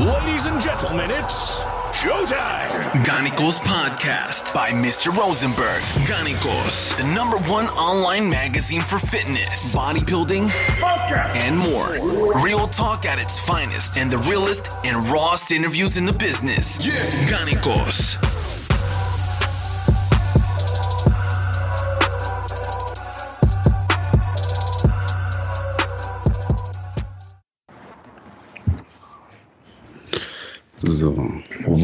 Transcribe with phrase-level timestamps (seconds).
[0.00, 1.60] Ladies and gentlemen, it's
[1.92, 2.68] showtime.
[3.04, 5.16] Ganikos Podcast by Mr.
[5.16, 5.82] Rosenberg.
[6.08, 10.50] Ganikos, the number one online magazine for fitness, bodybuilding,
[11.36, 12.42] and more.
[12.42, 16.84] Real talk at its finest and the realest and rawest interviews in the business.
[16.84, 16.94] Yeah.
[17.28, 18.43] Ganikos.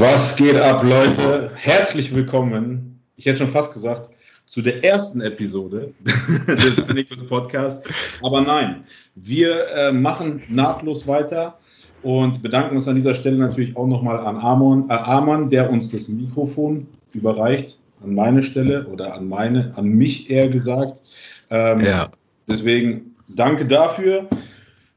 [0.01, 1.51] Was geht ab, Leute?
[1.57, 2.99] Herzlich willkommen.
[3.17, 4.09] Ich hätte schon fast gesagt,
[4.47, 5.93] zu der ersten Episode
[6.49, 7.87] des Nikos Podcast.
[8.23, 8.85] Aber nein,
[9.17, 11.59] wir äh, machen nahtlos weiter
[12.03, 15.91] und bedanken uns an dieser Stelle natürlich auch nochmal an Amon, äh, Amon, der uns
[15.91, 17.79] das Mikrofon überreicht.
[18.03, 21.03] An meine Stelle oder an meine, an mich eher gesagt.
[21.51, 22.11] Ähm, ja.
[22.48, 24.31] Deswegen danke dafür.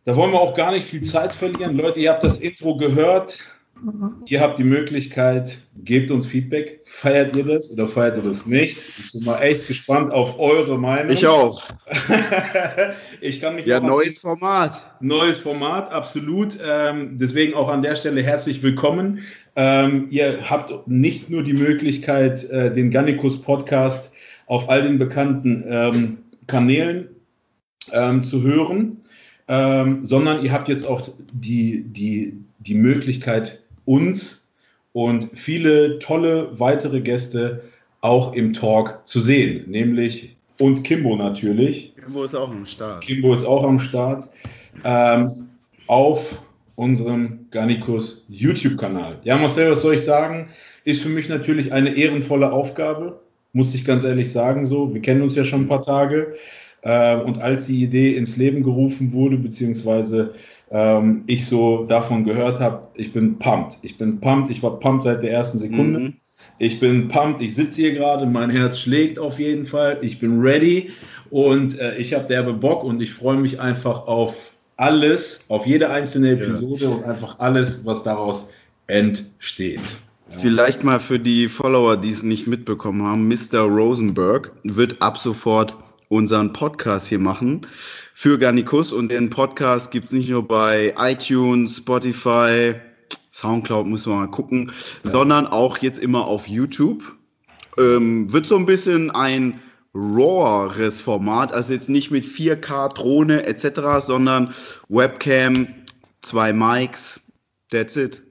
[0.06, 1.76] Da wollen wir auch gar nicht viel Zeit verlieren.
[1.76, 3.38] Leute, ihr habt das Intro gehört.
[4.26, 6.82] Ihr habt die Möglichkeit, gebt uns Feedback.
[6.86, 8.78] Feiert ihr das oder feiert ihr das nicht?
[8.78, 11.12] Ich bin mal echt gespannt auf eure Meinung.
[11.12, 11.64] Ich auch.
[13.22, 14.82] ich kann mich ja, neues Format.
[15.02, 16.58] Neues Format, absolut.
[16.66, 19.20] Ähm, deswegen auch an der Stelle herzlich willkommen.
[19.56, 24.14] Ähm, ihr habt nicht nur die Möglichkeit, äh, den Gannikus Podcast
[24.46, 26.18] auf all den bekannten ähm,
[26.48, 27.10] Kanälen
[27.92, 29.02] ähm, zu hören,
[29.48, 34.50] ähm, sondern ihr habt jetzt auch die, die, die Möglichkeit, uns
[34.94, 37.64] und viele tolle weitere Gäste
[38.02, 41.94] auch im Talk zu sehen, nämlich und Kimbo natürlich.
[41.96, 43.04] Kimbo ist auch am Start.
[43.04, 44.30] Kimbo ist auch am Start.
[44.84, 45.32] Ähm,
[45.88, 46.40] auf
[46.76, 49.20] unserem Garnicus YouTube-Kanal.
[49.24, 50.50] Ja, Marcel, was soll ich sagen?
[50.86, 53.20] Ist für mich natürlich eine ehrenvolle Aufgabe,
[53.54, 54.94] muss ich ganz ehrlich sagen so.
[54.94, 56.36] Wir kennen uns ja schon ein paar Tage.
[56.82, 60.34] Äh, und als die Idee ins Leben gerufen wurde, beziehungsweise
[60.72, 63.78] ähm, ich so davon gehört habe, ich bin pumped.
[63.84, 66.00] Ich bin pumped, ich war pumped seit der ersten Sekunde.
[66.00, 66.14] Mhm.
[66.60, 69.98] Ich bin pumped, ich sitze hier gerade, mein Herz schlägt auf jeden Fall.
[70.02, 70.92] Ich bin ready
[71.30, 74.36] und äh, ich habe derbe Bock und ich freue mich einfach auf
[74.78, 76.90] alles, auf jede einzelne Episode ja.
[76.90, 78.50] und einfach alles, was daraus
[78.88, 79.82] entsteht.
[80.32, 80.40] Ja.
[80.40, 83.62] Vielleicht mal für die Follower, die es nicht mitbekommen haben, Mr.
[83.62, 85.76] Rosenberg wird ab sofort
[86.10, 87.66] unseren Podcast hier machen
[88.14, 88.94] für Garnikus.
[88.94, 92.76] Und den Podcast gibt es nicht nur bei iTunes, Spotify,
[93.32, 94.72] Soundcloud, muss man mal gucken,
[95.04, 95.12] ja.
[95.12, 97.04] sondern auch jetzt immer auf YouTube.
[97.78, 99.60] Ähm, wird so ein bisschen ein
[99.96, 104.54] raweres Format, also jetzt nicht mit 4K, Drohne etc., sondern
[104.90, 105.68] Webcam,
[106.22, 107.22] zwei Mics,
[107.70, 108.22] that's it.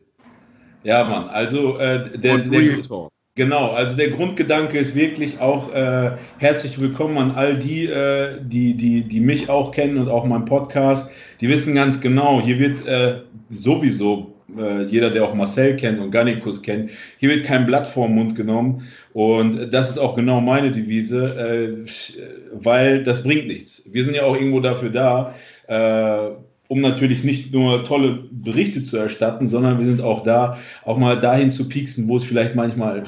[0.83, 6.79] Ja, Mann, also äh, der, der, Genau, also der Grundgedanke ist wirklich auch äh, herzlich
[6.79, 11.15] willkommen an all die, äh, die, die, die mich auch kennen und auch meinen Podcast.
[11.41, 16.11] Die wissen ganz genau, hier wird äh, sowieso äh, jeder, der auch Marcel kennt und
[16.11, 18.87] Gannikus kennt, hier wird kein Blatt vorm Mund genommen.
[19.15, 21.89] Und das ist auch genau meine Devise, äh,
[22.53, 23.89] weil das bringt nichts.
[23.91, 25.35] Wir sind ja auch irgendwo dafür da
[25.69, 26.33] äh,
[26.73, 30.57] um natürlich nicht nur tolle Berichte zu erstatten, sondern wir sind auch da,
[30.87, 33.05] auch mal dahin zu pieksen, wo es vielleicht manchmal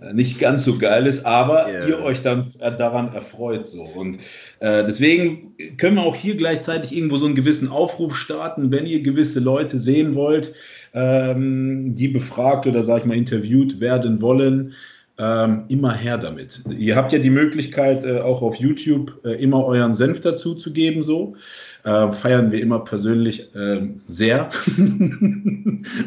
[0.00, 1.88] äh, nicht ganz so geil ist, aber yeah.
[1.88, 3.82] ihr euch dann äh, daran erfreut so.
[3.82, 4.18] Und
[4.60, 9.02] äh, deswegen können wir auch hier gleichzeitig irgendwo so einen gewissen Aufruf starten, wenn ihr
[9.02, 10.54] gewisse Leute sehen wollt,
[10.94, 14.74] ähm, die befragt oder sag ich mal interviewt werden wollen.
[15.22, 16.62] Ähm, immer her damit.
[16.70, 20.72] Ihr habt ja die Möglichkeit, äh, auch auf YouTube äh, immer euren Senf dazu zu
[20.72, 21.36] geben, so
[21.84, 24.48] äh, feiern wir immer persönlich äh, sehr.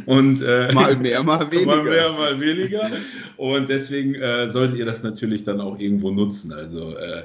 [0.08, 1.76] und, äh, mal mehr, mal weniger.
[1.76, 2.90] Mal mehr, mal weniger.
[3.38, 6.52] Und deswegen äh, solltet ihr das natürlich dann auch irgendwo nutzen.
[6.52, 7.24] Also äh, ja.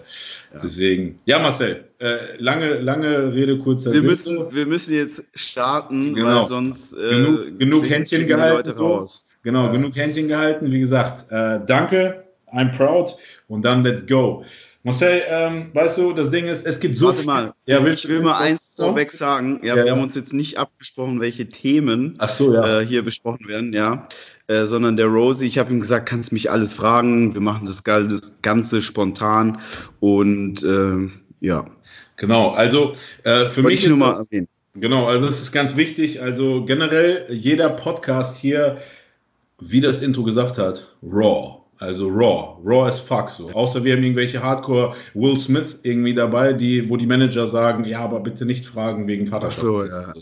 [0.62, 1.84] deswegen, ja, Marcel,
[2.38, 6.42] lange, lange Rede, kurzer wir müssen, wir müssen jetzt starten, genau.
[6.42, 8.74] weil sonst genug, genug Händchen gehalten.
[8.74, 9.06] So.
[9.42, 10.70] Genau, genug Händchen gehalten.
[10.70, 13.16] Wie gesagt, danke, I'm proud
[13.48, 14.44] und dann let's go.
[14.84, 17.08] Marcel, ähm, weißt du, das Ding ist, es gibt so.
[17.08, 19.60] Warte mal, ja, ich will mal eins vorweg sagen.
[19.62, 22.80] Ja, ja, wir haben uns jetzt nicht abgesprochen, welche Themen so, ja.
[22.80, 24.08] äh, hier besprochen werden, ja.
[24.46, 27.34] Äh, sondern der Rosie, ich habe ihm gesagt, kannst mich alles fragen.
[27.34, 29.58] Wir machen das, das Ganze spontan
[30.00, 31.08] und äh,
[31.40, 31.66] ja.
[32.16, 32.94] Genau, also
[33.24, 34.48] äh, für Wollte mich ich nur mal erwähnen.
[34.74, 36.22] Genau, also es ist ganz wichtig.
[36.22, 38.78] Also generell jeder Podcast hier,
[39.60, 41.54] wie das Intro gesagt hat, raw.
[41.80, 43.50] Also raw, raw as fuck so.
[43.50, 48.00] Außer wir haben irgendwelche Hardcore Will Smith irgendwie dabei, die, wo die Manager sagen, ja,
[48.00, 49.60] aber bitte nicht fragen wegen Vaterschaft.
[49.60, 50.12] So, ja.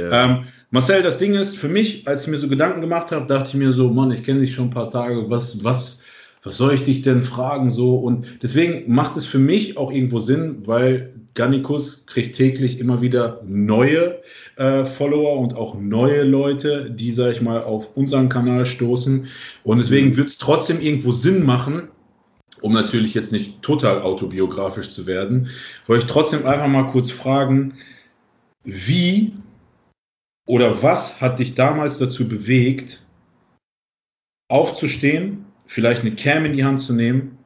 [0.00, 0.24] ja.
[0.24, 3.50] Ähm, Marcel, das Ding ist, für mich, als ich mir so Gedanken gemacht habe, dachte
[3.50, 6.00] ich mir so, Mann, ich kenne dich schon ein paar Tage, was, was
[6.44, 10.20] was soll ich dich denn fragen so und deswegen macht es für mich auch irgendwo
[10.20, 14.20] Sinn, weil Gannikus kriegt täglich immer wieder neue
[14.56, 19.26] äh, Follower und auch neue Leute, die, sag ich mal, auf unseren Kanal stoßen
[19.64, 20.16] und deswegen mhm.
[20.18, 21.88] wird es trotzdem irgendwo Sinn machen,
[22.60, 25.48] um natürlich jetzt nicht total autobiografisch zu werden,
[25.86, 27.74] wollte ich trotzdem einfach mal kurz fragen,
[28.64, 29.32] wie
[30.46, 33.06] oder was hat dich damals dazu bewegt,
[34.50, 37.38] aufzustehen, vielleicht eine Cam in die Hand zu nehmen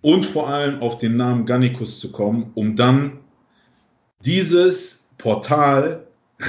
[0.00, 3.18] und vor allem auf den Namen Gannikus zu kommen, um dann
[4.24, 6.06] dieses Portal,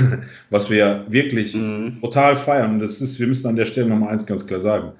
[0.49, 1.99] was wir wirklich mhm.
[2.01, 4.91] total feiern, das ist, wir müssen an der Stelle nochmal eins ganz klar sagen,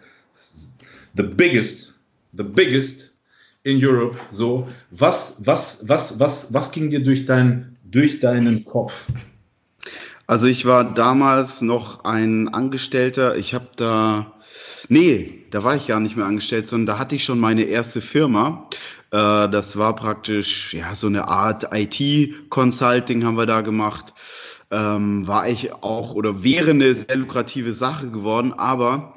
[1.15, 1.93] the biggest,
[2.33, 3.15] the biggest
[3.63, 9.05] in Europe, so, was, was, was, was, was ging dir durch, dein, durch deinen Kopf?
[10.27, 13.35] Also ich war damals noch ein Angestellter.
[13.35, 14.31] Ich habe da,
[14.87, 18.01] nee, da war ich gar nicht mehr angestellt, sondern da hatte ich schon meine erste
[18.01, 18.69] Firma.
[19.11, 24.13] Äh, das war praktisch ja so eine Art IT-Consulting haben wir da gemacht.
[24.71, 29.15] Ähm, war ich auch oder wäre eine sehr lukrative Sache geworden, aber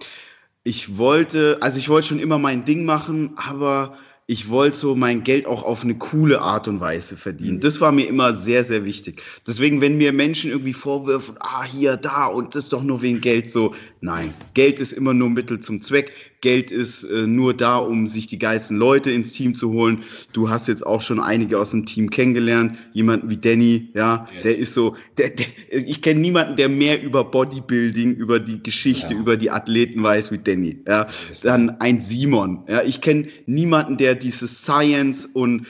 [0.64, 3.96] ich wollte, also ich wollte schon immer mein Ding machen, aber
[4.32, 7.60] ich wollte so mein Geld auch auf eine coole Art und Weise verdienen.
[7.60, 9.20] Das war mir immer sehr, sehr wichtig.
[9.46, 13.50] Deswegen, wenn mir Menschen irgendwie vorwürfen, ah, hier, da und das doch nur wegen Geld,
[13.50, 16.31] so, nein, Geld ist immer nur Mittel zum Zweck.
[16.42, 20.00] Geld ist äh, nur da, um sich die geilsten Leute ins Team zu holen.
[20.32, 22.76] Du hast jetzt auch schon einige aus dem Team kennengelernt.
[22.92, 24.42] Jemanden wie Danny, ja, yes.
[24.42, 29.14] der ist so, der, der, ich kenne niemanden, der mehr über Bodybuilding, über die Geschichte,
[29.14, 29.20] ja.
[29.20, 30.78] über die Athleten weiß wie Danny.
[30.86, 31.06] Ja,
[31.42, 32.64] dann ein Simon.
[32.68, 35.66] Ja, ich kenne niemanden, der dieses Science und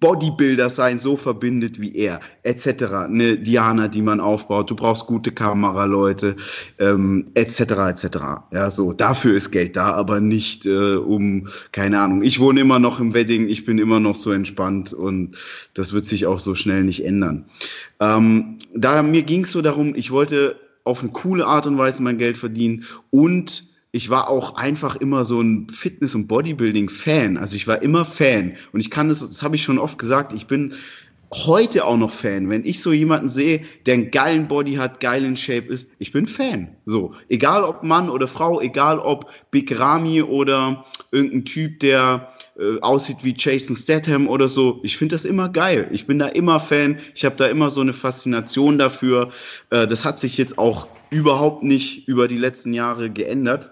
[0.00, 2.84] Bodybuilder sein so verbindet wie er, etc.
[2.92, 6.36] Eine Diana, die man aufbaut, du brauchst gute Kameraleute,
[6.78, 7.60] ähm, etc.
[7.60, 8.06] etc.
[8.52, 12.22] Ja, so dafür ist Geld da, aber nicht äh, um keine Ahnung.
[12.22, 15.36] Ich wohne immer noch im Wedding, ich bin immer noch so entspannt und
[15.74, 17.46] das wird sich auch so schnell nicht ändern.
[18.00, 22.02] Ähm, da mir ging es so darum, ich wollte auf eine coole Art und Weise
[22.02, 27.36] mein Geld verdienen und ich war auch einfach immer so ein Fitness- und Bodybuilding-Fan.
[27.36, 28.54] Also ich war immer Fan.
[28.72, 30.74] Und ich kann das, das habe ich schon oft gesagt, ich bin
[31.30, 32.50] heute auch noch Fan.
[32.50, 36.10] Wenn ich so jemanden sehe, der einen geilen Body hat, geil in Shape ist, ich
[36.10, 36.74] bin Fan.
[36.86, 37.14] So.
[37.28, 43.18] Egal ob Mann oder Frau, egal ob Big Ramy oder irgendein Typ, der äh, aussieht
[43.22, 44.80] wie Jason Statham oder so.
[44.82, 45.88] Ich finde das immer geil.
[45.92, 46.98] Ich bin da immer Fan.
[47.14, 49.28] Ich habe da immer so eine Faszination dafür.
[49.70, 53.70] Äh, das hat sich jetzt auch überhaupt nicht über die letzten Jahre geändert.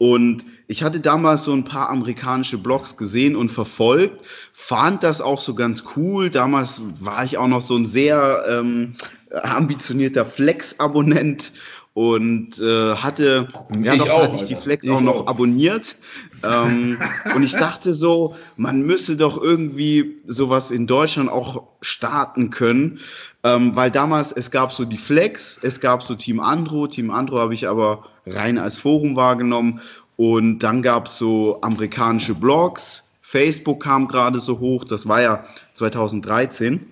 [0.00, 4.24] Und ich hatte damals so ein paar amerikanische Blogs gesehen und verfolgt,
[4.54, 6.30] fand das auch so ganz cool.
[6.30, 8.94] Damals war ich auch noch so ein sehr ähm,
[9.42, 11.52] ambitionierter Flex-Abonnent
[11.92, 13.48] und äh, hatte,
[13.82, 15.26] ja, doch auch, hatte ich die Flex ich auch noch auch.
[15.26, 15.96] abonniert.
[16.44, 16.98] Ähm,
[17.34, 22.98] und ich dachte so, man müsse doch irgendwie sowas in Deutschland auch starten können,
[23.44, 27.38] ähm, weil damals es gab so die Flex, es gab so Team Andro, Team Andro
[27.38, 29.80] habe ich aber rein als Forum wahrgenommen.
[30.16, 33.04] Und dann gab es so amerikanische Blogs.
[33.22, 35.44] Facebook kam gerade so hoch, das war ja
[35.74, 36.86] 2013.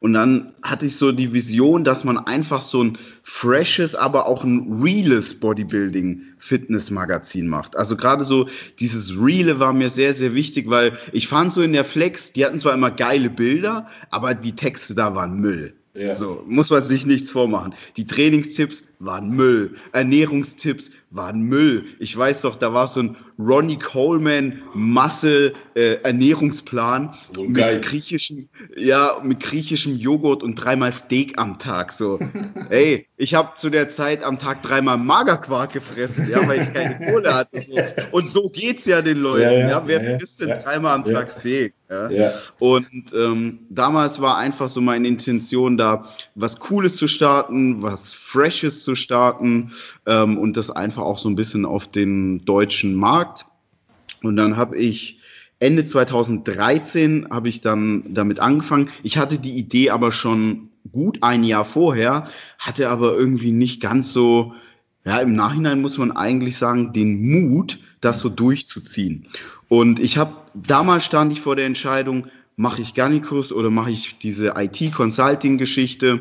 [0.00, 4.44] Und dann hatte ich so die Vision, dass man einfach so ein freshes, aber auch
[4.44, 7.76] ein reales Bodybuilding-Fitness-Magazin macht.
[7.76, 8.48] Also gerade so
[8.80, 12.44] dieses Reale war mir sehr, sehr wichtig, weil ich fand so in der Flex, die
[12.44, 15.72] hatten zwar immer geile Bilder, aber die Texte da waren Müll.
[15.94, 16.14] Ja.
[16.14, 17.74] So, muss man sich nichts vormachen.
[17.98, 19.74] Die Trainingstipps waren Müll.
[19.92, 21.84] Ernährungstipps waren Müll.
[21.98, 28.48] Ich weiß doch, da war so ein Ronnie Coleman Masse äh, Ernährungsplan so mit griechischem,
[28.76, 31.92] ja, mit griechischem Joghurt und dreimal Steak am Tag.
[31.92, 32.18] So,
[32.70, 37.10] ey, ich habe zu der Zeit am Tag dreimal Magerquark gefressen, ja, weil ich keine
[37.10, 37.60] Kohle hatte.
[37.60, 37.74] So.
[38.10, 39.42] Und so geht's ja den Leuten.
[39.42, 39.82] Ja, ja, ja.
[39.86, 41.74] Wer ja, frisst denn dreimal am Tag Steak?
[41.92, 42.32] Ja?
[42.58, 46.04] Und ähm, damals war einfach so meine Intention, da
[46.34, 49.72] was Cooles zu starten, was Freshes zu starten
[50.06, 53.46] ähm, und das einfach auch so ein bisschen auf den deutschen Markt.
[54.22, 55.18] Und dann habe ich
[55.62, 58.90] Ende 2013 habe ich dann damit angefangen.
[59.04, 62.26] Ich hatte die Idee aber schon gut ein Jahr vorher,
[62.58, 64.54] hatte aber irgendwie nicht ganz so,
[65.04, 69.28] ja, im Nachhinein muss man eigentlich sagen, den Mut, das so durchzuziehen.
[69.68, 72.26] Und ich habe, damals stand ich vor der Entscheidung,
[72.62, 76.20] mache ich Garnicus oder mache ich diese IT-Consulting-Geschichte?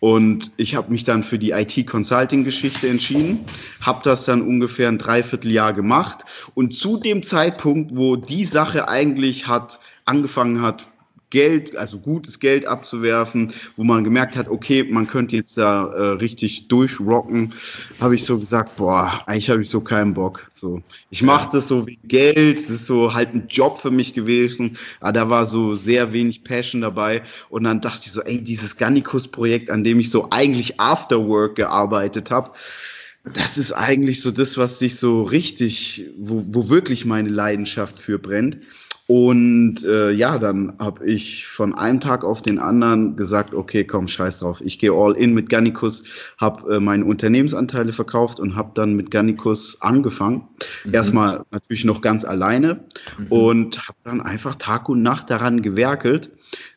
[0.00, 3.46] Und ich habe mich dann für die IT-Consulting-Geschichte entschieden,
[3.80, 6.24] habe das dann ungefähr ein Dreivierteljahr gemacht.
[6.54, 10.88] Und zu dem Zeitpunkt, wo die Sache eigentlich hat, angefangen hat,
[11.30, 16.02] Geld, also gutes Geld abzuwerfen, wo man gemerkt hat, okay, man könnte jetzt da äh,
[16.12, 17.52] richtig durchrocken,
[18.00, 20.48] habe ich so gesagt, boah, eigentlich habe ich so keinen Bock.
[20.54, 24.14] So, ich mache das so wie Geld, das ist so halt ein Job für mich
[24.14, 28.42] gewesen, aber da war so sehr wenig Passion dabei und dann dachte ich so, ey,
[28.42, 32.52] dieses Gannikus-Projekt, an dem ich so eigentlich Afterwork gearbeitet habe,
[33.34, 38.18] das ist eigentlich so das, was sich so richtig, wo, wo wirklich meine Leidenschaft für
[38.18, 38.58] brennt.
[39.08, 44.08] Und äh, ja, dann habe ich von einem Tag auf den anderen gesagt, okay, komm,
[44.08, 44.60] scheiß drauf.
[44.64, 49.12] Ich gehe all in mit Gannikus, habe äh, meine Unternehmensanteile verkauft und habe dann mit
[49.12, 50.48] Gannikus angefangen.
[50.84, 50.94] Mhm.
[50.94, 52.84] Erstmal natürlich noch ganz alleine
[53.18, 53.26] mhm.
[53.28, 56.30] und habe dann einfach Tag und Nacht daran gewerkelt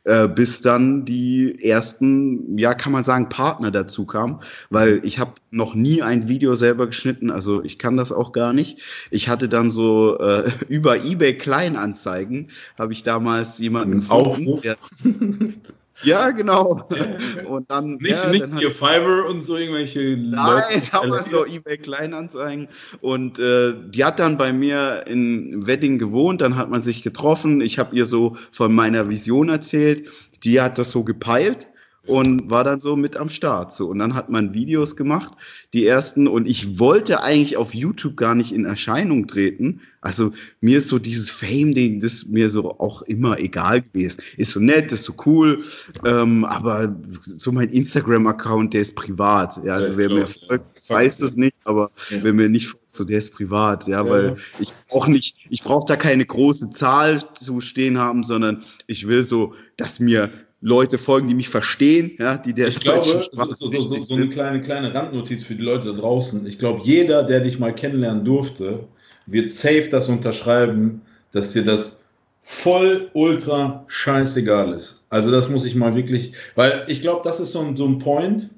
[0.06, 4.39] äh, bis dann die ersten, ja, kann man sagen, Partner dazu kamen,
[4.70, 8.53] weil ich habe noch nie ein Video selber geschnitten, also ich kann das auch gar
[8.53, 8.82] nicht.
[9.12, 14.62] Ich hatte dann so äh, über eBay Kleinanzeigen, habe ich damals jemanden Aufruf.
[14.62, 14.77] Der,
[16.03, 16.88] Ja, genau.
[17.46, 21.77] Und dann nicht, ja, nicht dann hier Fiverr und so irgendwelche Nein, damals noch eBay
[21.77, 22.68] Kleinanzeigen.
[23.01, 27.62] Und äh, die hat dann bei mir in Wedding gewohnt, dann hat man sich getroffen.
[27.62, 30.08] Ich habe ihr so von meiner Vision erzählt.
[30.44, 31.68] Die hat das so gepeilt
[32.06, 33.72] und war dann so mit am Start.
[33.72, 33.88] So.
[33.88, 35.34] Und dann hat man Videos gemacht,
[35.74, 36.27] die ersten.
[36.27, 39.82] Und ich wollte eigentlich auf YouTube gar nicht in Erscheinung treten.
[40.01, 44.22] Also mir ist so dieses Fame-Ding, das ist mir so auch immer egal gewesen.
[44.38, 45.63] Ist so nett, ist so cool.
[46.06, 49.60] Ähm, aber so mein Instagram-Account, der ist privat.
[49.63, 52.24] Ja, also ja, wer mir folgt, weiß das nicht, aber ja.
[52.24, 54.10] wer mir nicht folgt, so der ist privat, ja, ja.
[54.10, 59.08] weil ich auch nicht, ich brauche da keine große Zahl zu stehen haben, sondern ich
[59.08, 63.22] will so, dass mir Leute folgen, die mich verstehen, ja, die der ich glaube, so,
[63.22, 66.46] so, so, so, eine kleine, kleine Randnotiz für die Leute da draußen.
[66.46, 68.82] Ich glaube, jeder, der dich mal kennenlernen durfte,
[69.25, 71.01] wird safe das unterschreiben,
[71.32, 72.01] dass dir das
[72.44, 75.06] voll ultra scheißegal ist.
[75.10, 78.00] Also das muss ich mal wirklich, weil ich glaube, das ist so ein, so ein
[78.00, 78.50] Point,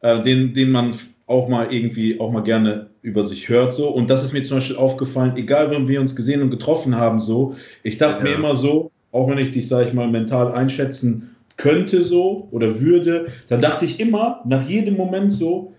[0.00, 4.10] äh, den, den man auch mal irgendwie auch mal gerne über sich hört so und
[4.10, 7.56] das ist mir zum Beispiel aufgefallen, egal wenn wir uns gesehen und getroffen haben so,
[7.82, 8.30] ich dachte ja.
[8.30, 12.80] mir immer so, auch wenn ich dich, sage ich mal, mental einschätzen könnte so oder
[12.80, 15.74] würde, dann dachte ich immer, nach jedem Moment so,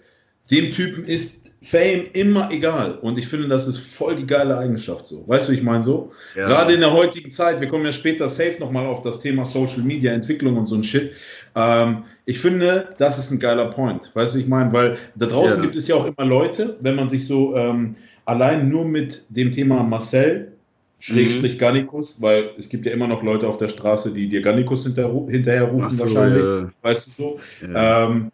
[0.49, 2.97] dem Typen ist Fame immer egal.
[2.99, 5.27] Und ich finde, das ist voll die geile Eigenschaft so.
[5.27, 6.11] Weißt du, wie ich meine so?
[6.35, 6.47] Ja.
[6.47, 9.81] Gerade in der heutigen Zeit, wir kommen ja später safe nochmal auf das Thema Social
[9.81, 11.11] Media Entwicklung und so ein Shit.
[11.55, 14.11] Ähm, ich finde, das ist ein geiler Point.
[14.13, 14.71] Weißt du, wie ich meine?
[14.71, 15.63] Weil da draußen ja.
[15.63, 19.51] gibt es ja auch immer Leute, wenn man sich so ähm, allein nur mit dem
[19.51, 20.53] Thema Marcel
[20.99, 21.59] Schrägstrich mhm.
[21.59, 25.11] Garnikus, weil es gibt ja immer noch Leute auf der Straße, die dir Garnikus hinter,
[25.27, 26.45] hinterher rufen, so, wahrscheinlich.
[26.45, 26.69] Ja.
[26.81, 27.39] Weißt du so?
[27.61, 28.05] Ja.
[28.05, 28.31] Ähm,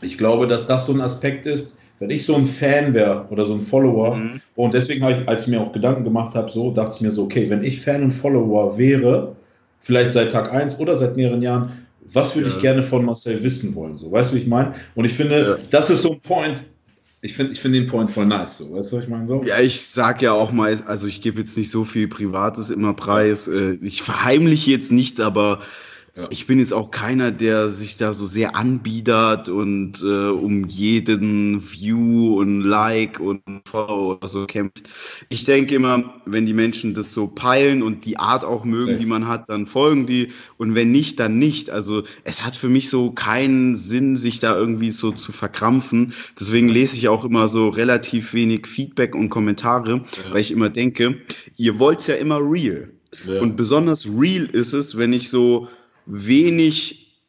[0.00, 3.44] ich glaube, dass das so ein Aspekt ist, wenn ich so ein Fan wäre oder
[3.44, 4.40] so ein Follower, mhm.
[4.54, 7.10] und deswegen habe ich, als ich mir auch Gedanken gemacht habe, so dachte ich mir
[7.10, 9.34] so, okay, wenn ich Fan und Follower wäre,
[9.80, 12.54] vielleicht seit Tag 1 oder seit mehreren Jahren, was würde ja.
[12.54, 13.96] ich gerne von Marcel wissen wollen?
[13.96, 14.74] So, weißt du, wie ich meine?
[14.94, 16.62] Und ich finde, das ist so ein Point,
[17.20, 18.72] ich finde ich find den Point voll nice, so.
[18.72, 19.26] Weißt du, ich meine?
[19.26, 19.42] So?
[19.44, 22.94] Ja, ich sag ja auch mal, also ich gebe jetzt nicht so viel Privates immer
[22.94, 23.48] preis.
[23.48, 25.60] Äh, ich verheimliche jetzt nichts, aber
[26.18, 26.26] ja.
[26.30, 31.62] Ich bin jetzt auch keiner, der sich da so sehr anbiedert und äh, um jeden
[31.62, 34.88] View und Like und Follow oder so kämpft.
[35.28, 38.98] Ich denke immer, wenn die Menschen das so peilen und die Art auch mögen, ja.
[38.98, 41.70] die man hat, dann folgen die und wenn nicht, dann nicht.
[41.70, 46.12] Also es hat für mich so keinen Sinn, sich da irgendwie so zu verkrampfen.
[46.38, 50.32] Deswegen lese ich auch immer so relativ wenig Feedback und Kommentare, ja.
[50.32, 51.20] weil ich immer denke,
[51.56, 52.90] ihr wollt's ja immer real.
[53.40, 55.68] Und besonders real ist es, wenn ich so
[56.08, 57.22] wenig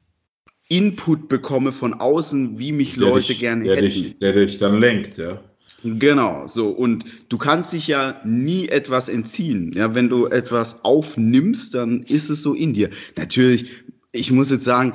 [0.69, 3.86] Input bekomme von außen, wie mich der Leute dich, gerne der hätten.
[3.86, 5.41] Dich, der dich dann lenkt, ja.
[5.83, 6.69] Genau, so.
[6.69, 9.71] Und du kannst dich ja nie etwas entziehen.
[9.74, 12.89] Ja, wenn du etwas aufnimmst, dann ist es so in dir.
[13.17, 14.93] Natürlich, ich muss jetzt sagen,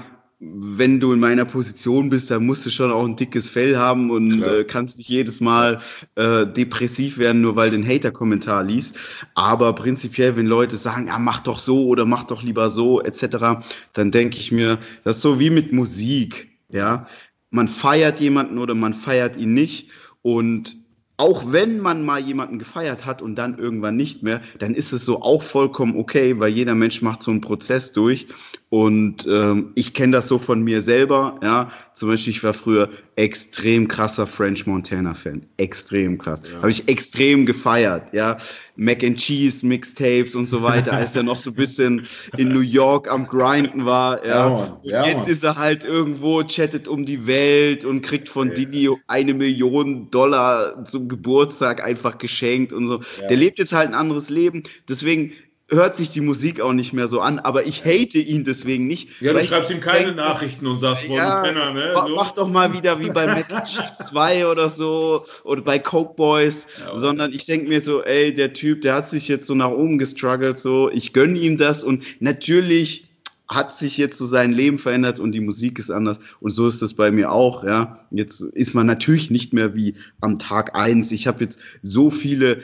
[0.52, 4.10] wenn du in meiner Position bist, dann musst du schon auch ein dickes Fell haben
[4.10, 5.80] und äh, kannst nicht jedes Mal
[6.16, 8.96] äh, depressiv werden, nur weil du einen Hater-Kommentar liest.
[9.34, 13.64] Aber prinzipiell, wenn Leute sagen, ja, mach doch so oder mach doch lieber so, etc.,
[13.92, 16.50] dann denke ich mir, das ist so wie mit Musik.
[16.70, 17.06] Ja,
[17.50, 19.90] man feiert jemanden oder man feiert ihn nicht.
[20.22, 20.76] Und
[21.16, 25.04] auch wenn man mal jemanden gefeiert hat und dann irgendwann nicht mehr, dann ist es
[25.04, 28.26] so auch vollkommen okay, weil jeder Mensch macht so einen Prozess durch.
[28.74, 31.38] Und ähm, ich kenne das so von mir selber.
[31.44, 35.46] Ja, zum Beispiel, ich war früher extrem krasser French Montana-Fan.
[35.58, 36.42] Extrem krass.
[36.50, 36.56] Ja.
[36.56, 38.12] Habe ich extrem gefeiert.
[38.12, 38.36] Ja,
[38.74, 42.62] Mac and Cheese, Mixtapes und so weiter, als er noch so ein bisschen in New
[42.62, 44.26] York am Grinden war.
[44.26, 45.28] Ja, ja, ja jetzt Mann.
[45.28, 48.54] ist er halt irgendwo, chattet um die Welt und kriegt von ja.
[48.54, 53.00] Didi eine Million Dollar zum Geburtstag einfach geschenkt und so.
[53.30, 54.64] Der lebt jetzt halt ein anderes Leben.
[54.88, 55.30] Deswegen
[55.74, 59.20] hört sich die Musik auch nicht mehr so an, aber ich hate ihn deswegen nicht.
[59.20, 61.94] Ja, du schreibst ihm keine denke, Nachrichten und sagst, boah, ja, Penner, ne?
[61.94, 62.14] So.
[62.14, 66.96] Mach doch mal wieder wie bei Chiefs 2 oder so oder bei Coke Boys, ja,
[66.96, 69.98] sondern ich denke mir so, ey, der Typ, der hat sich jetzt so nach oben
[69.98, 73.08] gestruggelt, so, ich gönne ihm das und natürlich
[73.48, 76.18] hat sich jetzt so sein Leben verändert und die Musik ist anders.
[76.40, 78.00] Und so ist das bei mir auch, ja.
[78.10, 81.12] Jetzt ist man natürlich nicht mehr wie am Tag eins.
[81.12, 82.62] Ich habe jetzt so viele,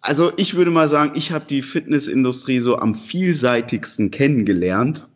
[0.00, 5.06] also ich würde mal sagen, ich habe die Fitnessindustrie so am vielseitigsten kennengelernt.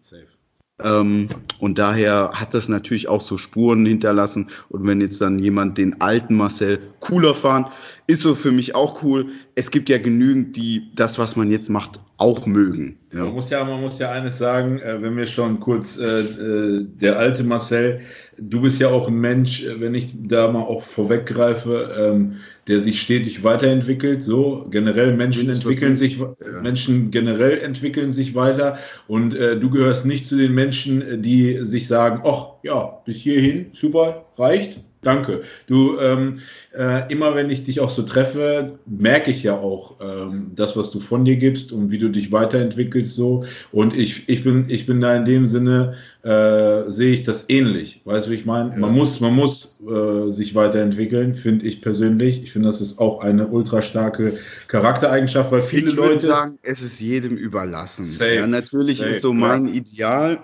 [0.83, 4.49] Ähm, und daher hat das natürlich auch so Spuren hinterlassen.
[4.69, 7.69] Und wenn jetzt dann jemand den alten Marcel cooler fand,
[8.07, 9.27] ist so für mich auch cool.
[9.55, 12.99] Es gibt ja genügend, die das, was man jetzt macht, auch mögen.
[13.13, 13.25] Ja.
[13.25, 16.87] Man, muss ja, man muss ja eines sagen, äh, wenn wir schon kurz, äh, äh,
[17.01, 18.01] der alte Marcel,
[18.39, 22.37] du bist ja auch ein Mensch, äh, wenn ich da mal auch vorweggreife, ähm,
[22.69, 24.23] der sich stetig weiterentwickelt.
[24.23, 26.35] So generell Menschen entwickeln sich, ja.
[26.63, 28.79] Menschen generell entwickeln sich weiter
[29.09, 33.67] und äh, du gehörst nicht zu den Menschen, die sich sagen, ach ja, bis hierhin,
[33.75, 35.41] super, reicht, Danke.
[35.67, 36.39] Du, ähm,
[36.79, 40.93] äh, immer wenn ich dich auch so treffe, merke ich ja auch ähm, das, was
[40.93, 43.45] du von dir gibst und wie du dich weiterentwickelst so.
[43.73, 48.01] Und ich, ich, bin, ich bin da in dem Sinne, äh, sehe ich das ähnlich.
[48.05, 48.71] Weißt du, wie ich meine?
[48.71, 48.77] Ja.
[48.77, 52.45] Man muss, man muss äh, sich weiterentwickeln, finde ich persönlich.
[52.45, 56.15] Ich finde, das ist auch eine ultra starke Charaktereigenschaft, weil viele ich Leute.
[56.15, 58.05] Ich würde sagen, es ist jedem überlassen.
[58.05, 59.75] Safe, ja, natürlich safe, ist so mein ja.
[59.75, 60.39] Ideal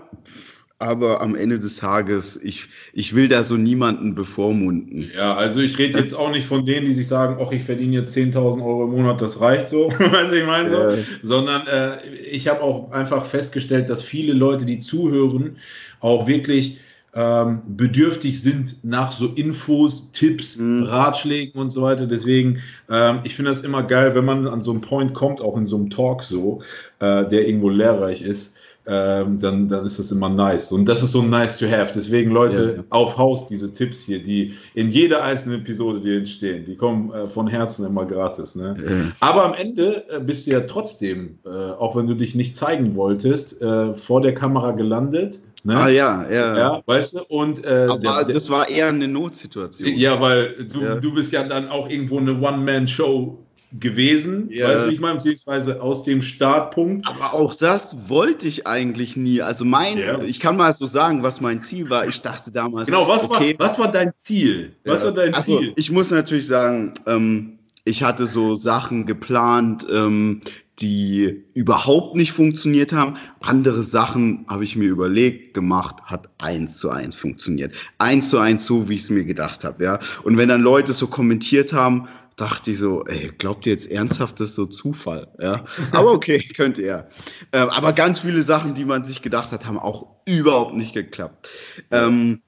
[0.81, 5.11] aber am Ende des Tages, ich, ich will da so niemanden bevormunden.
[5.17, 7.97] Ja, also ich rede jetzt auch nicht von denen, die sich sagen, ach, ich verdiene
[7.97, 10.99] jetzt 10.000 Euro im Monat, das reicht so, weißt du, ich meine so, äh.
[11.23, 11.99] sondern äh,
[12.31, 15.57] ich habe auch einfach festgestellt, dass viele Leute, die zuhören,
[16.01, 16.79] auch wirklich
[17.15, 20.85] ähm, bedürftig sind nach so Infos, Tipps, mhm.
[20.85, 22.07] Ratschlägen und so weiter.
[22.07, 25.57] Deswegen, ähm, ich finde das immer geil, wenn man an so einen Point kommt, auch
[25.57, 26.63] in so einem Talk so,
[27.01, 28.58] äh, der irgendwo lehrreich ist,
[28.89, 30.73] ähm, dann, dann ist das immer nice.
[30.73, 31.93] Und das ist so nice to have.
[31.95, 32.85] Deswegen, Leute, ja.
[32.91, 37.29] auf Haus diese Tipps hier, die in jeder einzelnen Episode, die entstehen, die kommen äh,
[37.29, 38.55] von Herzen immer gratis.
[38.55, 38.77] Ne?
[38.83, 39.13] Ja.
[39.21, 42.95] Aber am Ende äh, bist du ja trotzdem, äh, auch wenn du dich nicht zeigen
[42.95, 45.41] wolltest, äh, vor der Kamera gelandet.
[45.65, 45.77] Ne?
[45.77, 46.57] Ah ja, ja.
[46.57, 49.89] ja weißt du, und äh, Aber der, der, das war eher eine Notsituation.
[49.97, 50.97] Ja, weil du, ja.
[50.97, 53.39] du bist ja dann auch irgendwo eine One-Man-Show
[53.73, 54.69] gewesen, ja.
[54.69, 57.07] weißt du, ich meine, beziehungsweise aus dem Startpunkt.
[57.07, 59.43] Aber auch das wollte ich eigentlich nie.
[59.43, 60.19] Also mein, ja.
[60.23, 62.07] ich kann mal so sagen, was mein Ziel war.
[62.07, 62.87] Ich dachte damals.
[62.87, 64.75] Genau, was, okay, war, was war dein Ziel?
[64.85, 65.09] Was ja.
[65.09, 65.73] war dein also, Ziel?
[65.77, 70.41] Ich muss natürlich sagen, ähm, ich hatte so Sachen geplant, ähm,
[70.79, 73.15] die überhaupt nicht funktioniert haben.
[73.41, 77.75] Andere Sachen habe ich mir überlegt, gemacht, hat eins zu eins funktioniert.
[77.99, 79.99] Eins zu eins so, wie ich es mir gedacht habe, ja.
[80.23, 84.41] Und wenn dann Leute so kommentiert haben, dachte ich so, ey, glaubt ihr jetzt ernsthaft,
[84.41, 85.29] das ist so Zufall?
[85.41, 87.09] Ja, aber okay, könnte er.
[87.53, 91.49] Äh, aber ganz viele Sachen, die man sich gedacht hat, haben auch überhaupt nicht geklappt.
[91.91, 92.41] Ähm,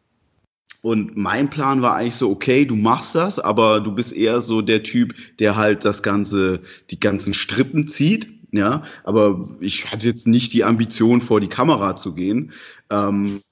[0.82, 4.62] und mein Plan war eigentlich so, okay, du machst das, aber du bist eher so
[4.62, 8.28] der Typ, der halt das Ganze, die ganzen Strippen zieht.
[8.52, 12.52] Ja, aber ich hatte jetzt nicht die Ambition, vor die Kamera zu gehen.
[12.90, 13.42] Ähm,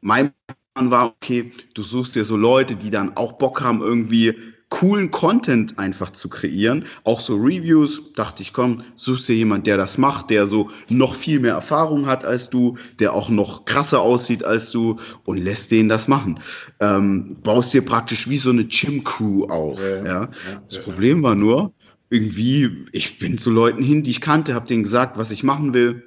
[0.00, 0.32] mein
[0.74, 4.34] Plan war, okay, du suchst dir so Leute, die dann auch Bock haben, irgendwie
[4.74, 6.84] coolen Content einfach zu kreieren.
[7.04, 11.14] Auch so Reviews, dachte ich, komm, suchst dir jemand, der das macht, der so noch
[11.14, 15.70] viel mehr Erfahrung hat als du, der auch noch krasser aussieht als du und lässt
[15.70, 16.40] den das machen.
[16.80, 19.80] Ähm, baust dir praktisch wie so eine Gym-Crew auf.
[19.80, 20.04] Ja, ja.
[20.04, 20.30] ja.
[20.68, 21.72] Das Problem war nur,
[22.10, 25.72] irgendwie, ich bin zu Leuten hin, die ich kannte, habe denen gesagt, was ich machen
[25.72, 26.02] will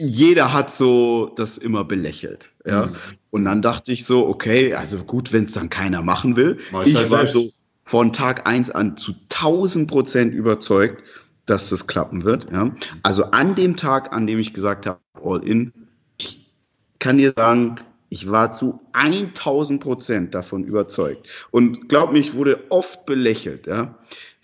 [0.00, 2.52] jeder hat so das immer belächelt.
[2.64, 2.86] Ja.
[2.86, 2.96] Mhm.
[3.30, 6.58] Und dann dachte ich so, okay, also gut, wenn es dann keiner machen will.
[6.84, 7.50] ich halt war so
[7.84, 11.02] von Tag eins an zu 1000 Prozent überzeugt,
[11.46, 12.50] dass das klappen wird.
[12.52, 12.74] Ja.
[13.02, 15.72] Also an dem Tag, an dem ich gesagt habe, all in,
[16.18, 16.50] ich
[16.98, 17.76] kann dir sagen,
[18.10, 21.48] ich war zu 1000 Prozent davon überzeugt.
[21.50, 23.66] Und glaub mir, ich wurde oft belächelt.
[23.66, 23.98] Ja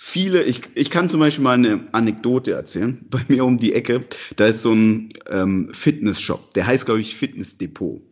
[0.05, 3.05] viele, ich, ich kann zum Beispiel mal eine Anekdote erzählen.
[3.11, 4.05] Bei mir um die Ecke,
[4.37, 8.03] da ist so ein ähm, Fitnessshop, der heißt, glaube ich, Fitnessdepot.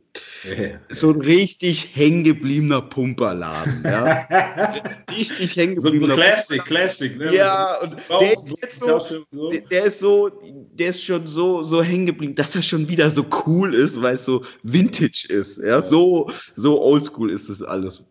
[0.44, 0.78] Yeah.
[0.90, 3.82] So ein richtig hängengebliebener Pumperladen.
[3.84, 4.26] Ja?
[5.16, 6.14] richtig hängengebliebener.
[6.14, 7.16] So, so Classic, Classic.
[7.16, 7.34] Ne?
[7.34, 10.30] Ja, und der ist, jetzt so, der, der ist so,
[10.72, 14.14] der ist schon so, so hängen geblieben, dass er schon wieder so cool ist, weil
[14.14, 15.58] es so Vintage ist.
[15.58, 18.04] Ja, so, so oldschool ist das alles.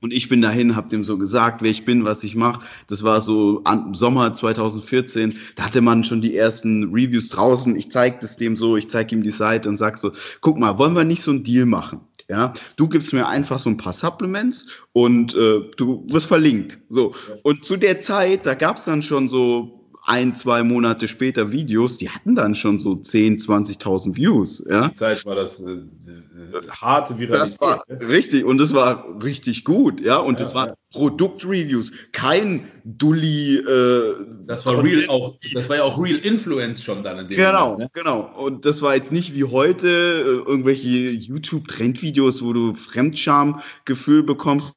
[0.00, 2.64] Und ich bin dahin, habe dem so gesagt, wer ich bin, was ich mache.
[2.88, 5.38] Das war so an, Sommer 2014.
[5.56, 7.74] Da hatte man schon die ersten Reviews draußen.
[7.76, 10.78] Ich zeige das dem so, ich zeige ihm die Seite und sag so, guck mal,
[10.78, 12.00] wollen wir nicht so einen Deal machen?
[12.28, 16.78] Ja, du gibst mir einfach so ein paar Supplements und äh, du wirst verlinkt.
[16.88, 17.14] So.
[17.42, 21.96] Und zu der Zeit, da gab es dann schon so ein, zwei Monate später Videos,
[21.96, 24.62] die hatten dann schon so 10, 20.000 Views.
[24.68, 24.88] Ja?
[24.88, 25.78] Die Zeit war das äh,
[26.70, 27.58] harte Viralität.
[27.58, 30.18] Das war richtig und das war richtig gut, ja.
[30.18, 30.74] Und ja, das war ja.
[30.92, 33.56] Produktreviews, kein Dulli.
[33.56, 34.14] Äh,
[34.46, 37.72] das war real auch, das war ja auch Real Influence schon dann in dem Genau,
[37.72, 38.02] Moment, ne?
[38.02, 38.30] genau.
[38.36, 44.74] Und das war jetzt nicht wie heute äh, irgendwelche YouTube-Trendvideos, wo du Fremdscham-Gefühl bekommst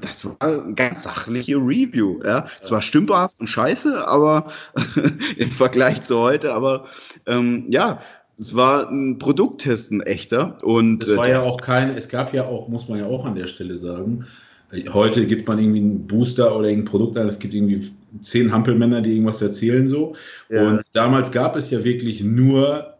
[0.00, 2.20] das war eine ganz sachliche Review.
[2.24, 2.46] Ja.
[2.62, 4.50] Zwar stümperhaft und scheiße, aber
[5.36, 6.86] im Vergleich zu heute, aber
[7.26, 8.00] ähm, ja,
[8.38, 10.58] es war ein Produkttest, ein echter.
[10.62, 13.24] Und, es war äh, ja auch kein, es gab ja auch, muss man ja auch
[13.24, 14.26] an der Stelle sagen,
[14.92, 19.02] heute gibt man irgendwie einen Booster oder irgendein Produkt an, es gibt irgendwie zehn Hampelmänner,
[19.02, 20.14] die irgendwas erzählen so.
[20.48, 20.66] Ja.
[20.66, 22.94] Und damals gab es ja wirklich nur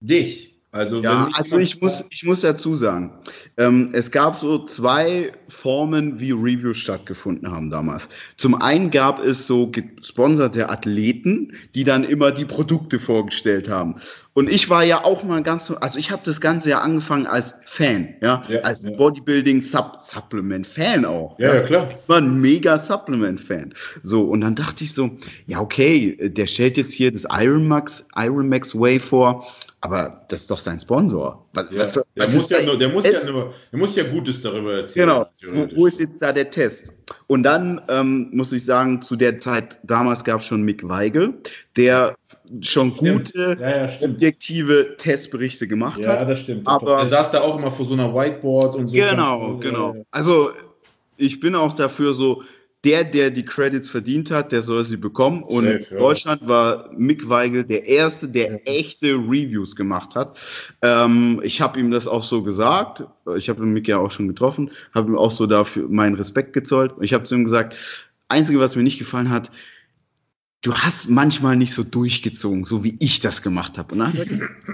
[0.00, 0.49] dich.
[0.72, 3.12] Also, ja, also ich muss, ich muss dazu sagen,
[3.56, 8.08] ähm, es gab so zwei Formen, wie Reviews stattgefunden haben damals.
[8.36, 13.96] Zum einen gab es so gesponserte Athleten, die dann immer die Produkte vorgestellt haben.
[14.32, 17.54] Und ich war ja auch mal ganz, also ich habe das Ganze ja angefangen als
[17.64, 18.90] Fan, ja, ja als ja.
[18.90, 21.36] Bodybuilding Sub Supplement Fan auch.
[21.38, 21.88] Ja, ja, klar.
[21.90, 23.74] Ich war ein mega Supplement Fan.
[24.02, 25.10] So und dann dachte ich so,
[25.46, 29.44] ja okay, der stellt jetzt hier das Iron Max Iron Max Way vor
[29.82, 31.46] aber das ist doch sein Sponsor.
[31.54, 34.42] Was, ja, was, der, muss ja nur, der, muss ja nur, der muss ja Gutes
[34.42, 35.08] darüber erzählen.
[35.08, 35.26] Genau.
[35.54, 36.92] Wo, wo, ist jetzt da der Test?
[37.26, 41.34] Und dann ähm, muss ich sagen, zu der Zeit, damals gab es schon Mick Weigel,
[41.76, 42.16] der
[42.60, 46.20] schon gute, ja, ja, objektive Testberichte gemacht hat.
[46.20, 46.66] Ja, das stimmt.
[46.66, 48.94] Aber er saß da auch immer vor so einer Whiteboard und so.
[48.94, 49.96] Genau, genau.
[50.10, 50.50] Also
[51.16, 52.42] ich bin auch dafür so,
[52.84, 55.42] der, der die Credits verdient hat, der soll sie bekommen.
[55.42, 55.96] Und Safe, ja.
[55.98, 58.56] Deutschland war Mick Weigel der Erste, der ja.
[58.64, 60.38] echte Reviews gemacht hat.
[60.82, 63.04] Ähm, ich habe ihm das auch so gesagt.
[63.36, 66.92] Ich habe Mick ja auch schon getroffen, habe ihm auch so dafür meinen Respekt gezollt.
[67.00, 67.76] Ich habe zu ihm gesagt,
[68.28, 69.50] Einzige, was mir nicht gefallen hat,
[70.62, 73.96] du hast manchmal nicht so durchgezogen, so wie ich das gemacht habe.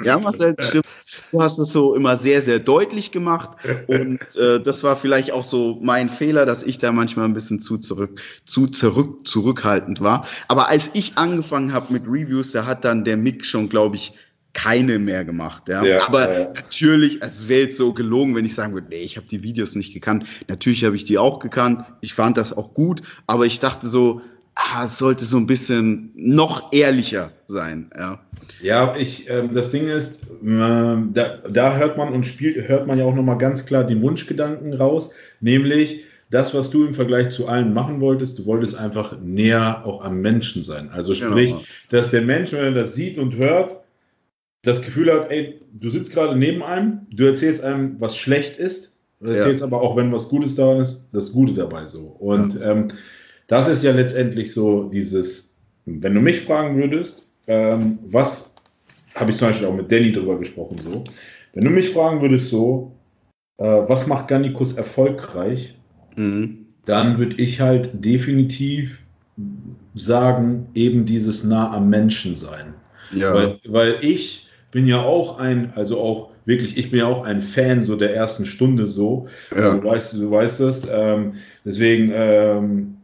[0.05, 0.87] ja, Marcel, stimmt.
[1.31, 3.51] Du hast es so immer sehr, sehr deutlich gemacht.
[3.87, 7.61] Und äh, das war vielleicht auch so mein Fehler, dass ich da manchmal ein bisschen
[7.61, 10.27] zu zurück, zu zurück, zurückhaltend war.
[10.49, 14.12] Aber als ich angefangen habe mit Reviews, da hat dann der Mick schon, glaube ich,
[14.55, 15.68] keine mehr gemacht.
[15.68, 15.85] Ja.
[15.85, 16.53] ja Aber ja.
[16.55, 19.77] natürlich, es wäre jetzt so gelogen, wenn ich sagen würde, nee, ich habe die Videos
[19.77, 20.27] nicht gekannt.
[20.49, 21.85] Natürlich habe ich die auch gekannt.
[22.01, 24.22] Ich fand das auch gut, aber ich dachte so,
[24.56, 27.90] ah, es sollte so ein bisschen noch ehrlicher sein.
[27.96, 28.18] Ja,
[28.60, 32.98] ja ich, äh, das Ding ist, äh, da, da hört man und spielt, hört man
[32.98, 37.46] ja auch nochmal ganz klar den Wunschgedanken raus, nämlich das, was du im Vergleich zu
[37.46, 40.90] allen machen wolltest, du wolltest einfach näher auch am Menschen sein.
[40.90, 41.30] Also genau.
[41.30, 41.62] sprich, genau.
[41.90, 43.76] dass der Mensch, wenn er das sieht und hört,
[44.62, 48.98] das Gefühl hat, ey, du sitzt gerade neben einem, du erzählst einem, was schlecht ist,
[49.20, 49.66] du erzählst ja.
[49.66, 52.00] aber auch, wenn was Gutes daran ist, das Gute dabei so.
[52.00, 52.72] Und ja.
[52.72, 52.88] ähm,
[53.46, 58.54] das ist ja letztendlich so dieses, wenn du mich fragen würdest, ähm, was
[59.14, 61.04] habe ich zum Beispiel auch mit Danny drüber gesprochen, so,
[61.54, 62.92] wenn du mich fragen würdest, so,
[63.59, 65.74] äh, was macht Gannikus erfolgreich,
[66.16, 66.66] mhm.
[66.85, 69.00] dann würde ich halt definitiv
[69.94, 72.74] sagen, eben dieses nah am Menschen sein.
[73.14, 73.32] Ja.
[73.32, 77.40] Weil, weil ich bin ja auch ein, also auch wirklich, ich bin ja auch ein
[77.40, 79.26] Fan so der ersten Stunde so.
[79.50, 79.70] Ja.
[79.70, 80.88] Also, du weißt, du weißt das.
[80.92, 82.95] Ähm, deswegen, ähm,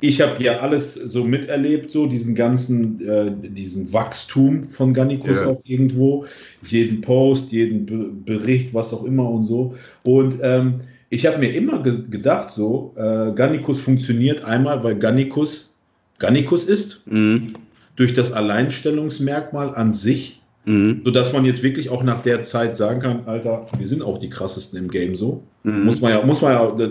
[0.00, 5.46] ich habe ja alles so miterlebt, so diesen ganzen, äh, diesen Wachstum von Gannikus ja.
[5.46, 6.26] auch irgendwo.
[6.62, 9.74] Jeden Post, jeden Be Bericht, was auch immer und so.
[10.04, 10.80] Und ähm,
[11.10, 15.76] ich habe mir immer ge gedacht, so, äh, Gannikus funktioniert einmal, weil Gannikus
[16.18, 17.52] Gannikus ist, mhm.
[17.96, 20.37] durch das Alleinstellungsmerkmal an sich
[20.68, 21.00] Mhm.
[21.02, 24.28] Sodass man jetzt wirklich auch nach der Zeit sagen kann, Alter, wir sind auch die
[24.28, 25.42] krassesten im Game so.
[25.62, 25.84] Mhm.
[25.86, 26.88] Muss man ja, muss man ja,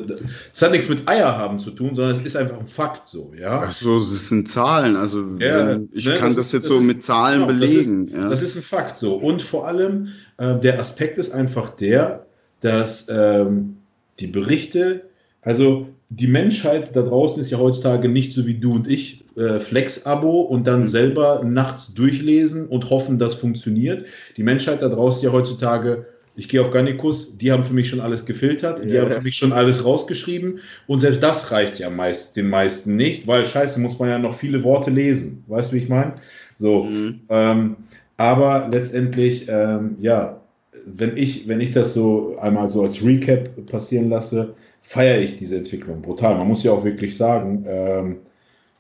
[0.52, 3.32] das hat nichts mit Eier haben zu tun, sondern es ist einfach ein Fakt so,
[3.40, 3.62] ja.
[3.64, 6.80] Ach so, es sind Zahlen, also ja, ich ne, kann das, das jetzt das so
[6.80, 8.08] ist, mit Zahlen genau, belegen.
[8.08, 8.30] Das ist, ja.
[8.30, 9.14] das ist, ein Fakt so.
[9.14, 12.26] Und vor allem, äh, der Aspekt ist einfach der,
[12.62, 13.78] dass ähm,
[14.20, 15.04] die Berichte,
[15.44, 19.60] also die Menschheit da draußen ist ja heutzutage nicht so wie du und ich, äh,
[19.60, 20.88] Flex-Abo und dann mhm.
[20.88, 24.06] selber nachts durchlesen und hoffen, das funktioniert.
[24.36, 28.00] Die Menschheit da draußen ja heutzutage, ich gehe auf Garnikus, die haben für mich schon
[28.00, 29.02] alles gefiltert, die ja.
[29.02, 33.28] haben für mich schon alles rausgeschrieben und selbst das reicht ja meist den meisten nicht,
[33.28, 35.44] weil scheiße, muss man ja noch viele Worte lesen.
[35.48, 36.14] Weißt du, wie ich meine?
[36.56, 36.84] So.
[36.84, 37.22] Mhm.
[37.30, 37.76] Ähm,
[38.18, 40.42] aber letztendlich, ähm, ja,
[40.86, 45.58] wenn ich, wenn ich das so einmal so als Recap passieren lasse, feiere ich diese
[45.58, 46.36] Entwicklung brutal.
[46.36, 48.18] Man muss ja auch wirklich sagen, ähm,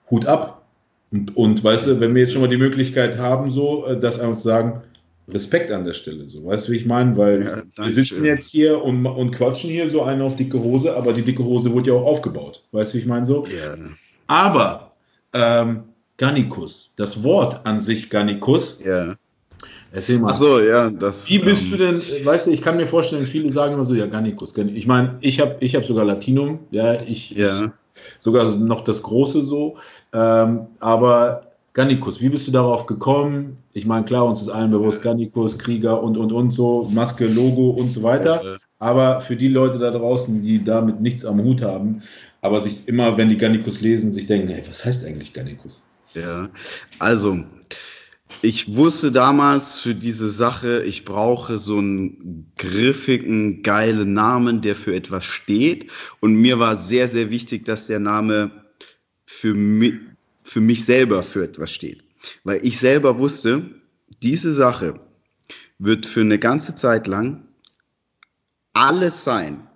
[0.09, 0.65] Hut ab.
[1.11, 4.19] Und, und weißt du, wenn wir jetzt schon mal die Möglichkeit haben, so, äh, dass
[4.19, 4.81] wir uns sagen,
[5.29, 7.17] Respekt an der Stelle, so, weißt du, wie ich meine?
[7.17, 10.95] Weil ja, wir sitzen jetzt hier und, und quatschen hier so eine auf dicke Hose,
[10.95, 13.25] aber die dicke Hose wurde ja auch aufgebaut, weißt du, wie ich meine?
[13.25, 13.45] So.
[13.45, 13.75] Ja.
[14.27, 14.93] Aber
[15.33, 15.83] ähm,
[16.17, 16.91] Gannikus.
[16.95, 18.79] Das Wort an sich Gannikus.
[18.83, 19.15] Ja.
[19.91, 20.31] Erzähl mal.
[20.33, 21.29] Ach so, ja, das.
[21.29, 23.93] Wie bist ähm, du denn, weißt du, ich kann mir vorstellen, viele sagen immer so,
[23.93, 24.55] ja, Gannikus.
[24.57, 27.73] Ich meine, ich habe ich hab sogar Latinum, ja, ich, ja.
[28.19, 29.77] Sogar noch das Große so.
[30.13, 33.57] Ähm, aber Gannikus, wie bist du darauf gekommen?
[33.73, 37.69] Ich meine, klar, uns ist allen bewusst, Gannikus, Krieger und, und, und so, Maske, Logo
[37.69, 38.57] und so weiter.
[38.79, 42.01] Aber für die Leute da draußen, die damit nichts am Hut haben,
[42.41, 45.83] aber sich immer, wenn die Gannikus lesen, sich denken, hey, was heißt eigentlich Gannikus?
[46.13, 46.49] Ja,
[46.99, 47.37] also
[48.41, 54.95] ich wusste damals für diese Sache, ich brauche so einen griffigen, geilen Namen, der für
[54.95, 55.91] etwas steht.
[56.19, 58.51] Und mir war sehr, sehr wichtig, dass der Name
[59.25, 59.95] für mich,
[60.43, 62.03] für mich selber für etwas steht.
[62.43, 63.69] Weil ich selber wusste,
[64.21, 64.99] diese Sache
[65.79, 67.47] wird für eine ganze Zeit lang
[68.73, 69.67] alles sein.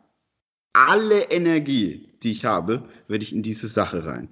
[0.73, 4.29] Alle Energie, die ich habe, werde ich in diese Sache rein.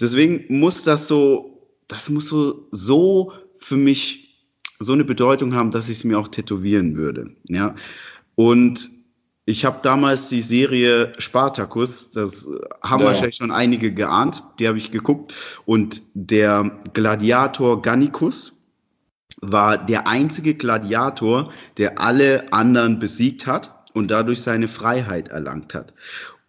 [0.00, 1.55] Deswegen muss das so,
[1.88, 4.26] das muss so, so für mich
[4.78, 7.30] so eine Bedeutung haben, dass ich es mir auch tätowieren würde.
[7.48, 7.74] Ja.
[8.34, 8.90] Und
[9.46, 12.46] ich habe damals die Serie Spartacus, das
[12.82, 13.06] haben ja.
[13.06, 15.34] wahrscheinlich schon einige geahnt, die habe ich geguckt.
[15.64, 18.52] Und der Gladiator Gannicus
[19.40, 25.94] war der einzige Gladiator, der alle anderen besiegt hat und dadurch seine Freiheit erlangt hat.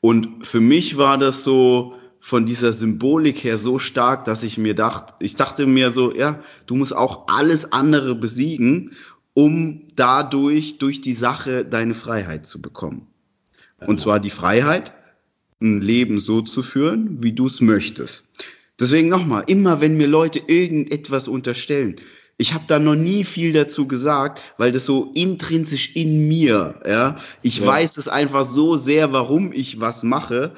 [0.02, 4.76] Und für mich war das so von dieser Symbolik her so stark, dass ich mir
[4.76, 8.92] dachte, ich dachte mir so, ja, du musst auch alles andere besiegen,
[9.34, 13.08] um dadurch, durch die Sache, deine Freiheit zu bekommen.
[13.86, 14.92] Und zwar die Freiheit,
[15.62, 18.28] ein Leben so zu führen, wie du es möchtest.
[18.80, 21.96] Deswegen nochmal, immer wenn mir Leute irgendetwas unterstellen,
[22.40, 27.18] ich habe da noch nie viel dazu gesagt, weil das so intrinsisch in mir, ja.
[27.42, 27.66] Ich ja.
[27.66, 30.54] weiß es einfach so sehr, warum ich was mache.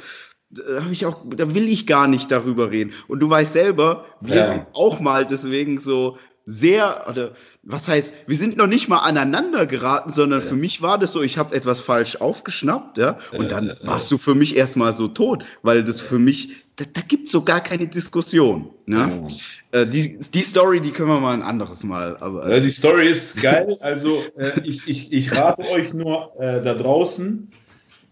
[0.52, 2.94] Da habe ich auch, da will ich gar nicht darüber reden.
[3.08, 4.52] Und du weißt selber, wir ja.
[4.52, 6.18] sind auch mal deswegen so
[6.50, 7.32] sehr, oder
[7.62, 10.46] was heißt, wir sind noch nicht mal aneinander geraten, sondern ja.
[10.46, 14.18] für mich war das so, ich habe etwas falsch aufgeschnappt, ja, und dann warst du
[14.18, 17.88] für mich erstmal so tot, weil das für mich, da, da gibt so gar keine
[17.88, 18.72] Diskussion.
[18.88, 19.28] Ne?
[19.72, 19.82] Ja.
[19.82, 22.18] Äh, die, die Story, die können wir mal ein anderes Mal.
[22.20, 23.78] Aber, ja, die Story ist geil.
[23.82, 27.52] Also äh, ich, ich, ich rate euch nur äh, da draußen,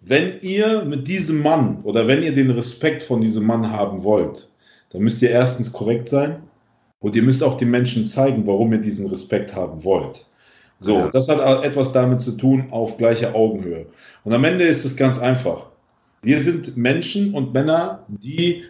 [0.08, 4.50] wenn ihr mit diesem Mann oder wenn ihr den Respekt von diesem Mann haben wollt,
[4.92, 6.44] dann müsst ihr erstens korrekt sein
[7.00, 10.26] und ihr müsst auch den Menschen zeigen, warum ihr diesen Respekt haben wollt.
[10.80, 11.10] So, ja.
[11.10, 13.88] das hat etwas damit zu tun auf gleicher Augenhöhe.
[14.24, 15.70] Und am Ende ist es ganz einfach.
[16.22, 18.64] Wir sind Menschen und Männer, die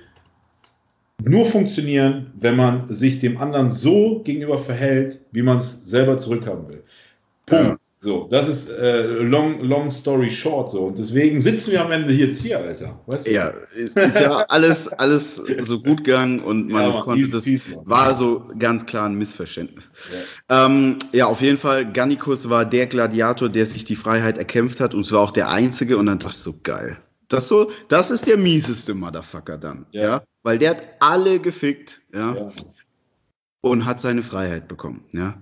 [1.23, 6.67] nur funktionieren, wenn man sich dem anderen so gegenüber verhält, wie man es selber zurückhaben
[6.69, 6.83] will.
[7.45, 7.69] Punkt.
[7.71, 7.77] Ja.
[7.99, 10.85] So, das ist äh, long, long story short so.
[10.85, 12.99] Und deswegen sitzen wir am Ende jetzt hier, Alter.
[13.07, 13.31] Weißt du?
[13.31, 17.45] Ja, ist ja alles, alles so gut gegangen und man ja, konnte das,
[17.85, 19.89] war so ganz klar ein Missverständnis.
[20.47, 20.65] Ja.
[20.67, 24.93] Ähm, ja, auf jeden Fall, Gannikus war der Gladiator, der sich die Freiheit erkämpft hat
[24.93, 26.97] und es war auch der einzige und dann das ist so geil.
[27.29, 30.03] Das so, das ist der mieseste Motherfucker dann, ja.
[30.03, 30.23] ja?
[30.43, 32.35] Weil der hat alle gefickt, ja.
[32.35, 32.51] ja.
[33.61, 35.41] Und hat seine Freiheit bekommen, ja.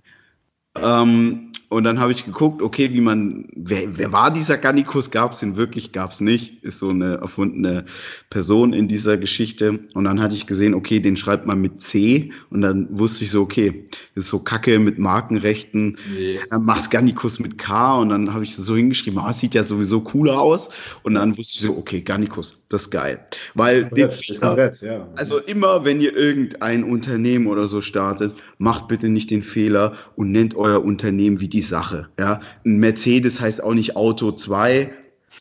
[0.81, 5.09] Ähm, und dann habe ich geguckt, okay, wie man, wer, wer war dieser Gannikus?
[5.09, 5.91] Gab es ihn wirklich?
[5.91, 6.63] Gab es nicht?
[6.63, 7.85] Ist so eine erfundene
[8.29, 9.79] Person in dieser Geschichte.
[9.93, 12.31] Und dann hatte ich gesehen, okay, den schreibt man mit C.
[12.49, 15.97] Und dann wusste ich so, okay, das ist so Kacke mit Markenrechten.
[16.15, 16.39] Nee.
[16.49, 17.97] Dann machst Gannikus mit K.
[17.97, 20.69] Und dann habe ich so hingeschrieben, ah, sieht ja sowieso cooler aus.
[21.03, 23.19] Und dann wusste ich so, okay, Gannikus, das ist geil.
[23.55, 25.07] Weil den Fehler, ja.
[25.17, 30.31] also immer, wenn ihr irgendein Unternehmen oder so startet, macht bitte nicht den Fehler und
[30.31, 32.09] nennt euer Unternehmen wie die Sache.
[32.19, 34.91] Ja, ein Mercedes heißt auch nicht Auto 2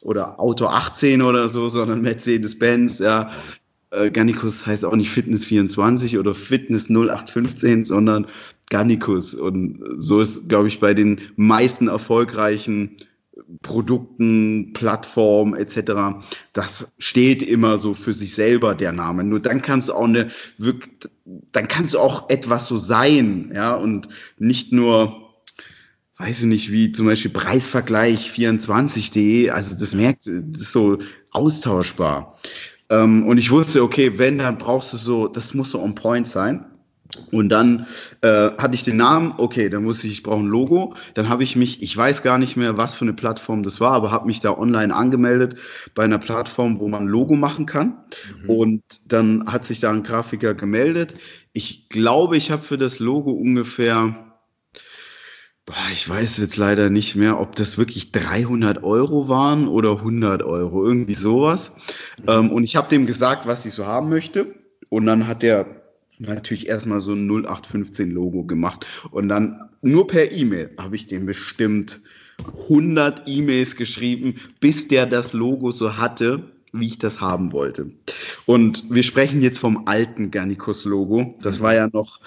[0.03, 2.99] oder Auto 18 oder so, sondern Mercedes-Benz.
[2.99, 3.31] Ja,
[3.91, 8.27] äh, Gannikus heißt auch nicht Fitness 24 oder Fitness 0815, sondern
[8.69, 9.35] Gannikus.
[9.35, 12.97] Und so ist, glaube ich, bei den meisten erfolgreichen
[13.63, 15.93] Produkten, Plattformen etc.
[16.53, 19.25] Das steht immer so für sich selber der Name.
[19.25, 20.29] Nur dann kannst du auch eine,
[21.53, 25.25] dann kannst du auch etwas so sein, ja, und nicht nur
[26.19, 30.99] weiß ich nicht, wie zum Beispiel Preisvergleich 24.de, also das merkt, das ist so
[31.33, 32.39] austauschbar.
[32.91, 36.27] Ähm, und ich wusste, okay, wenn, dann brauchst du so, das muss so on point
[36.27, 36.65] sein.
[37.31, 37.87] Und dann
[38.23, 40.95] äh, hatte ich den Namen, okay, dann wusste ich, ich brauche ein Logo.
[41.15, 43.93] Dann habe ich mich, ich weiß gar nicht mehr, was für eine Plattform das war,
[43.93, 45.57] aber habe mich da online angemeldet
[45.95, 47.99] bei einer Plattform, wo man ein Logo machen kann.
[48.43, 48.51] Mhm.
[48.51, 51.17] Und dann hat sich da ein Grafiker gemeldet.
[51.53, 54.21] Ich glaube, ich habe für das Logo ungefähr
[55.93, 60.85] ich weiß jetzt leider nicht mehr, ob das wirklich 300 Euro waren oder 100 Euro,
[60.85, 61.73] irgendwie sowas.
[62.19, 62.29] Mhm.
[62.29, 64.55] Ähm, und ich habe dem gesagt, was ich so haben möchte.
[64.91, 65.84] Und dann hat er
[66.19, 72.01] natürlich erstmal so ein 0815-Logo gemacht und dann nur per E-Mail habe ich dem bestimmt
[72.69, 77.91] 100 E-Mails geschrieben, bis der das Logo so hatte, wie ich das haben wollte.
[78.47, 81.37] Und wir sprechen jetzt vom alten Garnicus-Logo.
[81.41, 82.21] Das war ja noch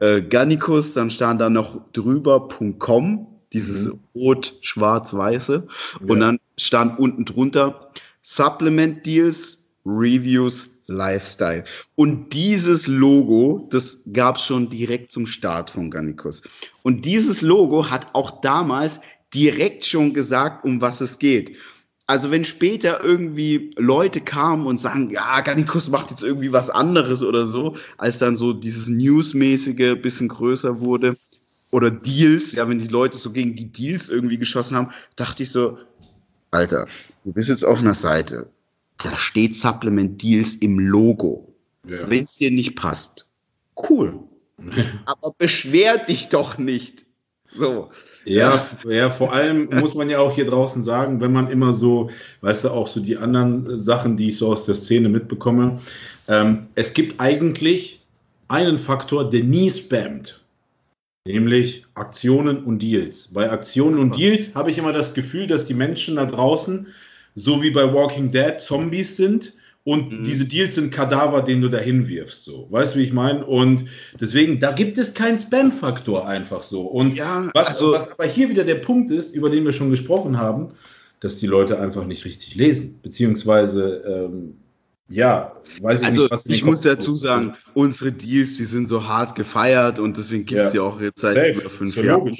[0.00, 4.00] äh, Garnicus, dann stand da noch drüber.com, dieses mhm.
[4.14, 5.66] rot-schwarz-weiße.
[6.00, 6.06] Ja.
[6.08, 11.64] Und dann stand unten drunter Supplement Deals, Reviews, Lifestyle.
[11.94, 16.42] Und dieses Logo, das gab es schon direkt zum Start von Garnicus.
[16.82, 19.00] Und dieses Logo hat auch damals
[19.34, 21.56] direkt schon gesagt, um was es geht.
[22.06, 27.22] Also wenn später irgendwie Leute kamen und sagen, ja, Garnicus macht jetzt irgendwie was anderes
[27.22, 31.16] oder so, als dann so dieses Newsmäßige bisschen größer wurde
[31.70, 35.50] oder Deals, ja, wenn die Leute so gegen die Deals irgendwie geschossen haben, dachte ich
[35.50, 35.78] so,
[36.50, 36.86] Alter,
[37.24, 38.46] du bist jetzt auf einer Seite,
[39.02, 41.54] da steht Supplement Deals im Logo.
[41.88, 42.08] Ja.
[42.08, 43.30] Wenn es dir nicht passt,
[43.88, 44.20] cool.
[45.06, 47.04] Aber beschwer dich doch nicht.
[47.54, 47.90] So.
[48.24, 52.08] Ja, ja, vor allem muss man ja auch hier draußen sagen, wenn man immer so,
[52.40, 55.78] weißt du, auch so die anderen Sachen, die ich so aus der Szene mitbekomme,
[56.28, 58.00] ähm, es gibt eigentlich
[58.48, 60.40] einen Faktor, der nie spammt,
[61.26, 63.28] nämlich Aktionen und Deals.
[63.32, 66.86] Bei Aktionen und Deals habe ich immer das Gefühl, dass die Menschen da draußen,
[67.34, 70.24] so wie bei Walking Dead, Zombies sind und mhm.
[70.24, 72.44] diese Deals sind Kadaver, den du da hinwirfst.
[72.44, 72.68] So.
[72.70, 73.44] Weißt du, wie ich meine?
[73.44, 73.84] Und
[74.20, 76.82] deswegen, da gibt es keinen Spam-Faktor einfach so.
[76.82, 79.90] Und ja, was, also, was aber hier wieder der Punkt ist, über den wir schon
[79.90, 80.72] gesprochen haben,
[81.20, 84.56] dass die Leute einfach nicht richtig lesen, beziehungsweise ähm,
[85.12, 89.06] ja, weiß ich also, nicht, was ich muss dazu sagen, unsere Deals, die sind so
[89.06, 90.80] hart gefeiert und deswegen gibt es ja.
[90.82, 90.88] ja.
[90.88, 91.50] auch jetzt seit Safe.
[91.50, 92.36] über fünf Jahren.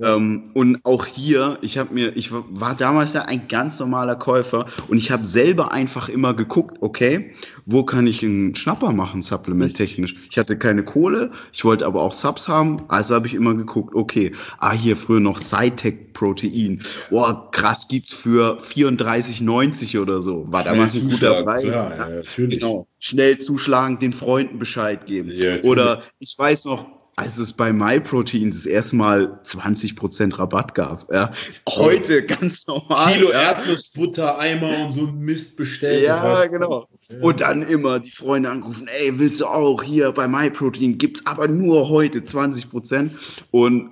[0.00, 4.66] Ähm, und auch hier, ich habe mir, ich war damals ja ein ganz normaler Käufer
[4.88, 7.32] und ich habe selber einfach immer geguckt, okay,
[7.66, 10.16] wo kann ich einen Schnapper machen, supplementtechnisch.
[10.30, 13.94] Ich hatte keine Kohle, ich wollte aber auch Subs haben, also habe ich immer geguckt,
[13.94, 16.80] okay, ah, hier früher noch Cytec Protein.
[17.10, 20.46] Boah, krass, gibt's für 34,90 oder so.
[20.50, 21.64] War damals ein guter Preis.
[21.64, 22.60] Ja, ja, natürlich.
[22.60, 22.86] Genau.
[22.98, 25.30] Schnell zuschlagen, den Freunden Bescheid geben.
[25.32, 31.12] Ja, oder ich weiß noch, als es bei MyProtein das erste Mal 20% Rabatt gab.
[31.12, 31.30] Ja.
[31.68, 33.12] Heute ganz normal.
[33.12, 33.52] Kilo ja.
[33.52, 36.04] Erdnussbutter, Eimer und so ein Mist bestellt.
[36.04, 36.88] Ja, genau.
[37.08, 37.20] Ja.
[37.20, 40.96] Und dann immer die Freunde anrufen, ey, willst du auch hier bei MyProtein?
[40.96, 43.10] Gibt's aber nur heute 20%.
[43.50, 43.90] Und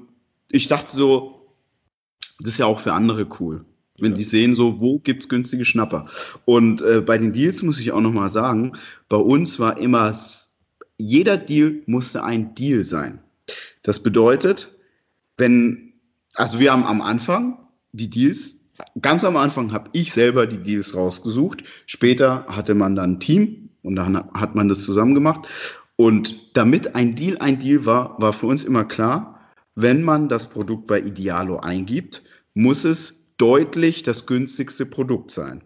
[0.50, 1.54] ich dachte so,
[2.40, 3.66] das ist ja auch für andere cool.
[3.98, 4.18] Wenn ja.
[4.18, 6.06] die sehen, so, wo gibt's günstige Schnapper?
[6.46, 8.72] Und äh, bei den Deals muss ich auch nochmal sagen,
[9.10, 10.14] bei uns war immer
[11.00, 13.20] jeder Deal musste ein Deal sein.
[13.82, 14.70] Das bedeutet,
[15.36, 15.94] wenn,
[16.34, 17.58] also wir haben am Anfang
[17.92, 18.56] die Deals,
[19.00, 21.64] ganz am Anfang habe ich selber die Deals rausgesucht.
[21.86, 25.48] Später hatte man dann ein Team und dann hat man das zusammen gemacht.
[25.96, 29.40] Und damit ein Deal ein Deal war, war für uns immer klar,
[29.74, 32.22] wenn man das Produkt bei Idealo eingibt,
[32.54, 35.62] muss es deutlich das günstigste Produkt sein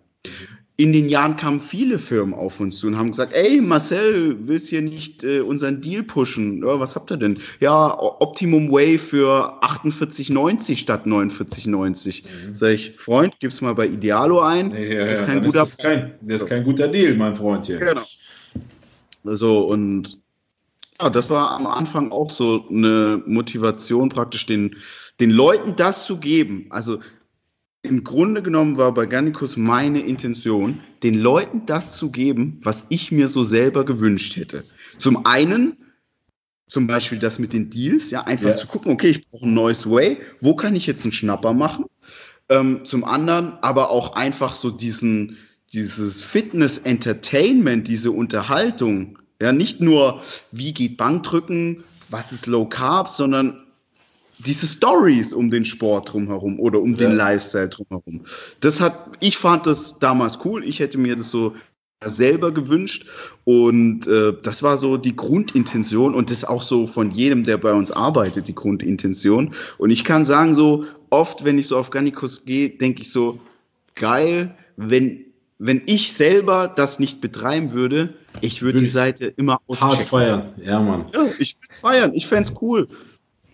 [0.76, 4.68] in den Jahren kamen viele Firmen auf uns zu und haben gesagt, ey Marcel, willst
[4.68, 6.64] hier nicht äh, unseren Deal pushen?
[6.66, 7.38] Ja, was habt ihr denn?
[7.60, 12.24] Ja, Optimum Way für 48,90 statt 49,90.
[12.24, 12.54] Mhm.
[12.54, 14.72] Sag ich, Freund, gib's mal bei Idealo ein.
[14.72, 17.78] Ja, das ist kein guter ist das, kein, das ist kein guter Deal, mein Freundchen.
[17.78, 18.02] Genau.
[19.22, 20.18] So, und
[21.00, 24.74] ja, das war am Anfang auch so eine Motivation, praktisch den,
[25.20, 26.66] den Leuten das zu geben.
[26.70, 26.98] Also
[27.84, 33.12] im Grunde genommen war bei Garnicus meine Intention, den Leuten das zu geben, was ich
[33.12, 34.64] mir so selber gewünscht hätte.
[34.98, 35.76] Zum einen,
[36.66, 38.54] zum Beispiel das mit den Deals, ja, einfach ja.
[38.54, 41.84] zu gucken, okay, ich brauche ein neues Way, wo kann ich jetzt einen Schnapper machen?
[42.48, 45.36] Ähm, zum anderen aber auch einfach so diesen,
[45.74, 53.63] dieses Fitness-Entertainment, diese Unterhaltung, ja, nicht nur, wie geht Bankdrücken, was ist Low Carb, sondern
[54.38, 57.08] diese Stories um den Sport drumherum oder um ja.
[57.08, 58.22] den Lifestyle drumherum.
[58.60, 60.64] Das hat, ich fand das damals cool.
[60.64, 61.54] Ich hätte mir das so
[62.04, 63.06] selber gewünscht
[63.44, 67.56] und äh, das war so die Grundintention und das ist auch so von jedem, der
[67.56, 69.50] bei uns arbeitet, die Grundintention.
[69.78, 73.40] Und ich kann sagen, so oft, wenn ich so auf Garnicus gehe, denke ich so,
[73.94, 75.24] geil, wenn,
[75.58, 79.90] wenn ich selber das nicht betreiben würde, ich würde die Seite immer auschecken.
[79.90, 81.06] Hart feiern, ja, Mann.
[81.14, 82.88] Ja, ich würde feiern, ich fände es cool.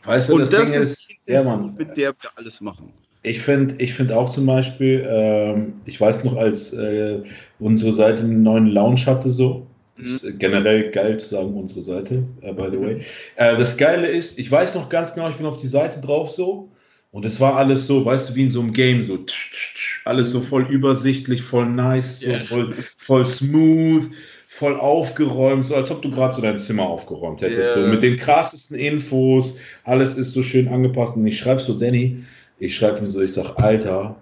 [0.05, 2.93] Weißt du, und das, das Ding ist, ist ja, Mann, mit der wir alles machen.
[3.23, 7.21] Ich finde ich find auch zum Beispiel, ähm, ich weiß noch, als äh,
[7.59, 9.67] unsere Seite einen neuen Launch hatte, so,
[9.99, 10.39] ist mhm.
[10.39, 13.05] generell geil zu sagen, unsere Seite, uh, by the way.
[13.37, 16.31] Äh, das Geile ist, ich weiß noch ganz genau, ich bin auf die Seite drauf
[16.31, 16.71] so
[17.11, 19.75] und es war alles so, weißt du, wie in so einem Game, so tsch, tsch,
[19.75, 24.11] tsch, alles so voll übersichtlich, voll nice, so voll, voll smooth,
[24.61, 27.75] voll aufgeräumt, so als ob du gerade so dein Zimmer aufgeräumt hättest.
[27.75, 27.87] Yeah.
[27.87, 31.17] So mit den krassesten Infos, alles ist so schön angepasst.
[31.17, 32.23] Und ich schreibe so, Danny,
[32.59, 34.15] ich schreibe mir so, ich sag, Alter,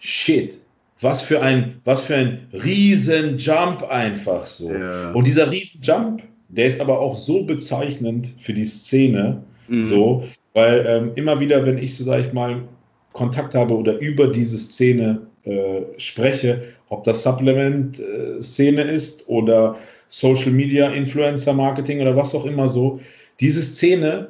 [0.00, 0.58] shit,
[1.00, 4.68] was für ein, was für ein riesen Jump einfach so.
[4.68, 5.12] Yeah.
[5.12, 9.84] Und dieser riesen Jump, der ist aber auch so bezeichnend für die Szene, mhm.
[9.84, 10.24] so,
[10.54, 12.64] weil ähm, immer wieder, wenn ich so, sag ich mal,
[13.12, 19.76] Kontakt habe oder über diese Szene äh, spreche, ob das Supplement-Szene ist oder
[20.08, 23.00] Social Media, Influencer Marketing oder was auch immer so,
[23.38, 24.28] diese Szene,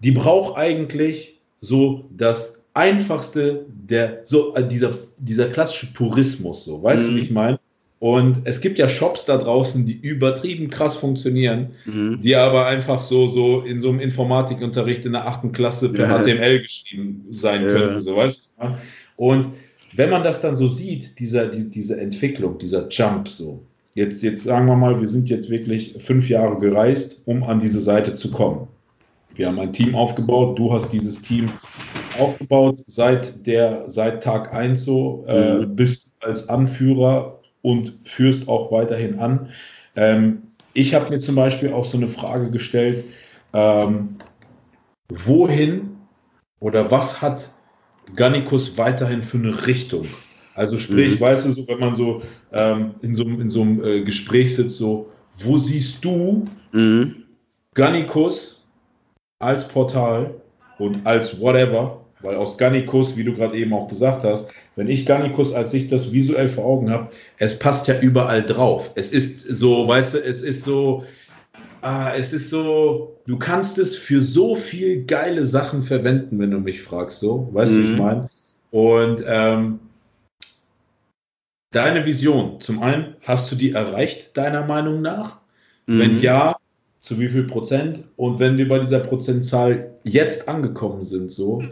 [0.00, 7.04] die braucht eigentlich so das einfachste der so äh, dieser dieser klassische Purismus so weißt
[7.04, 7.10] mhm.
[7.10, 7.58] du wie ich meine
[8.02, 12.18] und es gibt ja Shops da draußen, die übertrieben krass funktionieren, mhm.
[12.20, 16.18] die aber einfach so, so in so einem Informatikunterricht in der achten Klasse per ja.
[16.18, 17.68] HTML geschrieben sein ja.
[17.68, 18.76] könnten, so weißt du.
[19.14, 19.52] Und
[19.94, 23.62] wenn man das dann so sieht, dieser, die, diese Entwicklung, dieser Jump so,
[23.94, 27.80] jetzt, jetzt sagen wir mal, wir sind jetzt wirklich fünf Jahre gereist, um an diese
[27.80, 28.68] Seite zu kommen.
[29.34, 31.50] Wir haben ein Team aufgebaut, du hast dieses Team
[32.18, 39.18] aufgebaut seit der, seit Tag 1 so, äh, bist als Anführer und führst auch weiterhin
[39.18, 39.48] an.
[39.96, 40.42] Ähm,
[40.74, 43.04] ich habe mir zum Beispiel auch so eine Frage gestellt,
[43.52, 44.16] ähm,
[45.08, 45.96] wohin
[46.60, 47.50] oder was hat
[48.16, 50.06] Gannikus weiterhin für eine Richtung?
[50.54, 51.20] Also sprich, mhm.
[51.20, 52.22] weißt du, so, wenn man so
[52.52, 57.24] ähm, in so, in so einem äh, Gespräch sitzt, so, wo siehst du mhm.
[57.74, 58.66] Gannikus
[59.38, 60.34] als Portal
[60.78, 65.04] und als whatever weil aus Gannikus, wie du gerade eben auch gesagt hast, wenn ich
[65.04, 68.92] Gannikus, als ich das visuell vor Augen habe, es passt ja überall drauf.
[68.94, 71.04] Es ist so, weißt du, es ist so,
[71.82, 76.60] ah, es ist so, du kannst es für so viel geile Sachen verwenden, wenn du
[76.60, 77.86] mich fragst, so, weißt mhm.
[77.86, 78.30] du, ich meine?
[78.70, 79.80] Und ähm,
[81.72, 85.40] deine Vision, zum einen, hast du die erreicht, deiner Meinung nach?
[85.86, 85.98] Mhm.
[85.98, 86.56] Wenn ja,
[87.00, 88.04] zu wie viel Prozent?
[88.16, 91.62] Und wenn wir bei dieser Prozentzahl jetzt angekommen sind, so,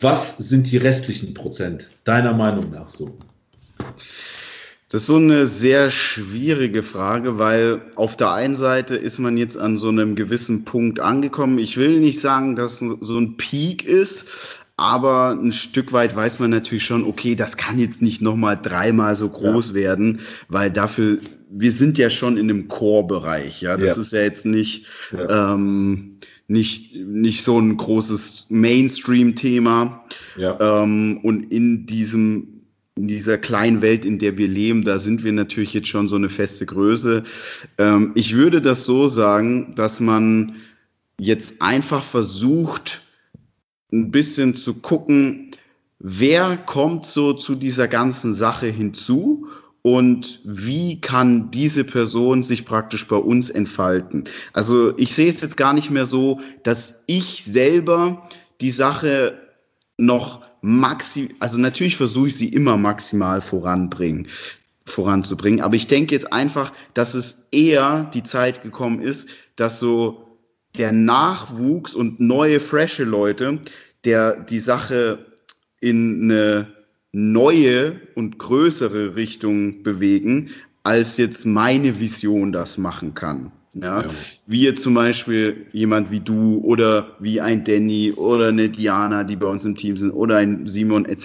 [0.00, 3.12] was sind die restlichen Prozent, deiner Meinung nach so?
[4.92, 9.56] Das ist so eine sehr schwierige Frage, weil auf der einen Seite ist man jetzt
[9.56, 11.58] an so einem gewissen Punkt angekommen.
[11.58, 14.26] Ich will nicht sagen, dass so ein Peak ist,
[14.76, 19.16] aber ein Stück weit weiß man natürlich schon, okay, das kann jetzt nicht nochmal dreimal
[19.16, 19.74] so groß ja.
[19.74, 20.20] werden,
[20.50, 23.78] weil dafür, wir sind ja schon in dem Core-Bereich, ja.
[23.78, 24.02] Das ja.
[24.02, 25.54] ist ja jetzt nicht, ja.
[25.54, 26.18] Ähm,
[26.48, 30.04] nicht, nicht so ein großes Mainstream-Thema.
[30.36, 30.82] Ja.
[30.82, 32.61] Ähm, und in diesem
[33.02, 36.14] in dieser kleinen Welt, in der wir leben, da sind wir natürlich jetzt schon so
[36.14, 37.24] eine feste Größe.
[37.78, 40.54] Ähm, ich würde das so sagen, dass man
[41.18, 43.00] jetzt einfach versucht,
[43.92, 45.50] ein bisschen zu gucken,
[45.98, 49.48] wer kommt so zu dieser ganzen Sache hinzu
[49.82, 54.28] und wie kann diese Person sich praktisch bei uns entfalten.
[54.52, 58.28] Also ich sehe es jetzt gar nicht mehr so, dass ich selber
[58.60, 59.40] die Sache
[59.96, 64.28] noch maxi, also natürlich versuche ich sie immer maximal voranbringen,
[64.86, 70.38] voranzubringen, aber ich denke jetzt einfach, dass es eher die Zeit gekommen ist, dass so
[70.76, 73.60] der Nachwuchs und neue, frische Leute,
[74.04, 75.26] der die Sache
[75.80, 76.72] in eine
[77.12, 80.50] neue und größere Richtung bewegen,
[80.84, 83.52] als jetzt meine Vision das machen kann.
[83.74, 84.02] Ja?
[84.02, 84.08] ja?
[84.46, 89.36] Wie jetzt zum Beispiel jemand wie du oder wie ein Danny oder eine Diana, die
[89.36, 91.24] bei uns im Team sind oder ein Simon etc.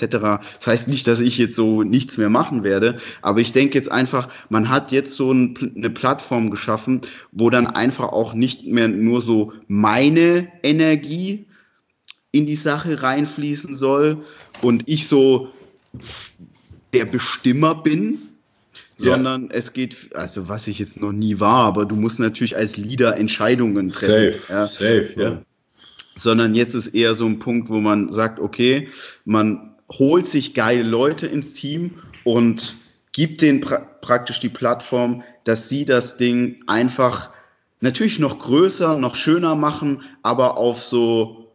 [0.58, 3.92] Das heißt nicht, dass ich jetzt so nichts mehr machen werde, aber ich denke jetzt
[3.92, 8.88] einfach, man hat jetzt so ein, eine Plattform geschaffen, wo dann einfach auch nicht mehr
[8.88, 11.48] nur so meine Energie
[12.32, 14.24] in die Sache reinfließen soll
[14.62, 15.52] und ich so
[16.94, 18.20] der Bestimmer bin,
[18.98, 19.50] sondern ja.
[19.52, 23.18] es geht, also was ich jetzt noch nie war, aber du musst natürlich als Leader
[23.18, 24.40] Entscheidungen treffen.
[24.40, 24.68] Safe, ja.
[24.68, 25.30] safe, ja.
[25.30, 25.38] So.
[26.16, 28.90] Sondern jetzt ist eher so ein Punkt, wo man sagt, okay,
[29.26, 31.92] man holt sich geile Leute ins Team
[32.24, 32.76] und
[33.12, 37.30] gibt denen pra praktisch die Plattform, dass sie das Ding einfach
[37.82, 41.54] natürlich noch größer, noch schöner machen, aber auf so,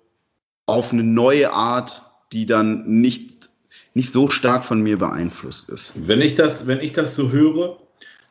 [0.67, 3.32] auf eine neue Art, die dann nicht
[3.95, 5.93] nicht so stark von mir beeinflusst ist.
[5.95, 7.77] Wenn ich das, wenn ich das so höre,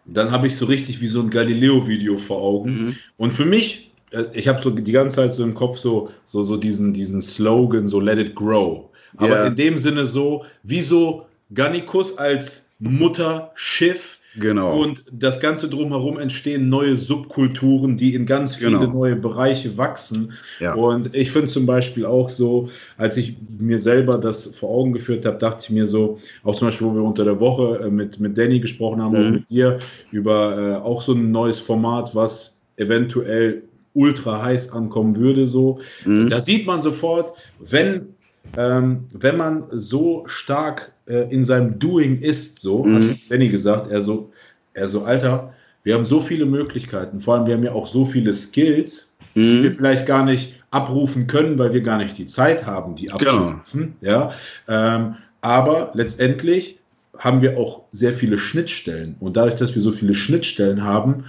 [0.06, 2.86] dann habe ich so richtig wie so ein Galileo-Video vor Augen.
[2.86, 2.96] Mhm.
[3.18, 6.44] Und für mich, äh, ich habe so die ganze Zeit so im Kopf so, so,
[6.44, 8.90] so diesen, diesen Slogan, so Let it grow.
[9.18, 9.48] Aber yeah.
[9.48, 14.82] in dem Sinne so, wie so Gannikus als Mutterschiff Genau.
[14.82, 18.94] Und das Ganze drumherum entstehen neue Subkulturen, die in ganz viele genau.
[18.94, 20.34] neue Bereiche wachsen.
[20.60, 20.74] Ja.
[20.74, 25.26] Und ich finde zum Beispiel auch so, als ich mir selber das vor Augen geführt
[25.26, 28.20] habe, dachte ich mir so, auch zum Beispiel, wo wir unter der Woche äh, mit,
[28.20, 29.26] mit Danny gesprochen haben, mhm.
[29.26, 29.80] und mit dir,
[30.12, 33.64] über äh, auch so ein neues Format, was eventuell
[33.94, 35.80] ultra heiß ankommen würde, so.
[36.06, 36.30] Mhm.
[36.30, 38.14] Da sieht man sofort, wenn
[38.58, 43.10] ähm, wenn man so stark äh, in seinem Doing ist, so mhm.
[43.12, 44.32] hat Benny gesagt, er so,
[44.74, 48.06] er so, Alter, wir haben so viele Möglichkeiten, vor allem wir haben ja auch so
[48.06, 49.40] viele Skills, mhm.
[49.42, 53.08] die wir vielleicht gar nicht abrufen können, weil wir gar nicht die Zeit haben, die
[53.08, 53.16] genau.
[53.16, 53.96] abzurufen.
[54.02, 54.12] Genau.
[54.12, 54.32] Ja,
[54.68, 56.78] ähm, aber letztendlich
[57.18, 61.26] haben wir auch sehr viele Schnittstellen und dadurch, dass wir so viele Schnittstellen haben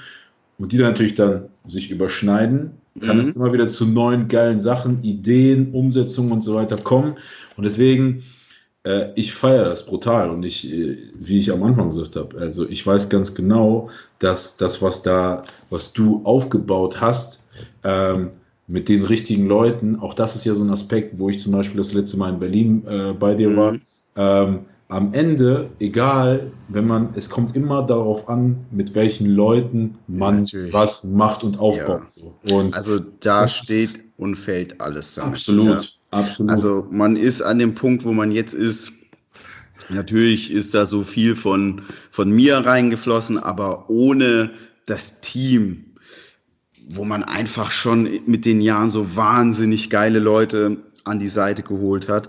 [0.58, 3.22] und die dann natürlich dann sich überschneiden, kann mhm.
[3.22, 7.14] es immer wieder zu neuen geilen Sachen, Ideen, Umsetzungen und so weiter kommen.
[7.56, 8.22] Und deswegen,
[8.84, 10.30] äh, ich feiere das brutal.
[10.30, 13.88] Und ich, äh, wie ich am Anfang gesagt habe, also ich weiß ganz genau,
[14.18, 17.44] dass das, was da, was du aufgebaut hast,
[17.84, 18.30] ähm,
[18.68, 21.78] mit den richtigen Leuten, auch das ist ja so ein Aspekt, wo ich zum Beispiel
[21.78, 23.56] das letzte Mal in Berlin äh, bei dir mhm.
[23.56, 23.76] war.
[24.16, 24.60] Ähm,
[24.92, 30.70] am Ende, egal, wenn man, es kommt immer darauf an, mit welchen Leuten man ja,
[30.70, 32.02] was macht und aufbaut.
[32.44, 32.56] Ja.
[32.56, 35.34] Und also da steht und fällt alles damit.
[35.34, 36.18] Absolut, ja.
[36.18, 36.52] absolut.
[36.52, 38.92] Also man ist an dem Punkt, wo man jetzt ist.
[39.88, 44.50] Natürlich ist da so viel von, von mir reingeflossen, aber ohne
[44.86, 45.84] das Team,
[46.90, 52.08] wo man einfach schon mit den Jahren so wahnsinnig geile Leute an die Seite geholt
[52.08, 52.28] hat,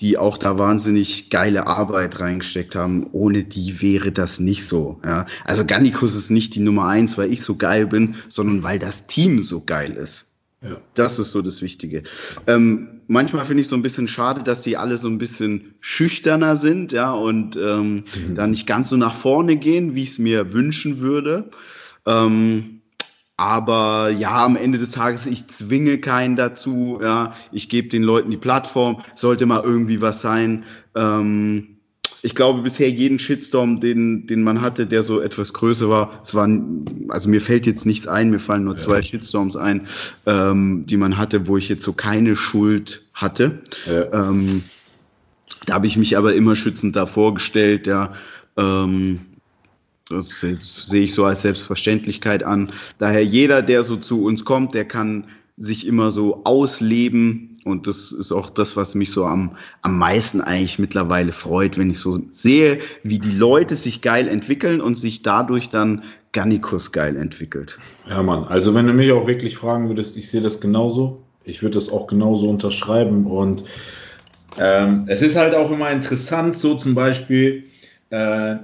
[0.00, 3.06] die auch da wahnsinnig geile Arbeit reingesteckt haben.
[3.12, 5.00] Ohne die wäre das nicht so.
[5.04, 5.26] Ja.
[5.44, 9.06] Also Gannikus ist nicht die Nummer eins, weil ich so geil bin, sondern weil das
[9.06, 10.26] Team so geil ist.
[10.62, 10.76] Ja.
[10.94, 12.02] Das ist so das Wichtige.
[12.46, 16.56] Ähm, manchmal finde ich so ein bisschen schade, dass die alle so ein bisschen schüchterner
[16.56, 18.34] sind, ja, und ähm, mhm.
[18.34, 21.50] da nicht ganz so nach vorne gehen, wie ich es mir wünschen würde.
[22.06, 22.79] Ähm,
[23.40, 27.00] aber ja, am Ende des Tages, ich zwinge keinen dazu.
[27.02, 29.00] Ja, ich gebe den Leuten die Plattform.
[29.14, 30.64] Sollte mal irgendwie was sein.
[30.94, 31.78] Ähm,
[32.20, 36.34] ich glaube, bisher jeden Shitstorm, den, den man hatte, der so etwas größer war, es
[36.34, 38.80] waren, also mir fällt jetzt nichts ein, mir fallen nur ja.
[38.80, 39.86] zwei Shitstorms ein,
[40.26, 43.62] ähm, die man hatte, wo ich jetzt so keine Schuld hatte.
[43.86, 44.28] Ja.
[44.28, 44.62] Ähm,
[45.64, 48.12] da habe ich mich aber immer schützend davor gestellt, ja.
[48.58, 49.20] Ähm,
[50.10, 52.72] das sehe ich so als Selbstverständlichkeit an.
[52.98, 55.24] Daher jeder, der so zu uns kommt, der kann
[55.56, 57.58] sich immer so ausleben.
[57.64, 61.90] Und das ist auch das, was mich so am, am meisten eigentlich mittlerweile freut, wenn
[61.90, 66.02] ich so sehe, wie die Leute sich geil entwickeln und sich dadurch dann
[66.32, 67.78] Gannikus geil entwickelt.
[68.08, 68.44] Ja, Mann.
[68.44, 71.22] Also wenn du mich auch wirklich fragen würdest, ich sehe das genauso.
[71.44, 73.26] Ich würde das auch genauso unterschreiben.
[73.26, 73.64] Und
[74.58, 77.64] ähm, es ist halt auch immer interessant, so zum Beispiel,
[78.10, 78.56] äh,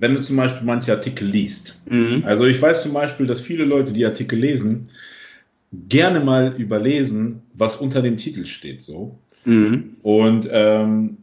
[0.00, 1.80] wenn du zum Beispiel manche Artikel liest.
[1.88, 2.22] Mhm.
[2.24, 4.88] Also ich weiß zum Beispiel, dass viele Leute, die Artikel lesen,
[5.88, 8.82] gerne mal überlesen, was unter dem Titel steht.
[8.82, 9.18] So.
[9.44, 9.96] Mhm.
[10.02, 11.18] Und ähm,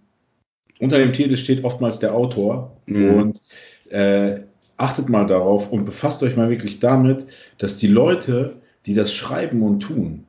[0.79, 2.75] unter dem Titel steht oftmals der Autor.
[2.85, 3.09] Mhm.
[3.13, 3.41] Und
[3.89, 4.41] äh,
[4.77, 8.55] achtet mal darauf und befasst euch mal wirklich damit, dass die Leute,
[8.85, 10.25] die das schreiben und tun,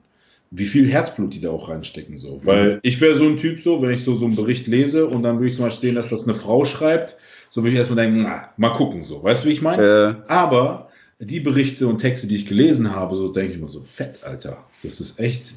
[0.51, 2.17] wie viel Herzblut die da auch reinstecken.
[2.19, 2.41] So.
[2.45, 5.23] Weil ich wäre so ein Typ so, wenn ich so, so einen Bericht lese und
[5.23, 7.17] dann würde ich zum Beispiel sehen, dass das eine Frau schreibt,
[7.55, 9.23] so würde ich erstmal denken, na, mal gucken, so.
[9.23, 9.81] Weißt du, wie ich meine?
[10.29, 10.33] Äh.
[10.33, 10.89] Aber
[11.21, 14.57] die Berichte und Texte, die ich gelesen habe, so denke ich mir so, fett, Alter.
[14.83, 15.53] Das ist echt,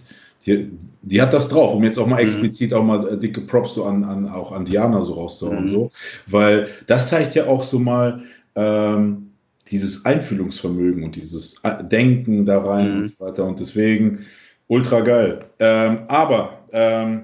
[0.46, 0.70] die,
[1.02, 2.30] die hat das drauf, um jetzt auch mal mhm.
[2.30, 5.68] explizit auch mal äh, dicke Props so an, an auch an Diana so rauszuhauen, mhm.
[5.68, 5.92] so.
[6.28, 8.22] Weil das zeigt ja auch so mal,
[8.54, 9.32] ähm,
[9.72, 13.00] dieses Einfühlungsvermögen und dieses äh, Denken da rein mhm.
[13.00, 13.44] und so weiter.
[13.44, 14.20] Und deswegen
[14.68, 15.40] ultra geil.
[15.58, 17.24] Ähm, aber ähm,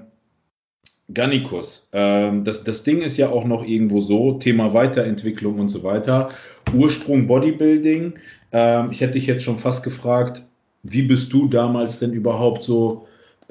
[1.12, 1.88] Gannikus.
[1.92, 6.30] Ähm, das, das Ding ist ja auch noch irgendwo so, Thema Weiterentwicklung und so weiter.
[6.74, 8.14] Ursprung Bodybuilding.
[8.52, 10.42] Ähm, ich hätte dich jetzt schon fast gefragt,
[10.82, 13.06] wie bist du damals denn überhaupt so?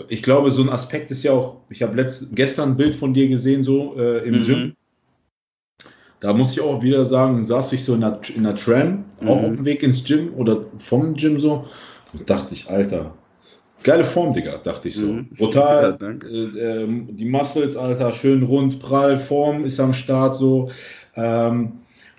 [0.07, 3.27] Ich glaube, so ein Aspekt ist ja auch, ich habe gestern ein Bild von dir
[3.27, 4.43] gesehen, so äh, im mhm.
[4.43, 4.75] Gym.
[6.19, 9.27] Da muss ich auch wieder sagen, saß ich so in der, in der Tram, mhm.
[9.27, 11.67] auch auf dem Weg ins Gym oder vom Gym so,
[12.13, 13.13] und dachte ich, Alter,
[13.83, 15.07] Geile Form, Digga, dachte ich so.
[15.07, 15.27] Mhm.
[15.37, 15.97] Brutal.
[15.99, 20.71] Ja, äh, äh, die Muscles, Alter, schön rund, prall, Form ist am Start so.
[21.15, 21.73] Ähm,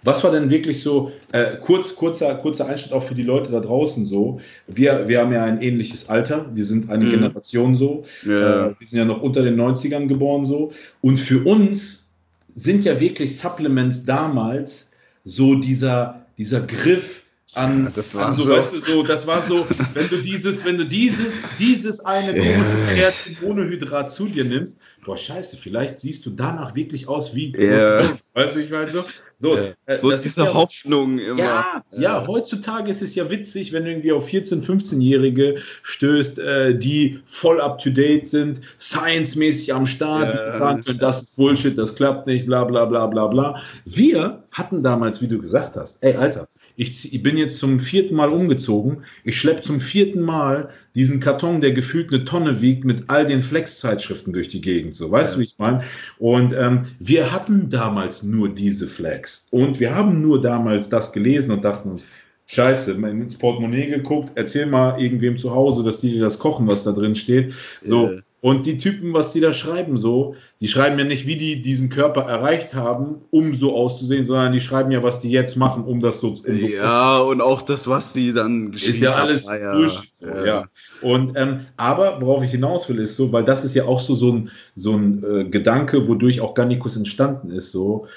[0.05, 3.61] was war denn wirklich so, äh, kurz, kurzer, kurzer Einschnitt auch für die Leute da
[3.61, 4.39] draußen so.
[4.67, 7.11] Wir, wir haben ja ein ähnliches Alter, wir sind eine mhm.
[7.11, 8.05] Generation so.
[8.27, 8.67] Ja.
[8.67, 10.73] Äh, wir sind ja noch unter den 90ern geboren so.
[11.01, 12.11] Und für uns
[12.55, 14.93] sind ja wirklich Supplements damals
[15.25, 17.24] so dieser, dieser Griff,
[17.55, 20.65] an, das war an so, so, weißt du, so, das war so, wenn du dieses,
[20.65, 26.01] wenn du dieses, dieses eine große Kreatin ohne Hydrat zu dir nimmst, boah, scheiße, vielleicht
[26.01, 27.55] siehst du danach wirklich aus wie.
[27.57, 28.17] Yeah.
[28.33, 29.05] Weißt du, ich meine so.
[29.41, 29.73] So, ja.
[29.87, 31.39] äh, so diese ja, Hoffnung immer.
[31.39, 36.39] Ja, ja, ja, heutzutage ist es ja witzig, wenn du irgendwie auf 14-, 15-Jährige stößt,
[36.39, 41.37] äh, die voll up to date sind, science-mäßig am Start, die sagen können, das ist
[41.37, 43.61] Bullshit, das klappt nicht, bla bla bla bla bla.
[43.85, 48.17] Wir hatten damals, wie du gesagt hast, ey, Alter, ich, ich, bin jetzt zum vierten
[48.17, 49.05] Mal umgezogen.
[49.23, 53.43] Ich schleppe zum vierten Mal diesen Karton, der gefühlt eine Tonne wiegt, mit all den
[53.43, 54.95] Flex-Zeitschriften durch die Gegend.
[54.95, 55.37] So, weißt ja.
[55.37, 55.83] du, wie ich meine?
[56.19, 59.49] Und ähm, wir hatten damals nur diese Flex.
[59.51, 62.07] Und wir haben nur damals das gelesen und dachten uns,
[62.47, 66.85] Scheiße, ins Portemonnaie geguckt, erzähl mal irgendwem zu Hause, dass die dir das kochen, was
[66.85, 67.55] da drin steht.
[67.83, 68.21] So, ja.
[68.45, 71.89] Und die Typen, was die da schreiben, so, die schreiben ja nicht, wie die diesen
[71.89, 75.99] Körper erreicht haben, um so auszusehen, sondern die schreiben ja, was die jetzt machen, um
[75.99, 76.29] das so.
[76.29, 79.31] Um so ja, und auch das, was die dann geschrieben haben.
[79.31, 79.49] Ist ja alles.
[79.49, 80.45] Ah, Bullshit, ja.
[80.45, 80.65] ja.
[81.01, 84.15] Und ähm, aber worauf ich hinaus will, ist so, weil das ist ja auch so
[84.15, 87.73] so ein so ein äh, Gedanke, wodurch auch Gannikus entstanden ist.
[87.73, 88.09] So,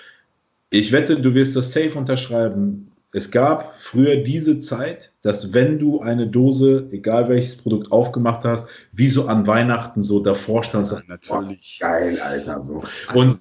[0.72, 6.02] ich wette, du wirst das safe unterschreiben es gab früher diese Zeit, dass wenn du
[6.02, 11.02] eine Dose, egal welches Produkt aufgemacht hast, wie so an Weihnachten so davor standst, ja,
[11.08, 11.80] natürlich.
[11.82, 12.84] Oh, geil, Alter, so.
[13.08, 13.40] Also, und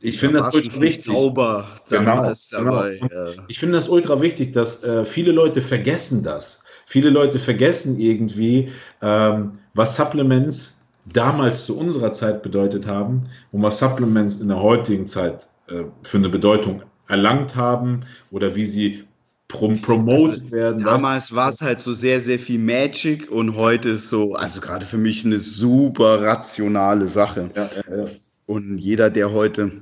[0.00, 1.04] ich finde das ultra wichtig.
[1.04, 2.98] Zauber genau, dabei.
[2.98, 3.24] Genau.
[3.24, 3.44] Ja.
[3.48, 6.64] Ich finde das ultra wichtig, dass äh, viele Leute vergessen das.
[6.86, 13.78] Viele Leute vergessen irgendwie, ähm, was Supplements damals zu unserer Zeit bedeutet haben und was
[13.78, 18.00] Supplements in der heutigen Zeit äh, für eine Bedeutung erlangt haben
[18.30, 19.04] oder wie sie
[19.48, 20.84] prom promoted also, werden.
[20.84, 24.84] Damals war es halt so sehr, sehr viel Magic und heute ist so, also gerade
[24.84, 27.50] für mich eine super rationale Sache.
[27.54, 28.10] Ja, ja, ja.
[28.46, 29.72] Und jeder, der heute,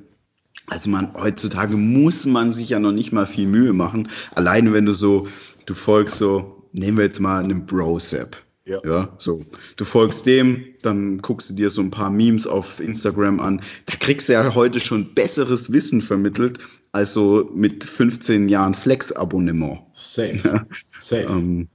[0.69, 4.09] also man, heutzutage muss man sich ja noch nicht mal viel Mühe machen.
[4.35, 5.27] Alleine wenn du so,
[5.67, 8.37] du folgst so, nehmen wir jetzt mal einen Bro-Sap.
[8.65, 8.79] Ja.
[8.85, 9.45] ja, so.
[9.77, 13.61] Du folgst dem, dann guckst du dir so ein paar Memes auf Instagram an.
[13.87, 16.59] Da kriegst du ja heute schon besseres Wissen vermittelt,
[16.93, 19.81] als so mit 15 Jahren Flex-Abonnement.
[19.95, 20.39] Safe.
[20.45, 20.67] Ja.
[21.01, 21.27] Safe.
[21.29, 21.69] Ähm,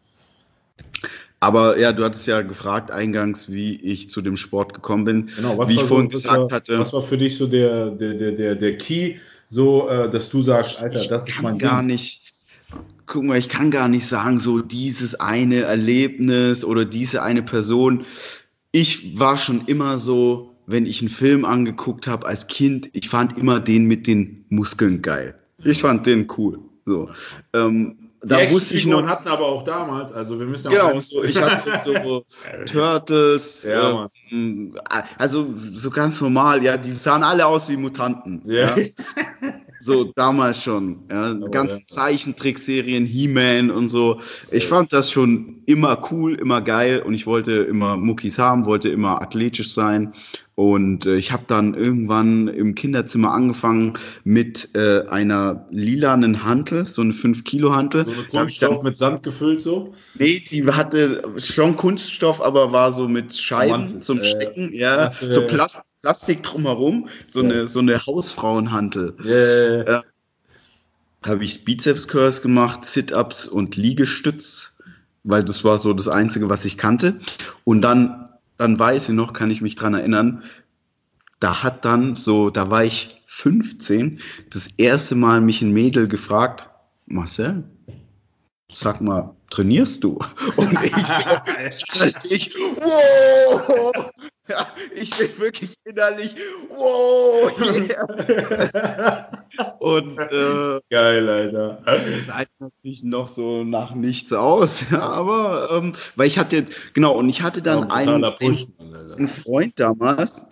[1.39, 5.29] aber ja, du hattest ja gefragt eingangs, wie ich zu dem Sport gekommen bin.
[5.35, 6.79] Genau, was wie ich vorhin so, gesagt war, hatte.
[6.79, 9.17] Was war für dich so der, der, der, der, der Key,
[9.49, 11.87] so äh, dass du sagst, Alter, das ist mein gar Ding.
[11.87, 12.26] nicht
[13.05, 18.05] guck mal, ich kann gar nicht sagen, so dieses eine Erlebnis oder diese eine Person.
[18.71, 23.37] Ich war schon immer so, wenn ich einen Film angeguckt habe als Kind, ich fand
[23.37, 25.33] immer den mit den Muskeln geil.
[25.63, 26.59] Ich fand den cool.
[26.85, 27.09] So.
[27.53, 29.05] Ähm, da wusste ich noch.
[29.05, 32.25] hatten aber auch damals, also wir müssen ja Genau, so, ich hatte so
[32.65, 34.75] Turtles, ja, ähm,
[35.17, 38.41] also so ganz normal, ja, die sahen alle aus wie Mutanten.
[38.45, 38.77] Ja.
[38.77, 38.85] ja.
[39.79, 40.99] So damals schon.
[41.09, 41.85] Ja, oh, ganzen ja.
[41.87, 44.19] Zeichentrickserien, He-Man und so.
[44.51, 48.89] Ich fand das schon immer cool, immer geil und ich wollte immer Muckis haben, wollte
[48.89, 50.13] immer athletisch sein.
[50.55, 57.03] Und äh, ich habe dann irgendwann im Kinderzimmer angefangen mit äh, einer lilanen Hantel, so
[57.03, 58.05] eine 5-Kilo-Hantel.
[58.05, 59.93] So eine Kunststoff mit Sand gefüllt so?
[60.17, 64.73] Nee, die hatte schon Kunststoff, aber war so mit Scheiben Mantel, zum äh, Stecken.
[64.73, 65.83] Ja, so Plastik.
[66.01, 67.49] Plastik drumherum, so ja.
[67.49, 69.15] eine, so eine Hausfrauenhantel.
[69.23, 69.99] Yeah.
[69.99, 70.01] Äh,
[71.25, 74.79] habe ich Bizeps-Curls gemacht, Sit-Ups und Liegestütz,
[75.23, 77.19] weil das war so das Einzige, was ich kannte.
[77.63, 80.43] Und dann, dann weiß ich noch, kann ich mich dran erinnern,
[81.39, 84.19] da hat dann so, da war ich 15,
[84.49, 86.69] das erste Mal mich ein Mädel gefragt,
[87.05, 87.63] Marcel,
[88.71, 90.19] sag mal, trainierst du?
[90.55, 94.11] Und ich so, ich, wow,
[94.49, 96.35] ja, ich bin wirklich innerlich,
[96.69, 97.51] wow,
[97.89, 99.29] yeah.
[99.79, 101.81] Und äh, geil, Alter.
[102.37, 107.17] Sieht natürlich noch so nach nichts aus, ja, aber ähm, weil ich hatte jetzt, genau,
[107.17, 110.45] und ich hatte dann ja, einen, einen, einen, Freund damals,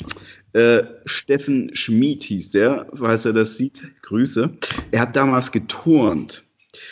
[0.54, 4.50] äh, Steffen Schmid hieß der, falls er das sieht, Grüße.
[4.92, 6.45] Er hat damals geturnt.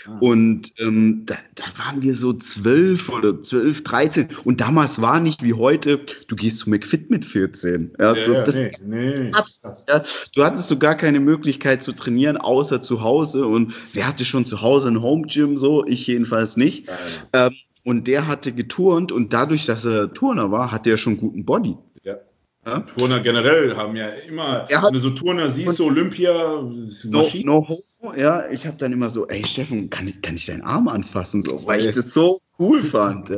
[0.07, 0.17] Ah.
[0.19, 4.29] Und ähm, da, da, waren wir so zwölf oder zwölf, dreizehn.
[4.43, 7.93] Und damals war nicht wie heute, du gehst zu McFit mit 14.
[7.99, 9.31] Ja, ja, so, das, nee, nee.
[9.87, 10.03] Ja,
[10.35, 13.45] du hattest so gar keine Möglichkeit zu trainieren, außer zu Hause.
[13.45, 15.57] Und wer hatte schon zu Hause ein Home Gym?
[15.57, 16.89] So, ich jedenfalls nicht.
[17.33, 17.51] Ähm,
[17.83, 21.75] und der hatte geturnt und dadurch, dass er Turner war, hatte er schon guten Body.
[22.65, 22.79] ja?
[22.95, 26.31] Turner generell haben ja immer, wenn du so Turner siehst, so Olympia,
[27.03, 27.83] no, no hope
[28.17, 31.41] ja, ich habe dann immer so, ey Steffen, kann ich, kann ich deinen Arm anfassen,
[31.41, 33.31] so, weil ich das so cool fand.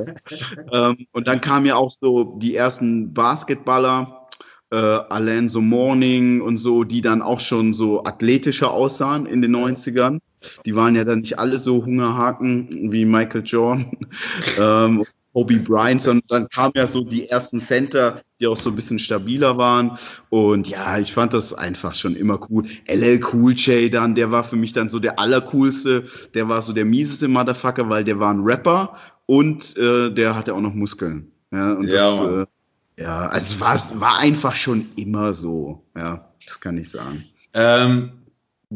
[0.71, 4.27] Ähm, und dann kamen ja auch so die ersten Basketballer,
[4.71, 10.19] äh, Alonso Morning und so, die dann auch schon so athletischer aussahen in den 90ern.
[10.65, 13.91] Die waren ja dann nicht alle so Hungerhaken wie Michael Jordan.
[14.59, 15.05] ähm,
[15.35, 18.97] Kobe Bryant, sondern dann kamen ja so die ersten Center, die auch so ein bisschen
[18.97, 19.91] stabiler waren.
[20.29, 22.63] Und ja, ich fand das einfach schon immer cool.
[22.87, 26.71] LL Cool J dann, der war für mich dann so der allercoolste, der war so
[26.71, 31.29] der mieseste Motherfucker, weil der war ein Rapper und äh, der hatte auch noch Muskeln.
[31.51, 35.83] Ja, und ja, das, äh, ja also es war, war einfach schon immer so.
[35.97, 37.25] Ja, das kann ich sagen.
[37.53, 38.13] Ähm,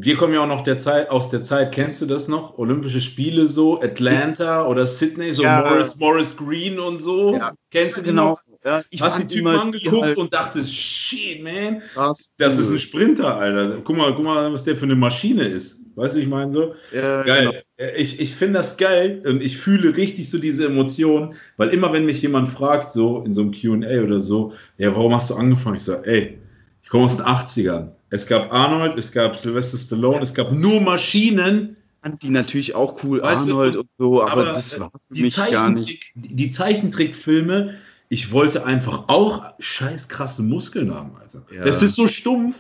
[0.02, 2.58] wir kommen ja auch noch der Zeit, aus der Zeit, kennst du das noch?
[2.58, 5.62] Olympische Spiele so, Atlanta oder Sydney, so ja.
[5.62, 7.34] Morris, Morris Green und so.
[7.34, 7.54] Ja.
[7.72, 8.40] Kennst du genau?
[8.66, 12.80] Ja, ich Hast die Typen angeguckt halt und dachtest, shit, man, das, das ist ein
[12.80, 13.80] Sprinter, Alter.
[13.84, 15.86] Guck mal, guck mal, was der für eine Maschine ist.
[15.96, 16.76] Weißt du, ich meine so?
[16.92, 17.64] Ja, geil.
[17.78, 17.92] Genau.
[17.96, 22.06] Ich, ich finde das geil und ich fühle richtig so diese Emotionen, weil immer, wenn
[22.06, 25.78] mich jemand fragt, so in so einem QA oder so, ja, warum hast du angefangen?
[25.78, 26.38] Ich sage, ey,
[26.84, 30.82] ich komme aus den 80ern es gab Arnold, es gab Sylvester Stallone, es gab nur
[30.82, 31.76] Maschinen.
[32.22, 35.36] Die natürlich auch cool, weißt Arnold du, und so, aber, aber das war für mich
[35.36, 36.14] gar nicht.
[36.16, 37.76] Die Zeichentrickfilme,
[38.08, 41.46] ich wollte einfach auch scheiß krasse Muskeln haben, Alter.
[41.54, 41.66] Ja.
[41.66, 42.56] Das ist so stumpf,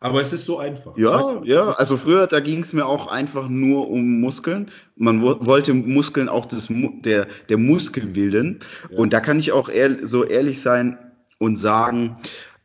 [0.00, 0.98] aber es ist so einfach.
[0.98, 4.68] Ja, ja, also früher, da ging es mir auch einfach nur um Muskeln.
[4.96, 6.66] Man wollte Muskeln auch des,
[7.04, 8.58] der, der Muskelwillen.
[8.90, 8.98] Ja.
[8.98, 10.98] Und da kann ich auch ehr so ehrlich sein
[11.38, 12.16] und sagen,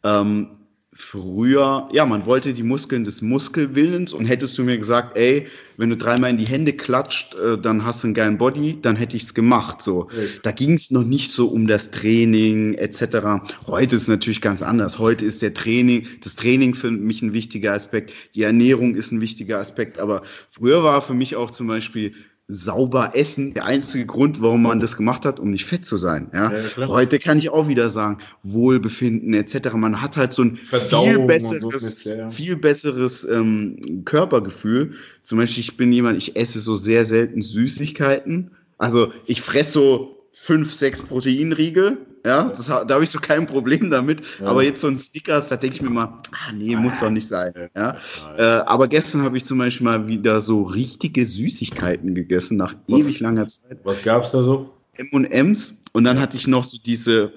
[0.04, 0.57] ähm,
[0.98, 5.46] früher, ja, man wollte die Muskeln des Muskelwillens und hättest du mir gesagt, ey,
[5.78, 8.96] wenn du dreimal in die Hände klatscht, äh, dann hast du einen geilen Body, dann
[8.96, 9.82] hätte ich es gemacht.
[9.84, 10.44] So, Echt?
[10.44, 13.46] da ging es noch nicht so um das Training etc.
[13.68, 14.98] Heute ist es natürlich ganz anders.
[14.98, 19.22] Heute ist der Training, das Training für mich ein wichtiger Aspekt, die Ernährung ist ein
[19.22, 20.00] wichtiger Aspekt.
[20.00, 22.14] Aber früher war für mich auch zum Beispiel
[22.50, 26.30] sauber essen der einzige Grund, warum man das gemacht hat, um nicht fett zu sein.
[26.34, 26.52] Ja?
[26.54, 29.74] ja Heute kann ich auch wieder sagen, Wohlbefinden etc.
[29.74, 32.30] Man hat halt so ein Verdauung viel besseres, so ja.
[32.30, 34.94] viel besseres ähm, Körpergefühl.
[35.24, 38.52] Zum Beispiel, ich bin jemand, ich esse so sehr selten Süßigkeiten.
[38.78, 43.90] Also ich fresse so fünf, sechs Proteinriegel ja, das, da habe ich so kein Problem
[43.90, 44.22] damit.
[44.40, 44.48] Ja.
[44.48, 47.28] Aber jetzt so ein Snickers, da denke ich mir mal, ah nee, muss doch nicht
[47.28, 47.54] sein.
[47.76, 47.96] Ja?
[48.38, 53.02] Äh, aber gestern habe ich zum Beispiel mal wieder so richtige Süßigkeiten gegessen, nach was,
[53.02, 53.80] ewig langer Zeit.
[53.84, 54.74] Was gab es da so?
[54.96, 56.24] M&M's und dann ja.
[56.24, 57.32] hatte ich noch so diese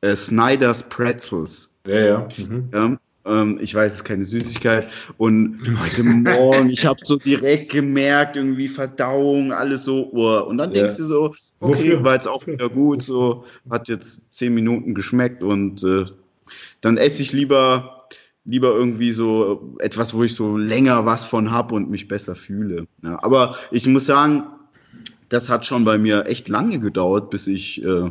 [0.00, 1.74] äh, Snyder's Pretzels.
[1.86, 2.28] Ja, ja.
[2.38, 2.68] Mhm.
[2.72, 2.96] ja.
[3.24, 4.88] Ähm, ich weiß, es ist keine Süßigkeit.
[5.16, 10.10] Und heute Morgen, ich habe so direkt gemerkt, irgendwie Verdauung, alles so.
[10.12, 10.44] Oh.
[10.48, 14.54] Und dann denkst du so, okay, war jetzt auch wieder gut, so, hat jetzt zehn
[14.54, 16.04] Minuten geschmeckt und äh,
[16.80, 17.98] dann esse ich lieber
[18.44, 22.86] lieber irgendwie so etwas, wo ich so länger was von habe und mich besser fühle.
[23.04, 24.44] Ja, aber ich muss sagen,
[25.28, 28.10] das hat schon bei mir echt lange gedauert, bis ich äh,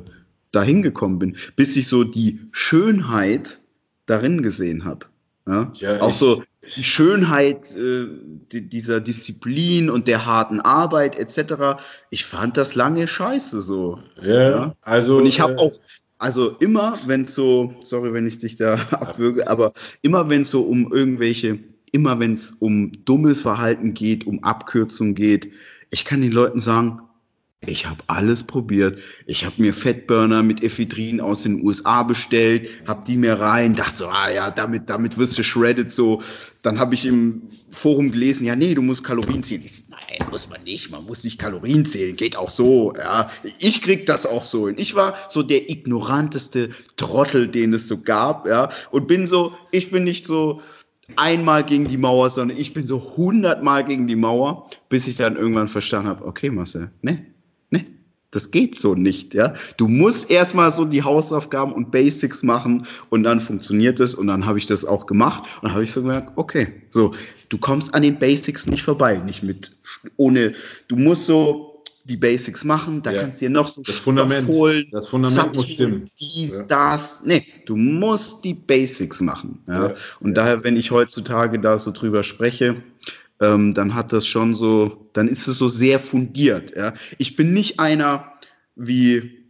[0.51, 3.60] dahin gekommen bin, bis ich so die Schönheit
[4.05, 5.05] darin gesehen habe.
[5.47, 5.71] Ja?
[5.75, 6.01] ja?
[6.01, 6.43] auch so
[6.75, 8.05] die Schönheit äh,
[8.51, 11.81] dieser Disziplin und der harten Arbeit etc.
[12.11, 13.99] Ich fand das lange scheiße so.
[14.21, 14.75] Ja, ja?
[14.81, 15.17] also.
[15.17, 15.71] Und ich habe äh, auch,
[16.19, 20.51] also immer, wenn es so, sorry, wenn ich dich da abwürge, aber immer wenn es
[20.51, 21.57] so um irgendwelche,
[21.91, 25.51] immer wenn es um dummes Verhalten geht, um Abkürzung geht,
[25.89, 27.01] ich kann den Leuten sagen,
[27.67, 28.99] ich habe alles probiert.
[29.27, 33.97] Ich habe mir Fettburner mit Ephedrin aus den USA bestellt, habe die mir rein, dachte
[33.97, 36.23] so, ah ja, damit, damit wirst du shredded so.
[36.63, 39.61] Dann habe ich im Forum gelesen, ja, nee, du musst Kalorien zählen.
[39.63, 43.29] Ich so, nein, muss man nicht, man muss nicht Kalorien zählen, geht auch so, ja.
[43.59, 44.77] Ich krieg das auch so hin.
[44.79, 48.69] Ich war so der ignoranteste Trottel, den es so gab, ja.
[48.89, 50.61] Und bin so, ich bin nicht so,
[51.17, 55.35] einmal gegen die Mauer, sondern ich bin so hundertmal gegen die Mauer, bis ich dann
[55.35, 57.25] irgendwann verstanden habe, okay, Marcel, ne,
[58.31, 59.53] das geht so nicht, ja.
[59.77, 64.45] Du musst erstmal so die Hausaufgaben und Basics machen und dann funktioniert es und dann
[64.45, 67.13] habe ich das auch gemacht und dann habe ich so gemerkt, okay, so,
[67.49, 69.71] du kommst an den Basics nicht vorbei, nicht mit,
[70.15, 70.53] ohne,
[70.87, 73.21] du musst so die Basics machen, da ja.
[73.21, 76.09] kannst du dir noch so das Fundament, holen, das Fundament muss stimmen.
[76.19, 76.65] Dies, ja.
[76.67, 79.93] das, nee, du musst die Basics machen, ja.
[80.19, 82.81] Und daher, wenn ich heutzutage da so drüber spreche,
[83.41, 86.75] ähm, dann hat das schon so, dann ist es so sehr fundiert.
[86.75, 86.93] Ja?
[87.17, 88.31] Ich bin nicht einer
[88.75, 89.45] wie,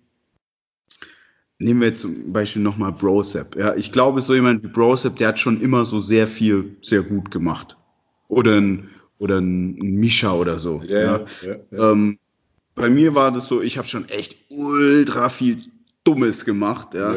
[1.59, 3.55] nehmen wir zum Beispiel nochmal Brosep.
[3.55, 3.75] Ja?
[3.75, 7.29] Ich glaube, so jemand wie Brosep, der hat schon immer so sehr viel, sehr gut
[7.29, 7.77] gemacht.
[8.29, 8.89] Oder ein,
[9.19, 10.81] oder ein Mischa oder so.
[10.85, 11.25] Ja, ja.
[11.41, 12.17] ja ähm,
[12.75, 15.57] bei mir war das so, ich habe schon echt ultra viel
[16.05, 16.93] Dummes gemacht.
[16.93, 17.15] Ja.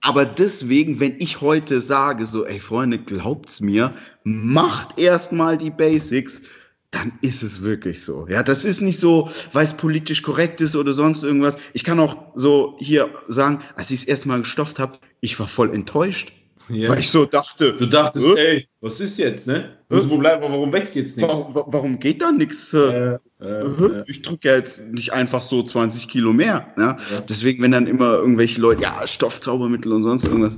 [0.00, 3.94] Aber deswegen, wenn ich heute sage, so, ey Freunde, glaubt's mir,
[4.24, 6.42] macht erstmal die Basics,
[6.90, 8.26] dann ist es wirklich so.
[8.28, 11.58] Ja, das ist nicht so, weil es politisch korrekt ist oder sonst irgendwas.
[11.74, 15.74] Ich kann auch so hier sagen, als ich es erstmal gestofft habe, ich war voll
[15.74, 16.32] enttäuscht.
[16.70, 16.90] Ja.
[16.90, 17.72] Weil ich so dachte.
[17.74, 18.56] Du dachtest, äh?
[18.56, 19.70] ey, was ist jetzt, ne?
[19.90, 19.96] Äh?
[20.06, 21.32] Wo bleiben, warum wächst jetzt nichts?
[21.32, 22.72] Warum, warum, geht da nichts?
[22.74, 26.66] Äh, äh, ich drücke ja jetzt nicht einfach so 20 Kilo mehr.
[26.76, 26.84] Ja?
[26.84, 26.96] ja?
[27.28, 30.56] Deswegen, wenn dann immer irgendwelche Leute, ja, Stoffzaubermittel und sonst irgendwas,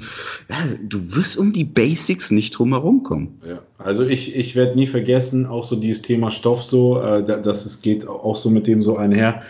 [0.48, 3.40] ja, du wirst um die Basics nicht drum herum kommen.
[3.46, 3.62] Ja.
[3.78, 7.82] Also ich, ich werde nie vergessen, auch so dieses Thema Stoff so, äh, dass es
[7.82, 9.42] geht auch so mit dem so einher.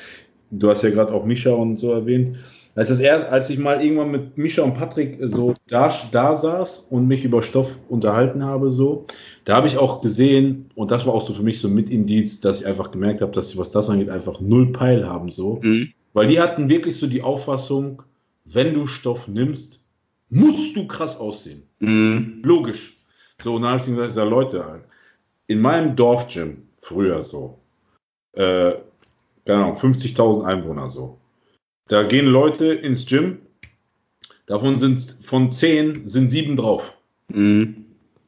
[0.51, 2.37] Du hast ja gerade auch Mischa und so erwähnt.
[2.81, 6.87] Als, das erst, als ich mal irgendwann mit Mischa und Patrick so da, da saß
[6.89, 9.05] und mich über Stoff unterhalten habe, so,
[9.45, 12.41] da habe ich auch gesehen, und das war auch so für mich so mit Indiz,
[12.41, 15.61] dass ich einfach gemerkt habe, dass sie, was das angeht, einfach null Peil haben, so.
[15.63, 15.93] Mhm.
[16.15, 18.03] Weil die hatten wirklich so die Auffassung,
[18.47, 19.85] wenn du Stoff nimmst,
[20.31, 21.65] musst du krass aussehen.
[21.81, 22.41] Mhm.
[22.43, 22.97] Logisch.
[23.45, 24.65] So, und dann habe ich gesagt, ja, Leute,
[25.49, 27.59] in meinem Dorfgym, früher so,
[28.33, 28.73] äh,
[29.45, 31.20] keine Ahnung, 50.000 Einwohner so,
[31.91, 33.39] da gehen Leute ins Gym,
[34.47, 36.97] davon sind von zehn sind sieben drauf.
[37.29, 37.85] Mhm.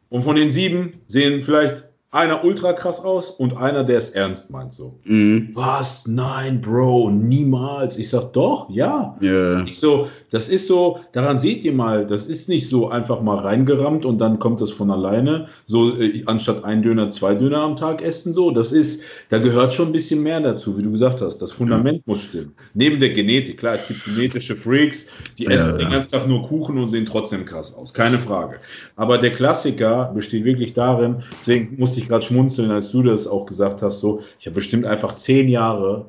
[0.08, 4.50] Und von den sieben sehen vielleicht einer ultra krass aus und einer, der es ernst
[4.50, 4.74] meint.
[4.74, 5.48] So, mhm.
[5.54, 6.06] was?
[6.06, 7.96] Nein, Bro, niemals.
[7.96, 9.16] Ich sag doch, ja.
[9.22, 9.64] Yeah.
[9.66, 13.38] Ich so, das ist so, daran seht ihr mal, das ist nicht so einfach mal
[13.38, 15.48] reingerammt und dann kommt das von alleine.
[15.64, 19.72] So, äh, anstatt ein Döner, zwei Döner am Tag essen, so, das ist, da gehört
[19.72, 21.38] schon ein bisschen mehr dazu, wie du gesagt hast.
[21.38, 22.02] Das Fundament ja.
[22.04, 22.52] muss stimmen.
[22.74, 25.06] Neben der Genetik, klar, es gibt genetische Freaks,
[25.38, 27.94] die essen ja, den ganzen Tag nur Kuchen und sehen trotzdem krass aus.
[27.94, 28.56] Keine Frage.
[28.96, 33.26] Aber der Klassiker besteht wirklich darin, deswegen musste ich ich gerade schmunzeln, als du das
[33.26, 34.00] auch gesagt hast.
[34.00, 36.06] So, ich habe bestimmt einfach zehn Jahre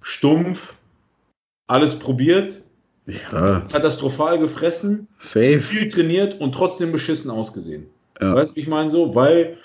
[0.00, 0.76] stumpf
[1.66, 2.62] alles probiert,
[3.06, 3.60] ja.
[3.72, 5.60] katastrophal gefressen, Safe.
[5.60, 7.86] viel trainiert und trotzdem beschissen ausgesehen.
[8.20, 8.34] Ja.
[8.34, 9.14] Weißt du, ich meine so?
[9.14, 9.56] Weil,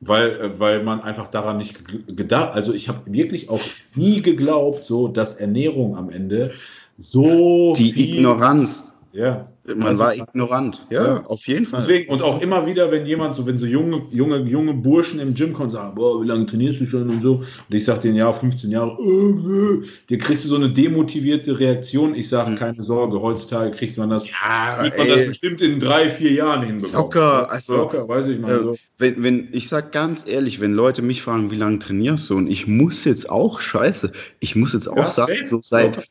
[0.00, 1.76] weil, äh, weil man einfach daran nicht
[2.16, 3.60] gedacht, also ich habe wirklich auch
[3.94, 6.52] nie geglaubt, so dass Ernährung am Ende
[6.98, 9.48] so die Ignoranz ja.
[9.64, 11.82] Man also, war ignorant, ja, ja, auf jeden Fall.
[11.82, 15.34] Deswegen, und auch immer wieder, wenn jemand so, wenn so junge, junge, junge Burschen im
[15.34, 18.00] Gym kommen und sagen, boah, wie lange trainierst du schon und so, und ich sage
[18.00, 22.16] denen, ja, 15 Jahre, äh, äh, dir kriegst du so eine demotivierte Reaktion.
[22.16, 22.54] Ich sage, mhm.
[22.56, 26.66] keine Sorge, heutzutage kriegt man das, ja, kriegt man das bestimmt in drei, vier Jahren
[26.66, 27.00] hinbekommen.
[27.00, 28.58] Locker, also, locker, weiß ich mal.
[28.58, 28.76] Äh, so.
[28.98, 32.48] wenn, wenn, ich sag ganz ehrlich, wenn Leute mich fragen, wie lange trainierst du, und
[32.48, 34.10] ich muss jetzt auch, scheiße,
[34.40, 36.02] ich muss jetzt auch ja, sagen, so seit,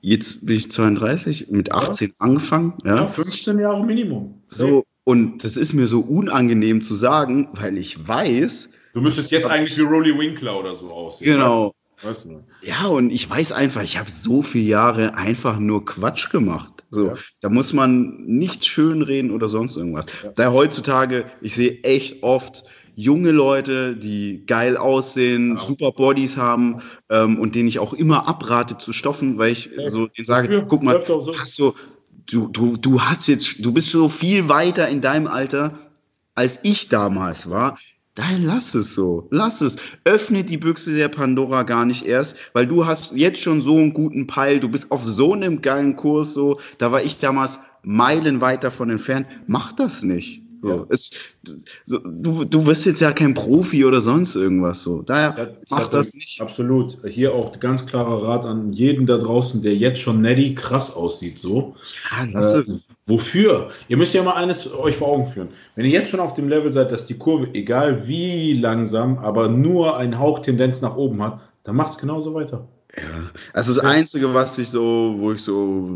[0.00, 2.14] Jetzt bin ich 32, mit 18 ja.
[2.18, 2.74] angefangen.
[2.84, 2.96] Ja.
[2.96, 4.42] ja, 15 Jahre Minimum.
[4.46, 8.70] So, und das ist mir so unangenehm zu sagen, weil ich weiß.
[8.94, 11.32] Du müsstest jetzt eigentlich wie Rolly Winkler oder so aussehen.
[11.32, 11.72] Genau.
[12.02, 12.44] Weißt du?
[12.62, 16.84] Ja, und ich weiß einfach, ich habe so viele Jahre einfach nur Quatsch gemacht.
[16.90, 17.14] So, ja.
[17.40, 20.06] da muss man nicht schönreden oder sonst irgendwas.
[20.22, 20.30] Ja.
[20.36, 22.64] Da heutzutage, ich sehe echt oft
[22.98, 25.64] junge Leute, die geil aussehen, ja.
[25.64, 29.88] super Bodies haben ähm, und denen ich auch immer abrate zu stoffen, weil ich ja.
[29.88, 31.32] so denen sage, Dafür guck mal, so.
[31.38, 31.76] hast so,
[32.26, 35.78] du, du, du hast jetzt, du bist so viel weiter in deinem Alter,
[36.34, 37.78] als ich damals war.
[38.16, 39.76] Dann lass es so, lass es.
[40.02, 43.92] Öffne die Büchse der Pandora gar nicht erst, weil du hast jetzt schon so einen
[43.92, 48.64] guten Peil, du bist auf so einem geilen Kurs so, da war ich damals meilenweit
[48.64, 49.28] davon entfernt.
[49.46, 50.47] Mach das nicht.
[50.60, 50.86] So, ja.
[50.88, 51.10] es,
[51.84, 55.02] so, du, du wirst jetzt ja kein Profi oder sonst irgendwas so.
[55.02, 56.40] Daher ich mach das nicht.
[56.40, 56.98] Absolut.
[57.06, 61.38] Hier auch ganz klarer Rat an jeden da draußen, der jetzt schon Neddy krass aussieht.
[61.38, 61.74] So.
[62.10, 62.88] Ja, lass äh, es.
[63.06, 63.70] Wofür?
[63.88, 65.48] Ihr müsst ja mal eines euch vor Augen führen.
[65.76, 69.48] Wenn ihr jetzt schon auf dem Level seid, dass die Kurve, egal wie langsam, aber
[69.48, 72.68] nur einen Hauch Tendenz nach oben hat, dann macht es genauso weiter.
[73.02, 75.88] Ja, also das Einzige, was ich so, wo ich so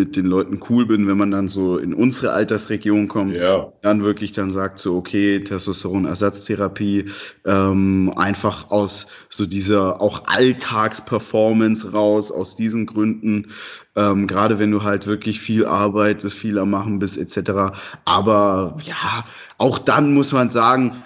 [0.00, 3.72] mit den Leuten cool bin, wenn man dann so in unsere Altersregion kommt, ja.
[3.82, 7.06] dann wirklich dann sagt so, okay, Testosteronersatztherapie,
[7.46, 13.48] ähm, einfach aus so dieser auch Alltagsperformance raus, aus diesen Gründen,
[13.96, 17.76] ähm, gerade wenn du halt wirklich viel arbeitest, viel am Machen bist, etc.
[18.04, 19.24] Aber ja,
[19.58, 21.02] auch dann muss man sagen,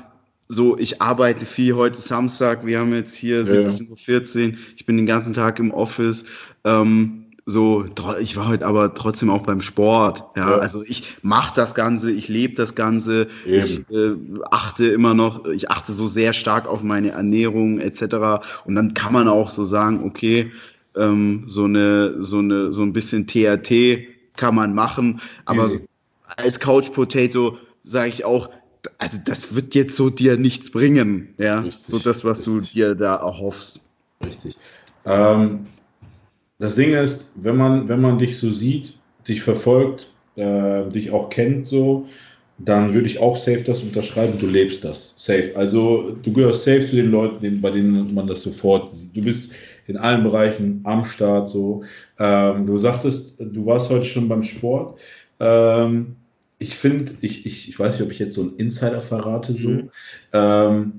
[0.49, 3.61] so, ich arbeite viel heute Samstag, wir haben jetzt hier ja.
[3.63, 6.25] 17.14 Uhr, ich bin den ganzen Tag im Office.
[6.65, 7.85] Ähm, so,
[8.21, 10.25] ich war heute aber trotzdem auch beim Sport.
[10.35, 10.59] Ja, ja.
[10.59, 13.65] also ich mache das Ganze, ich lebe das Ganze, Eben.
[13.65, 14.15] ich äh,
[14.51, 18.47] achte immer noch, ich achte so sehr stark auf meine Ernährung etc.
[18.65, 20.53] Und dann kann man auch so sagen, okay,
[20.97, 25.87] ähm, so eine, so eine, so ein bisschen TRT kann man machen, aber Easy.
[26.37, 28.49] als Couch Potato sage ich auch,
[28.99, 32.73] also das wird jetzt so dir nichts bringen, ja, richtig, so das, was richtig.
[32.73, 33.81] du dir da erhoffst.
[34.25, 34.57] Richtig.
[35.05, 35.67] Ähm,
[36.59, 38.95] das Ding ist, wenn man, wenn man dich so sieht,
[39.29, 42.07] dich verfolgt, äh, dich auch kennt, so,
[42.59, 44.39] dann würde ich auch safe das unterschreiben.
[44.39, 45.15] Du lebst das.
[45.17, 45.53] Safe.
[45.57, 49.17] Also du gehörst safe zu den Leuten, bei denen man das sofort sieht.
[49.17, 49.53] Du bist
[49.87, 51.83] in allen Bereichen am Start so.
[52.19, 55.01] Ähm, du sagtest, du warst heute schon beim Sport.
[55.41, 56.17] Ähm,
[56.59, 59.71] ich finde, ich, ich, ich weiß nicht, ob ich jetzt so einen Insider verrate, so.
[59.71, 59.91] Mhm.
[60.33, 60.93] Ähm,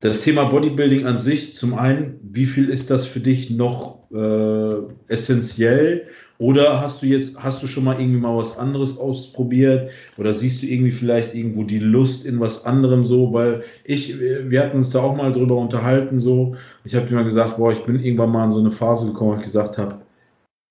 [0.00, 5.12] das Thema Bodybuilding an sich, zum einen, wie viel ist das für dich noch äh,
[5.12, 6.06] essentiell?
[6.38, 9.90] Oder hast du jetzt, hast du schon mal irgendwie mal was anderes ausprobiert?
[10.16, 13.34] Oder siehst du irgendwie vielleicht irgendwo die Lust in was anderem so?
[13.34, 16.56] Weil ich, wir hatten uns da auch mal drüber unterhalten, so.
[16.84, 19.32] Ich habe dir mal gesagt, boah, ich bin irgendwann mal in so eine Phase gekommen,
[19.32, 20.00] wo ich gesagt habe,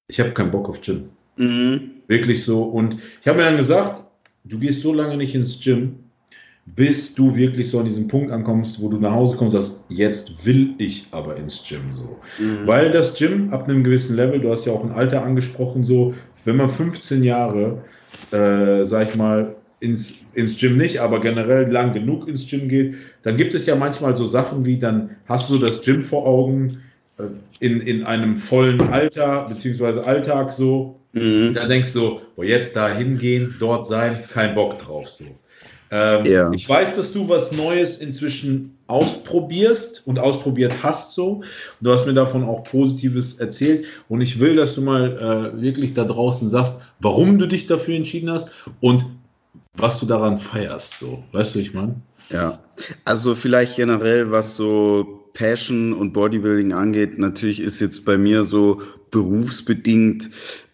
[0.07, 1.09] ich habe keinen Bock auf Gym.
[1.37, 1.88] Mhm.
[2.09, 2.63] Wirklich so.
[2.63, 4.03] Und ich habe mir dann gesagt,
[4.43, 5.95] du gehst so lange nicht ins Gym,
[6.65, 9.83] bis du wirklich so an diesem Punkt ankommst, wo du nach Hause kommst und sagst,
[9.89, 12.19] jetzt will ich aber ins Gym so.
[12.39, 12.65] Mhm.
[12.67, 16.13] Weil das Gym ab einem gewissen Level, du hast ja auch ein Alter angesprochen, so,
[16.45, 17.83] wenn man 15 Jahre,
[18.31, 22.95] äh, sag ich mal, ins, ins Gym nicht, aber generell lang genug ins Gym geht,
[23.21, 26.79] dann gibt es ja manchmal so Sachen wie, dann hast du das Gym vor Augen
[27.17, 27.23] äh,
[27.59, 30.98] in, in einem vollen Alter, beziehungsweise Alltag so.
[31.13, 31.53] Mhm.
[31.53, 35.25] Da denkst du, boah, jetzt da hingehen, dort sein, kein Bock drauf so.
[35.91, 36.51] Ähm, ja.
[36.51, 41.41] Ich weiß, dass du was Neues inzwischen ausprobierst und ausprobiert hast so.
[41.81, 43.85] Du hast mir davon auch Positives erzählt.
[44.07, 47.95] Und ich will, dass du mal äh, wirklich da draußen sagst, warum du dich dafür
[47.95, 48.51] entschieden hast
[48.81, 49.05] und
[49.75, 50.99] was du daran feierst.
[50.99, 51.95] So, weißt du, ich meine?
[52.29, 52.59] Ja,
[53.05, 58.81] also vielleicht generell, was so Passion und Bodybuilding angeht, natürlich ist jetzt bei mir so
[59.11, 60.29] berufsbedingt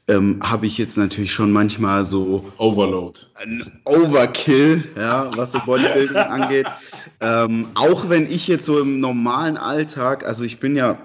[0.08, 3.20] ähm, habe ich jetzt natürlich schon manchmal so Overload.
[3.36, 6.68] Ein Overkill, ja, was so Bodybuilding angeht.
[7.22, 10.98] Ähm, auch wenn ich jetzt so im normalen Alltag, also ich bin ja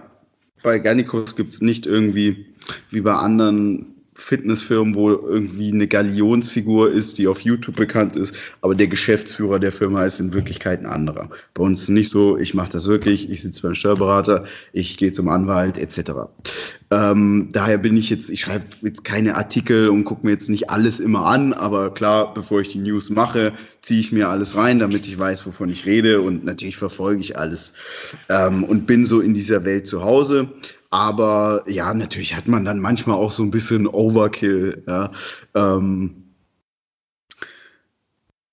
[0.63, 2.47] bei Garnicus gibt es nicht irgendwie
[2.91, 8.75] wie bei anderen Fitnessfirmen, wo irgendwie eine Galionsfigur ist, die auf YouTube bekannt ist, aber
[8.75, 11.31] der Geschäftsführer der Firma ist in Wirklichkeit ein anderer.
[11.55, 15.29] Bei uns nicht so, ich mache das wirklich, ich sitze beim Steuerberater, ich gehe zum
[15.29, 16.13] Anwalt etc.
[16.91, 20.71] Ähm, daher bin ich jetzt, ich schreibe jetzt keine Artikel und gucke mir jetzt nicht
[20.71, 24.79] alles immer an, aber klar, bevor ich die News mache, ziehe ich mir alles rein,
[24.79, 27.73] damit ich weiß, wovon ich rede und natürlich verfolge ich alles
[28.29, 30.49] ähm, und bin so in dieser Welt zu Hause.
[30.91, 34.83] Aber ja, natürlich hat man dann manchmal auch so ein bisschen Overkill.
[34.87, 35.13] Ja.
[35.55, 36.35] Ähm,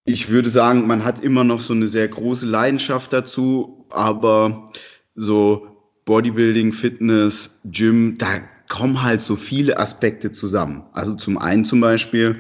[0.05, 4.71] ich würde sagen, man hat immer noch so eine sehr große Leidenschaft dazu, aber
[5.15, 5.67] so
[6.05, 10.83] Bodybuilding, Fitness, Gym, da kommen halt so viele Aspekte zusammen.
[10.93, 12.39] Also zum einen zum Beispiel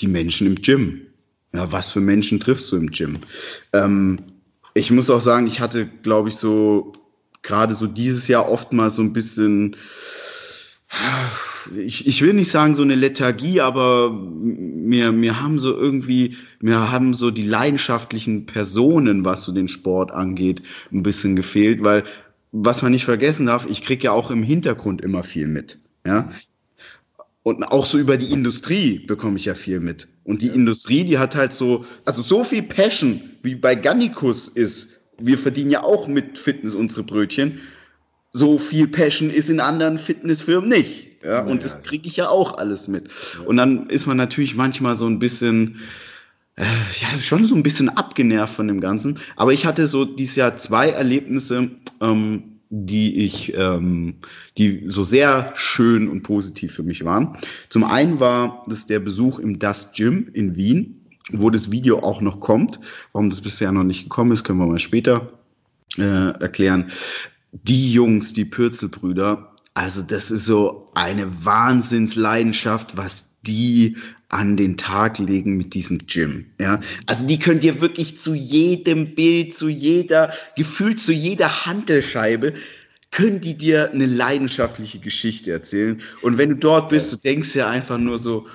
[0.00, 1.02] die Menschen im Gym.
[1.52, 3.18] Ja, was für Menschen triffst du im Gym?
[3.72, 4.18] Ähm,
[4.74, 6.92] ich muss auch sagen, ich hatte, glaube ich, so
[7.42, 9.76] gerade so dieses Jahr oft mal so ein bisschen,
[11.76, 16.90] ich, ich will nicht sagen so eine Lethargie, aber mir, mir haben so irgendwie, mir
[16.90, 20.62] haben so die leidenschaftlichen Personen, was so den Sport angeht,
[20.92, 22.04] ein bisschen gefehlt, weil
[22.50, 25.78] was man nicht vergessen darf, ich krieg ja auch im Hintergrund immer viel mit.
[26.06, 26.30] Ja,
[27.48, 30.06] und auch so über die Industrie bekomme ich ja viel mit.
[30.24, 30.48] Und die.
[30.48, 35.70] Industrie, die hat halt so, also so viel Passion, wie bei Gannikus ist, wir verdienen
[35.70, 37.60] ja auch mit Fitness unsere Brötchen.
[38.32, 41.08] So viel Passion ist in anderen Fitnessfirmen nicht.
[41.24, 43.10] Ja, und das kriege ich ja auch alles mit.
[43.44, 45.80] Und dann ist man natürlich manchmal so ein bisschen,
[46.56, 46.62] äh,
[47.00, 49.18] ja, schon so ein bisschen abgenervt von dem Ganzen.
[49.34, 54.16] Aber ich hatte so dieses Jahr zwei Erlebnisse, ähm, die ich, ähm,
[54.58, 57.38] die so sehr schön und positiv für mich waren.
[57.70, 60.97] Zum einen war das der Besuch im Dust Gym in Wien
[61.32, 62.80] wo das Video auch noch kommt.
[63.12, 65.32] Warum das bisher noch nicht gekommen ist, können wir mal später
[65.98, 66.90] äh, erklären.
[67.52, 73.96] Die Jungs, die Pürzelbrüder, also das ist so eine Wahnsinnsleidenschaft, was die
[74.28, 76.46] an den Tag legen mit diesem Gym.
[76.60, 82.54] Ja, also die könnt ihr wirklich zu jedem Bild, zu jeder, gefühlt zu jeder Handelscheibe
[83.10, 85.98] können die dir eine leidenschaftliche Geschichte erzählen.
[86.20, 88.46] Und wenn du dort bist, du denkst ja einfach nur so,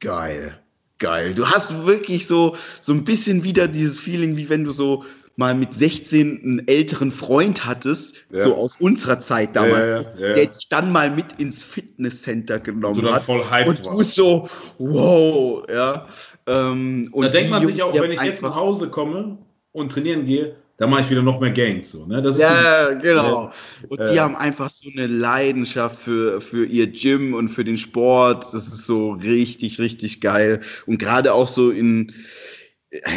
[0.00, 0.58] geil
[1.02, 1.34] geil.
[1.34, 5.04] Du hast wirklich so, so ein bisschen wieder dieses Feeling, wie wenn du so
[5.36, 8.42] mal mit 16 einen älteren Freund hattest, ja.
[8.44, 13.10] so aus unserer Zeit damals, ja, ja, der dich dann mal mit ins Fitnesscenter genommen
[13.10, 13.28] hat.
[13.28, 14.14] und du warst.
[14.14, 14.48] so,
[14.78, 16.06] wow, ja.
[16.46, 19.38] Ähm, da denkt man sich auch, wenn ich jetzt nach Hause komme
[19.72, 21.90] und trainieren gehe, da mache ich wieder noch mehr Gains.
[21.90, 22.22] So, ne?
[22.22, 23.52] Das ja, so, genau.
[23.88, 27.76] Und äh, die haben einfach so eine Leidenschaft für, für ihr Gym und für den
[27.76, 28.46] Sport.
[28.52, 30.60] Das ist so richtig, richtig geil.
[30.86, 32.12] Und gerade auch so in,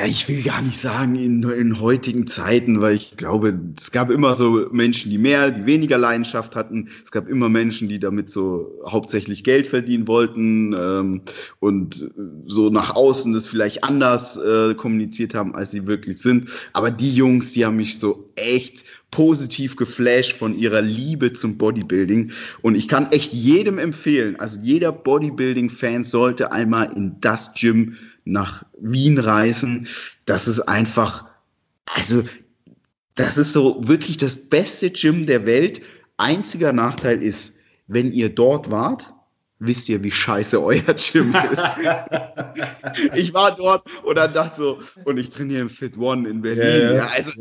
[0.05, 4.34] ich will gar nicht sagen in, in heutigen Zeiten, weil ich glaube, es gab immer
[4.34, 6.88] so Menschen, die mehr, die weniger Leidenschaft hatten.
[7.03, 11.21] Es gab immer Menschen, die damit so hauptsächlich Geld verdienen wollten ähm,
[11.59, 12.09] und
[12.45, 16.49] so nach außen das vielleicht anders äh, kommuniziert haben, als sie wirklich sind.
[16.71, 22.32] Aber die Jungs, die haben mich so echt positiv geflasht von ihrer Liebe zum Bodybuilding.
[22.61, 28.65] Und ich kann echt jedem empfehlen, also jeder Bodybuilding-Fan sollte einmal in das Gym nach
[28.80, 29.88] Wien reisen.
[30.26, 31.26] Das ist einfach,
[31.86, 32.23] also
[33.15, 35.82] das ist so wirklich das beste Gym der Welt.
[36.17, 37.55] Einziger Nachteil ist,
[37.88, 39.13] wenn ihr dort wart,
[39.59, 41.63] wisst ihr, wie scheiße euer Gym ist.
[43.15, 46.63] ich war dort und dann dachte so, und ich trainiere im Fit One in Berlin.
[46.63, 46.93] Ja, ja.
[46.93, 47.32] ja also,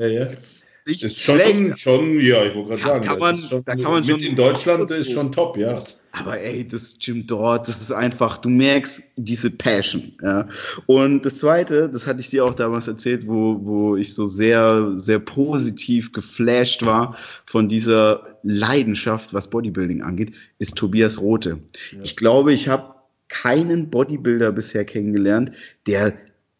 [0.87, 1.79] nicht ist schon, schlecht.
[1.79, 4.91] schon, ja, ich wollte gerade sagen, kann man, schon, da kann man mit in Deutschland
[4.91, 5.81] ist schon top, ja.
[6.13, 10.47] Aber ey, das Gym dort, das ist einfach, du merkst diese Passion, ja.
[10.87, 14.93] Und das zweite, das hatte ich dir auch damals erzählt, wo, wo ich so sehr,
[14.97, 17.17] sehr positiv geflasht war
[17.47, 21.59] von dieser Leidenschaft, was Bodybuilding angeht, ist Tobias Rote.
[21.93, 21.99] Ja.
[22.03, 22.95] Ich glaube, ich habe
[23.29, 25.51] keinen Bodybuilder bisher kennengelernt,
[25.87, 26.15] der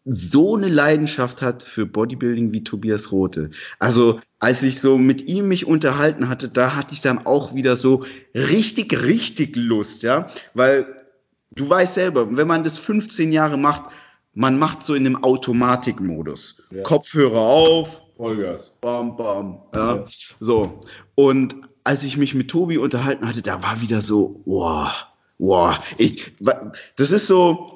[0.05, 3.49] so eine Leidenschaft hat für Bodybuilding wie Tobias Rote.
[3.79, 7.75] Also als ich so mit ihm mich unterhalten hatte, da hatte ich dann auch wieder
[7.75, 10.95] so richtig, richtig Lust, ja, weil
[11.55, 13.83] du weißt selber, wenn man das 15 Jahre macht,
[14.33, 16.61] man macht so in dem Automatikmodus.
[16.69, 16.83] Ja.
[16.83, 18.01] Kopfhörer auf.
[18.17, 18.77] Vollgas.
[18.81, 19.59] Bam, bam.
[19.73, 19.95] Ja.
[19.95, 20.05] ja.
[20.39, 20.81] So.
[21.15, 24.91] Und als ich mich mit Tobi unterhalten hatte, da war wieder so, wow,
[25.37, 25.79] wow.
[25.97, 26.33] Ich,
[26.97, 27.74] das ist so,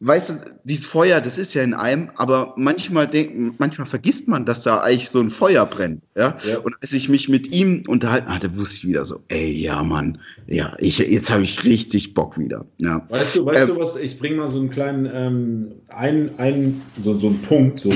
[0.00, 0.34] weißt du,
[0.64, 4.78] dieses Feuer, das ist ja in einem, aber manchmal denk, manchmal vergisst man, dass da
[4.78, 6.36] eigentlich so ein Feuer brennt, ja?
[6.48, 6.58] ja.
[6.58, 10.18] Und als ich mich mit ihm unterhalten hatte, wusste ich wieder so, ey, ja, Mann,
[10.46, 13.06] ja, ich, jetzt habe ich richtig Bock wieder, ja.
[13.10, 16.80] Weißt du, weißt ähm, du was, ich bringe mal so einen kleinen, ähm, ein, ein,
[16.98, 17.92] so, so einen Punkt, so,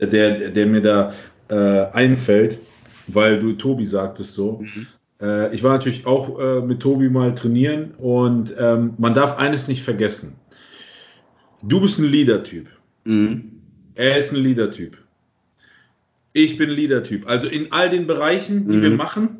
[0.00, 1.14] der, der mir da
[1.48, 2.58] äh, einfällt,
[3.06, 4.86] weil du Tobi sagtest so, mhm.
[5.22, 9.68] Äh, ich war natürlich auch äh, mit Tobi mal trainieren und ähm, man darf eines
[9.68, 10.34] nicht vergessen
[11.66, 12.68] Du bist ein Leader-Typ.
[13.04, 13.52] Mhm.
[13.94, 14.98] Er ist ein Leader-Typ.
[16.32, 17.28] Ich bin Leader-Typ.
[17.28, 18.82] Also in all den Bereichen, die mhm.
[18.82, 19.38] wir machen,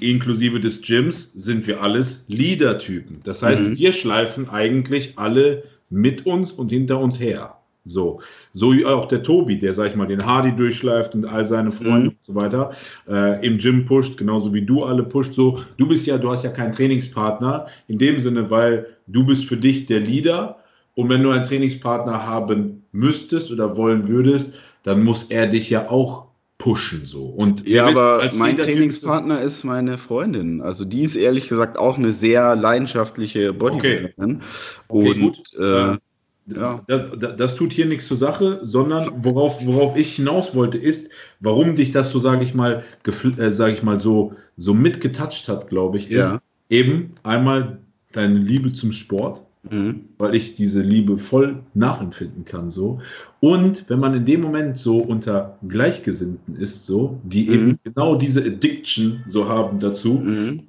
[0.00, 3.20] inklusive des Gyms, sind wir alles Leader-Typen.
[3.24, 3.76] Das heißt, mhm.
[3.76, 7.56] wir schleifen eigentlich alle mit uns und hinter uns her.
[7.84, 8.20] So,
[8.52, 11.72] so wie auch der Tobi, der, sag ich mal, den Hardy durchschleift und all seine
[11.72, 12.08] Freunde mhm.
[12.08, 12.70] und so weiter,
[13.08, 15.34] äh, im Gym pusht, genauso wie du alle pusht.
[15.34, 19.46] So, du bist ja, du hast ja keinen Trainingspartner in dem Sinne, weil du bist
[19.46, 20.59] für dich der Leader
[21.00, 25.90] und wenn du einen Trainingspartner haben müsstest oder wollen würdest, dann muss er dich ja
[25.90, 26.26] auch
[26.58, 27.24] pushen so.
[27.24, 30.60] Und ja, wisst, aber mein Trainingspartner ist meine Freundin.
[30.60, 34.42] Also die ist ehrlich gesagt auch eine sehr leidenschaftliche Bodybuilderin.
[34.88, 35.10] Okay.
[35.10, 35.22] okay.
[35.22, 35.98] Und äh,
[36.46, 36.82] ja.
[36.86, 41.10] Das, das, das, tut hier nichts zur Sache, sondern worauf, worauf ich hinaus wollte, ist,
[41.38, 45.68] warum dich das so, sage ich mal, äh, sage ich mal, so, so mitgetatscht hat,
[45.68, 46.40] glaube ich, ist ja.
[46.68, 47.78] eben einmal
[48.12, 50.06] deine Liebe zum Sport, Mhm.
[50.16, 53.00] Weil ich diese Liebe voll nachempfinden kann, so.
[53.40, 57.52] Und wenn man in dem Moment so unter Gleichgesinnten ist, so, die mhm.
[57.52, 60.62] eben genau diese Addiction so haben dazu, mhm.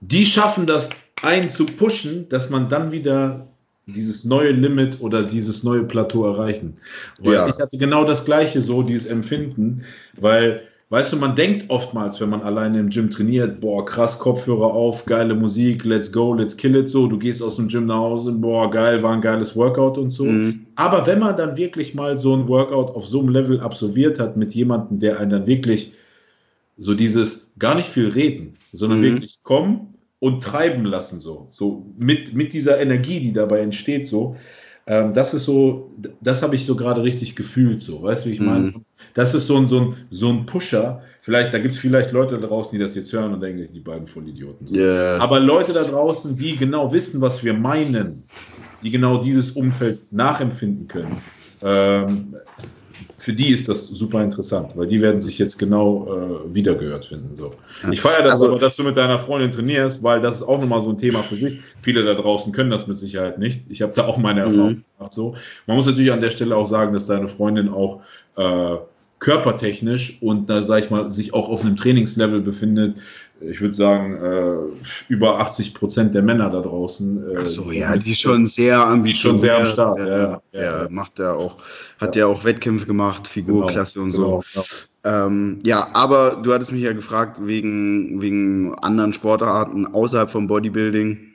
[0.00, 0.90] die schaffen das
[1.22, 3.46] einen zu pushen, dass man dann wieder
[3.86, 6.76] dieses neue Limit oder dieses neue Plateau erreichen.
[7.20, 7.48] Weil ja.
[7.48, 9.84] ich hatte genau das gleiche so, dieses Empfinden,
[10.18, 10.62] weil
[10.92, 15.06] Weißt du, man denkt oftmals, wenn man alleine im Gym trainiert, boah, krass, Kopfhörer auf,
[15.06, 17.06] geile Musik, let's go, let's kill it so.
[17.06, 20.26] Du gehst aus dem Gym nach Hause, boah, geil, war ein geiles Workout und so.
[20.26, 20.66] Mhm.
[20.74, 24.36] Aber wenn man dann wirklich mal so ein Workout auf so einem Level absolviert hat
[24.36, 25.94] mit jemandem, der einen dann wirklich
[26.76, 29.04] so dieses gar nicht viel reden, sondern mhm.
[29.04, 34.36] wirklich kommen und treiben lassen so, so mit, mit dieser Energie, die dabei entsteht so,
[34.86, 38.34] ähm, das ist so, das habe ich so gerade richtig gefühlt, so, weißt du, wie
[38.34, 38.66] ich meine?
[38.66, 38.84] Mhm.
[39.14, 41.02] Das ist so ein, so ein, so ein Pusher.
[41.20, 43.80] Vielleicht, da gibt es vielleicht Leute da draußen, die das jetzt hören und denken, die
[43.80, 44.66] beiden Vollidioten.
[44.66, 44.74] So.
[44.74, 45.18] Yeah.
[45.20, 48.24] Aber Leute da draußen, die genau wissen, was wir meinen,
[48.82, 51.22] die genau dieses Umfeld nachempfinden können,
[51.62, 52.34] ähm,
[53.22, 57.36] für die ist das super interessant, weil die werden sich jetzt genau äh, wiedergehört finden.
[57.36, 57.52] So.
[57.92, 60.60] Ich feiere das also, aber, dass du mit deiner Freundin trainierst, weil das ist auch
[60.60, 61.60] nochmal so ein Thema für sich.
[61.78, 63.62] Viele da draußen können das mit Sicherheit nicht.
[63.68, 64.84] Ich habe da auch meine Erfahrung mhm.
[64.98, 65.12] gemacht.
[65.12, 65.36] So.
[65.68, 68.00] Man muss natürlich an der Stelle auch sagen, dass deine Freundin auch
[68.36, 68.78] äh,
[69.20, 72.96] körpertechnisch und da sage ich mal, sich auch auf einem Trainingslevel befindet,
[73.48, 77.30] ich würde sagen, äh, über 80 Prozent der Männer da draußen.
[77.30, 79.18] Äh, Ach so, ja, die schon sehr ambitioniert.
[79.18, 80.08] Schon sehr am Start, ja.
[80.08, 80.86] ja, ja, ja.
[80.90, 81.58] macht er auch,
[82.00, 82.26] hat ja.
[82.26, 84.24] auch Wettkämpfe gemacht, Figurklasse genau, und so.
[84.24, 84.64] Genau, genau.
[85.04, 91.34] Ähm, ja, aber du hattest mich ja gefragt wegen, wegen anderen Sportarten außerhalb vom Bodybuilding.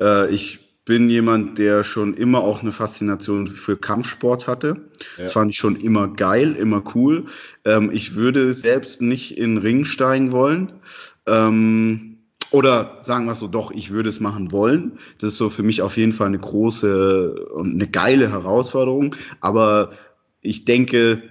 [0.00, 4.74] Äh, ich bin jemand, der schon immer auch eine Faszination für Kampfsport hatte.
[5.16, 5.22] Ja.
[5.24, 7.26] Das fand ich schon immer geil, immer cool.
[7.64, 10.72] Ähm, ich würde selbst nicht in Ring steigen wollen.
[11.26, 12.18] Ähm,
[12.50, 14.98] oder sagen wir so, doch, ich würde es machen wollen.
[15.18, 19.16] Das ist so für mich auf jeden Fall eine große und eine geile Herausforderung.
[19.40, 19.90] Aber
[20.42, 21.22] ich denke,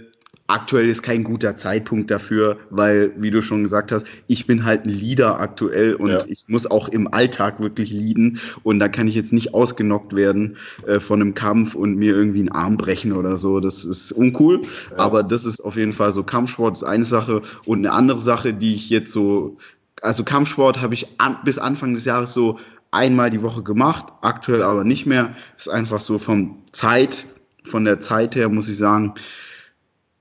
[0.52, 4.86] aktuell ist kein guter Zeitpunkt dafür, weil, wie du schon gesagt hast, ich bin halt
[4.86, 6.20] ein Leader aktuell und ja.
[6.28, 10.58] ich muss auch im Alltag wirklich leaden und da kann ich jetzt nicht ausgenockt werden
[10.88, 13.60] äh, von einem Kampf und mir irgendwie einen Arm brechen oder so.
[13.60, 14.98] Das ist uncool, ja.
[14.98, 18.54] aber das ist auf jeden Fall so Kampfsport ist eine Sache und eine andere Sache,
[18.54, 19.58] die ich jetzt so
[20.02, 22.60] also Kampfsport habe ich an, bis Anfang des Jahres so
[22.92, 25.36] einmal die Woche gemacht, aktuell aber nicht mehr.
[25.58, 27.28] Ist einfach so vom Zeit,
[27.64, 29.14] von der Zeit her muss ich sagen,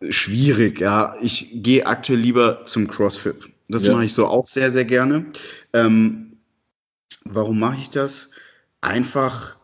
[0.09, 0.81] schwierig.
[0.81, 3.37] Ja, ich gehe aktuell lieber zum CrossFit.
[3.69, 3.93] Das ja.
[3.93, 5.27] mache ich so auch sehr, sehr gerne.
[5.73, 6.37] Ähm,
[7.25, 8.31] warum mache ich das?
[8.81, 9.57] Einfach,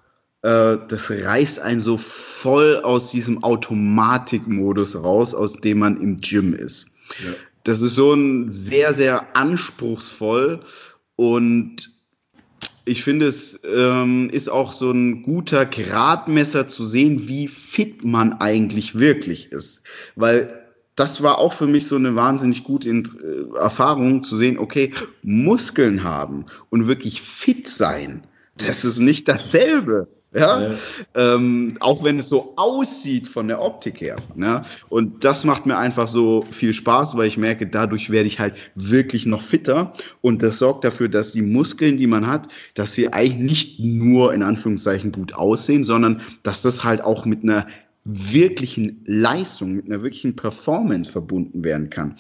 [0.43, 6.55] äh, das reißt einen so voll aus diesem Automatikmodus raus, aus dem man im Gym
[6.55, 6.87] ist.
[7.25, 7.33] Ja.
[7.67, 10.61] Das ist so ein sehr, sehr anspruchsvoll
[11.17, 11.91] und
[12.85, 18.35] ich finde, es ähm, ist auch so ein guter Gradmesser zu sehen, wie fit man
[18.35, 19.83] eigentlich wirklich ist.
[20.15, 20.65] Weil
[20.95, 24.93] das war auch für mich so eine wahnsinnig gute äh, Erfahrung zu sehen, okay,
[25.25, 28.25] Muskeln haben und wirklich fit sein,
[28.59, 30.07] das ist nicht dasselbe.
[30.37, 30.69] Ja?
[30.69, 30.75] ja.
[31.15, 34.17] Ähm, auch wenn es so aussieht von der Optik her.
[34.37, 34.63] Ja?
[34.89, 38.55] Und das macht mir einfach so viel Spaß, weil ich merke, dadurch werde ich halt
[38.75, 39.93] wirklich noch fitter.
[40.21, 44.35] Und das sorgt dafür, dass die Muskeln, die man hat, dass sie eigentlich nicht nur
[44.35, 47.67] in Anführungszeichen gut aussehen, sondern dass das halt auch mit einer
[48.05, 52.17] wirklichen Leistung, mit einer wirklichen Performance verbunden werden kann.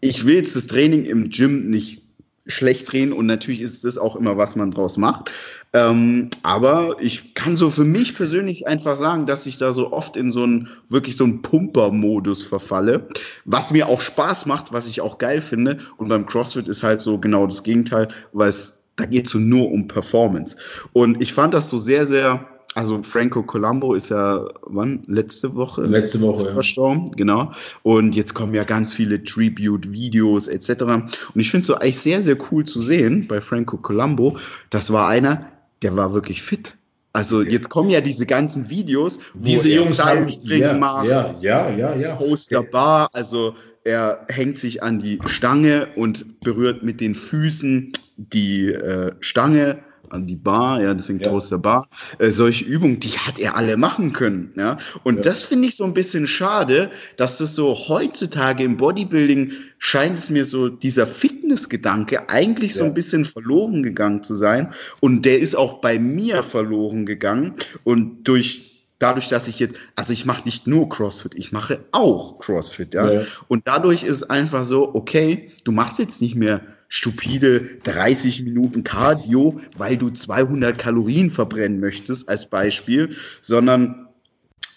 [0.00, 2.07] Ich will jetzt das Training im Gym nicht
[2.48, 5.30] schlecht drehen und natürlich ist das auch immer, was man draus macht.
[5.74, 10.16] Ähm, aber ich kann so für mich persönlich einfach sagen, dass ich da so oft
[10.16, 13.06] in so einen, wirklich so einen Pumper-Modus verfalle,
[13.44, 15.78] was mir auch Spaß macht, was ich auch geil finde.
[15.98, 19.70] Und beim CrossFit ist halt so genau das Gegenteil, weil es, da geht so nur
[19.70, 20.56] um Performance.
[20.94, 22.46] Und ich fand das so sehr, sehr,
[22.78, 25.02] also Franco Colombo ist ja, wann?
[25.08, 25.82] Letzte Woche?
[25.82, 27.14] Letzte Woche, verstorben, ja.
[27.16, 27.50] genau.
[27.82, 30.82] Und jetzt kommen ja ganz viele Tribute-Videos etc.
[30.82, 34.36] Und ich finde es so eigentlich sehr, sehr cool zu sehen bei Franco Colombo.
[34.70, 35.44] Das war einer,
[35.82, 36.76] der war wirklich fit.
[37.12, 41.70] Also jetzt kommen ja diese ganzen Videos, wo diese Jungs haben ja, macht, ja, ja,
[41.70, 42.14] ja, ja.
[42.14, 48.68] Poster Bar, also er hängt sich an die Stange und berührt mit den Füßen die
[48.68, 49.78] äh, Stange
[50.10, 51.28] an die Bar, ja, deswegen ja.
[51.28, 51.88] Toaster Bar.
[52.18, 54.76] Äh, solche Übungen, die hat er alle machen können, ja.
[55.04, 55.22] Und ja.
[55.22, 60.30] das finde ich so ein bisschen schade, dass das so heutzutage im Bodybuilding scheint es
[60.30, 62.78] mir so dieser Fitnessgedanke eigentlich ja.
[62.78, 64.70] so ein bisschen verloren gegangen zu sein.
[65.00, 67.54] Und der ist auch bei mir verloren gegangen.
[67.84, 68.68] Und durch
[68.98, 73.12] dadurch, dass ich jetzt, also ich mache nicht nur CrossFit, ich mache auch CrossFit, ja?
[73.12, 73.22] ja.
[73.46, 78.82] Und dadurch ist es einfach so, okay, du machst jetzt nicht mehr stupide 30 Minuten
[78.82, 84.08] Cardio, weil du 200 Kalorien verbrennen möchtest, als Beispiel, sondern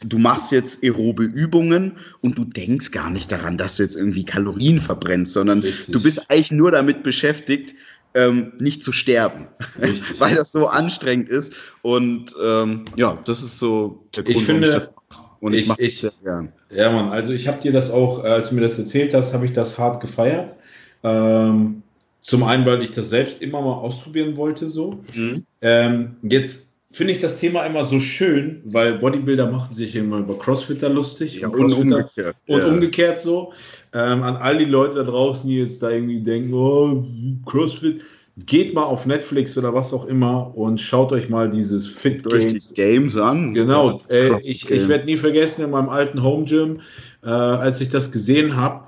[0.04, 4.26] du machst jetzt aerobe Übungen und du denkst gar nicht daran, dass du jetzt irgendwie
[4.26, 5.94] Kalorien verbrennst, sondern Richtig.
[5.94, 7.76] du bist eigentlich nur damit beschäftigt,
[8.14, 9.48] ähm, nicht zu sterben,
[10.18, 11.54] weil das so anstrengend ist.
[11.82, 15.24] Und ähm, ja, das ist so der Grund, ich finde, warum ich das mache.
[15.40, 16.54] Und ich, ich mache das sehr gern.
[16.72, 19.34] Ja, Mann, also ich habe dir das auch, äh, als du mir das erzählt hast,
[19.34, 20.56] habe ich das hart gefeiert.
[21.04, 21.84] Ähm,
[22.22, 25.04] zum einen, weil ich das selbst immer mal ausprobieren wollte, so.
[25.14, 25.44] Mhm.
[25.62, 30.38] Ähm, jetzt finde ich das Thema immer so schön, weil Bodybuilder machen sich immer über
[30.38, 32.36] Crossfitter lustig ja, und, umgekehrt.
[32.48, 32.68] und ja.
[32.68, 33.54] umgekehrt so.
[33.94, 37.04] Ähm, an all die Leute da draußen, die jetzt da irgendwie denken, oh,
[37.46, 38.02] Crossfit,
[38.46, 42.74] geht mal auf Netflix oder was auch immer und schaut euch mal dieses Fit Games,
[42.74, 43.54] Games an.
[43.54, 46.80] Genau, äh, ich, ich werde nie vergessen in meinem alten Home Gym,
[47.24, 48.86] äh, als ich das gesehen habe,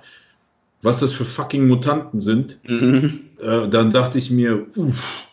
[0.83, 3.21] was das für fucking Mutanten sind, mhm.
[3.39, 5.27] äh, dann dachte ich mir, uff.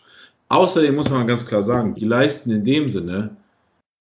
[0.49, 3.37] Außerdem muss man ganz klar sagen, die leisten in dem Sinne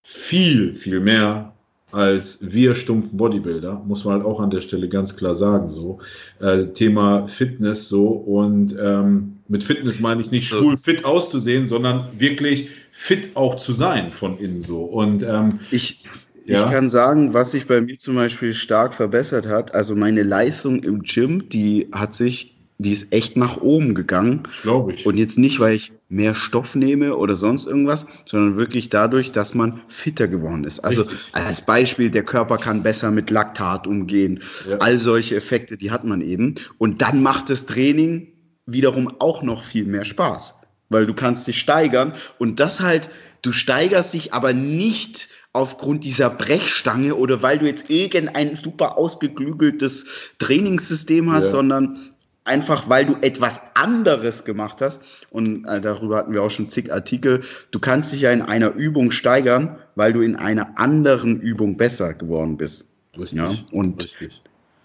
[0.03, 1.53] viel, viel mehr
[1.93, 5.71] als wir stumpfen Bodybuilder, muss man halt auch an der Stelle ganz klar sagen.
[5.71, 5.99] So
[6.41, 12.09] äh, Thema Fitness so und ähm, mit Fitness meine ich nicht schwul fit auszusehen, sondern
[12.19, 14.83] wirklich fit auch zu sein von innen so.
[14.83, 16.05] Und ähm, ich
[16.51, 16.65] ja.
[16.65, 19.75] Ich kann sagen, was sich bei mir zum Beispiel stark verbessert hat.
[19.75, 24.43] Also meine Leistung im Gym, die hat sich, die ist echt nach oben gegangen.
[24.63, 25.07] Glaube ich.
[25.07, 29.55] Und jetzt nicht, weil ich mehr Stoff nehme oder sonst irgendwas, sondern wirklich dadurch, dass
[29.55, 30.81] man fitter geworden ist.
[30.81, 31.29] Also Richtig.
[31.33, 34.41] als Beispiel, der Körper kann besser mit Laktat umgehen.
[34.69, 34.79] Ja.
[34.79, 36.57] All solche Effekte, die hat man eben.
[36.79, 38.33] Und dann macht das Training
[38.67, 40.57] wiederum auch noch viel mehr Spaß.
[40.89, 43.09] Weil du kannst dich steigern und das halt,
[43.43, 50.07] du steigerst dich aber nicht aufgrund dieser Brechstange oder weil du jetzt irgendein super ausgeklügeltes
[50.39, 51.51] Trainingssystem hast, ja.
[51.51, 52.13] sondern
[52.45, 55.01] einfach weil du etwas anderes gemacht hast.
[55.31, 57.43] Und äh, darüber hatten wir auch schon zig Artikel.
[57.71, 62.15] Du kannst dich ja in einer Übung steigern, weil du in einer anderen Übung besser
[62.15, 62.89] geworden bist.
[63.19, 63.39] Richtig.
[63.39, 63.53] Ja?
[63.73, 64.41] Und Richtig.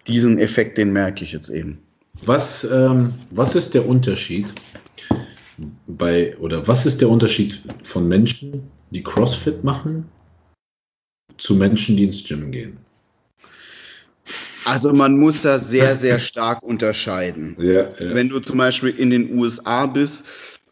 [0.08, 1.80] diesen Effekt, den merke ich jetzt eben.
[2.24, 4.54] Was, ähm, was ist der Unterschied
[5.88, 10.06] bei, oder was ist der Unterschied von Menschen, die CrossFit machen,
[11.38, 12.78] zu Menschen, die ins Gym gehen?
[14.66, 17.56] Also man muss da sehr, sehr stark unterscheiden.
[17.60, 18.16] Ja, ja.
[18.16, 20.26] Wenn du zum Beispiel in den USA bist,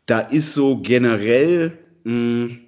[0.08, 2.60] da ist so generell, mh, hm,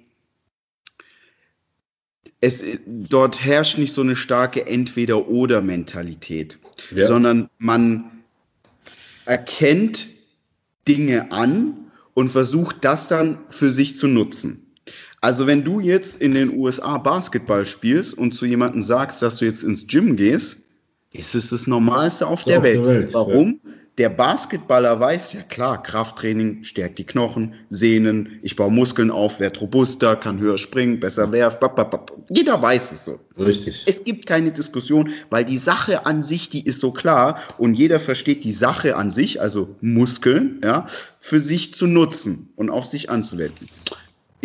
[2.40, 6.58] es, dort herrscht nicht so eine starke Entweder-Oder-Mentalität,
[6.94, 7.08] ja.
[7.08, 8.22] sondern man
[9.24, 10.06] erkennt
[10.86, 14.65] Dinge an und versucht das dann für sich zu nutzen.
[15.20, 19.44] Also wenn du jetzt in den USA Basketball spielst und zu jemandem sagst, dass du
[19.44, 20.64] jetzt ins Gym gehst,
[21.12, 22.76] ist es das Normalste auf, der, auf Welt.
[22.76, 23.14] der Welt.
[23.14, 23.60] Warum?
[23.64, 23.70] Ja.
[23.98, 29.58] Der Basketballer weiß, ja klar, Krafttraining stärkt die Knochen, Sehnen, ich baue Muskeln auf, werde
[29.58, 31.66] robuster, kann höher springen, besser werfen.
[32.28, 33.18] Jeder weiß es so.
[33.38, 33.84] Richtig.
[33.86, 37.98] Es gibt keine Diskussion, weil die Sache an sich, die ist so klar und jeder
[37.98, 40.86] versteht die Sache an sich, also Muskeln, ja,
[41.18, 43.66] für sich zu nutzen und auf sich anzuwenden.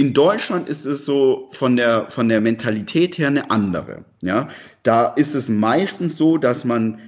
[0.01, 4.03] In Deutschland ist es so von der, von der Mentalität her eine andere.
[4.23, 4.47] Ja?
[4.81, 6.99] Da ist es meistens so, dass man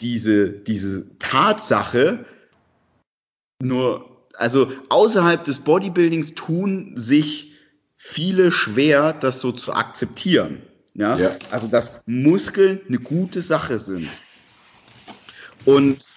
[0.00, 2.24] diese, diese Tatsache
[3.62, 7.52] nur, also außerhalb des Bodybuildings tun sich
[7.96, 10.60] viele schwer, das so zu akzeptieren.
[10.94, 11.16] Ja?
[11.16, 11.36] ja.
[11.52, 14.10] Also, dass Muskeln eine gute Sache sind.
[15.64, 16.08] Und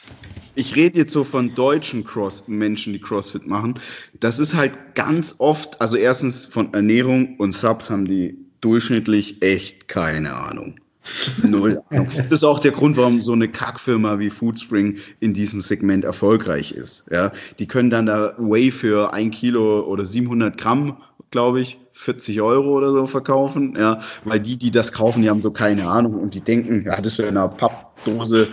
[0.56, 3.80] ich rede jetzt so von deutschen Cross Menschen, die CrossFit machen.
[4.20, 9.88] Das ist halt ganz oft, also erstens von Ernährung und Subs haben die durchschnittlich echt
[9.88, 10.76] keine Ahnung.
[11.44, 12.10] Null Ahnung.
[12.16, 16.72] Das ist auch der Grund, warum so eine Kackfirma wie Foodspring in diesem Segment erfolgreich
[16.72, 17.06] ist.
[17.12, 20.98] Ja, die können dann da Whey für ein Kilo oder 700 Gramm,
[21.32, 23.76] glaube ich, 40 Euro oder so verkaufen.
[23.78, 26.96] Ja, weil die, die das kaufen, die haben so keine Ahnung und die denken, ja,
[27.02, 28.48] das ist ja in einer Pappdose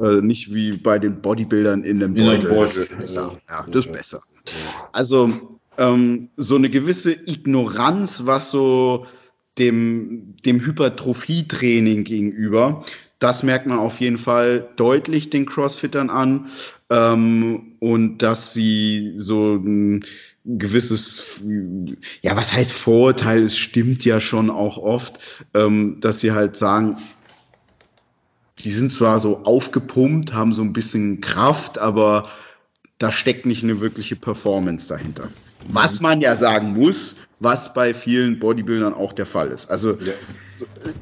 [0.00, 2.50] äh, nicht wie bei den Bodybuildern in dem Beutel.
[2.50, 3.38] In das ist besser.
[3.48, 4.20] Ja, das ist besser.
[4.92, 9.06] Also ähm, so eine gewisse Ignoranz, was so
[9.58, 12.84] dem, dem Hypertrophie-Training gegenüber,
[13.18, 16.48] das merkt man auf jeden Fall deutlich den Crossfittern an.
[16.90, 20.04] Ähm, und dass sie so ein
[20.44, 21.40] gewisses,
[22.22, 23.44] ja, was heißt Vorurteil?
[23.44, 25.20] Es stimmt ja schon auch oft,
[25.54, 26.96] ähm, dass sie halt sagen,
[28.64, 32.28] die sind zwar so aufgepumpt, haben so ein bisschen Kraft, aber
[32.98, 35.28] da steckt nicht eine wirkliche Performance dahinter.
[35.68, 39.70] Was man ja sagen muss, was bei vielen Bodybuildern auch der Fall ist.
[39.70, 40.12] Also ja.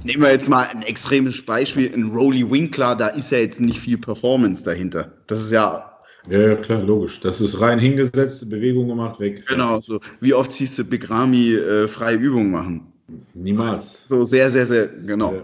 [0.05, 3.79] nehmen wir jetzt mal ein extremes Beispiel, in Rolly Winkler, da ist ja jetzt nicht
[3.79, 5.13] viel Performance dahinter.
[5.27, 5.87] Das ist ja
[6.29, 7.21] ja, ja, klar, logisch.
[7.21, 9.47] Das ist rein hingesetzt, Bewegung gemacht, weg.
[9.47, 10.01] Genau, so.
[10.21, 12.93] Wie oft siehst du Big Ramy äh, freie Übungen machen?
[13.35, 14.07] Niemals.
[14.07, 15.35] So sehr, sehr, sehr, genau.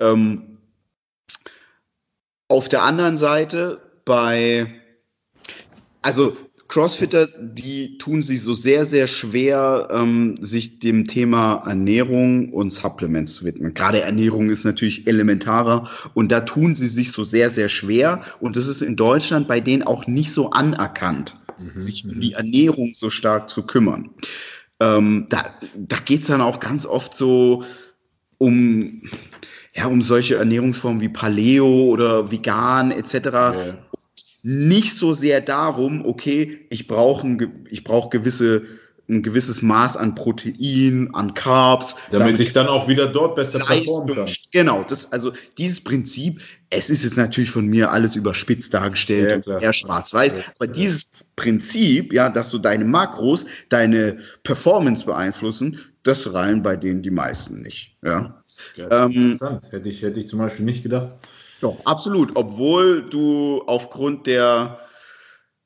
[0.00, 0.12] Ja.
[0.12, 0.42] Ähm,
[2.48, 4.66] auf der anderen Seite bei,
[6.02, 6.36] also
[6.68, 13.36] Crossfitter, die tun sich so sehr, sehr schwer, ähm, sich dem Thema Ernährung und Supplements
[13.36, 13.72] zu widmen.
[13.72, 18.56] Gerade Ernährung ist natürlich elementarer und da tun sie sich so sehr, sehr schwer und
[18.56, 21.80] das ist in Deutschland bei denen auch nicht so anerkannt, mhm.
[21.80, 24.10] sich um die Ernährung so stark zu kümmern.
[24.80, 25.44] Ähm, da
[25.74, 27.64] da geht es dann auch ganz oft so
[28.36, 29.02] um
[29.78, 33.14] ja, um solche Ernährungsformen wie Paleo oder vegan etc.
[33.14, 33.54] Ja.
[34.42, 38.62] Nicht so sehr darum, okay, ich brauche ein, ich brauche gewisse
[39.10, 41.96] ein gewisses Maß an Protein, an Carbs.
[42.10, 44.28] Damit, damit ich dann auch wieder dort besser performen kann.
[44.52, 49.54] Genau, das, also dieses Prinzip, es ist jetzt natürlich von mir alles überspitzt dargestellt ja,
[49.54, 55.80] und eher schwarz-weiß, ja, aber dieses Prinzip, ja, dass du deine Makros, deine Performance beeinflussen,
[56.02, 57.96] das reihen bei denen die meisten nicht.
[58.04, 58.34] Ja.
[58.76, 59.64] Ja, ähm, interessant.
[59.70, 61.12] Hätte ich, hätte ich zum Beispiel nicht gedacht.
[61.60, 62.30] Ja, absolut.
[62.34, 64.78] Obwohl du aufgrund der,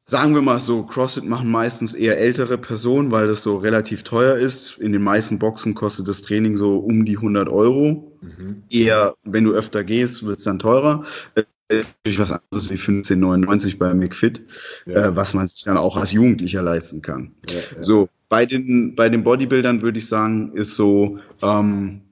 [0.06, 4.36] sagen wir mal so, CrossFit machen meistens eher ältere Personen, weil das so relativ teuer
[4.36, 4.78] ist.
[4.78, 8.19] In den meisten Boxen kostet das Training so um die 100 Euro.
[8.23, 8.62] Mhm.
[8.70, 11.05] Eher, wenn du öfter gehst, wird es dann teurer.
[11.35, 14.43] Das ist natürlich was anderes wie 15,99 bei McFit,
[14.86, 15.09] ja.
[15.09, 17.35] äh, was man sich dann auch als Jugendlicher leisten kann.
[17.48, 17.85] Ja, ja.
[17.85, 22.02] So, bei den, bei den Bodybuildern würde ich sagen, ist so, ähm,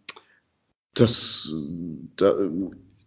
[0.94, 1.52] das,
[2.16, 2.34] da,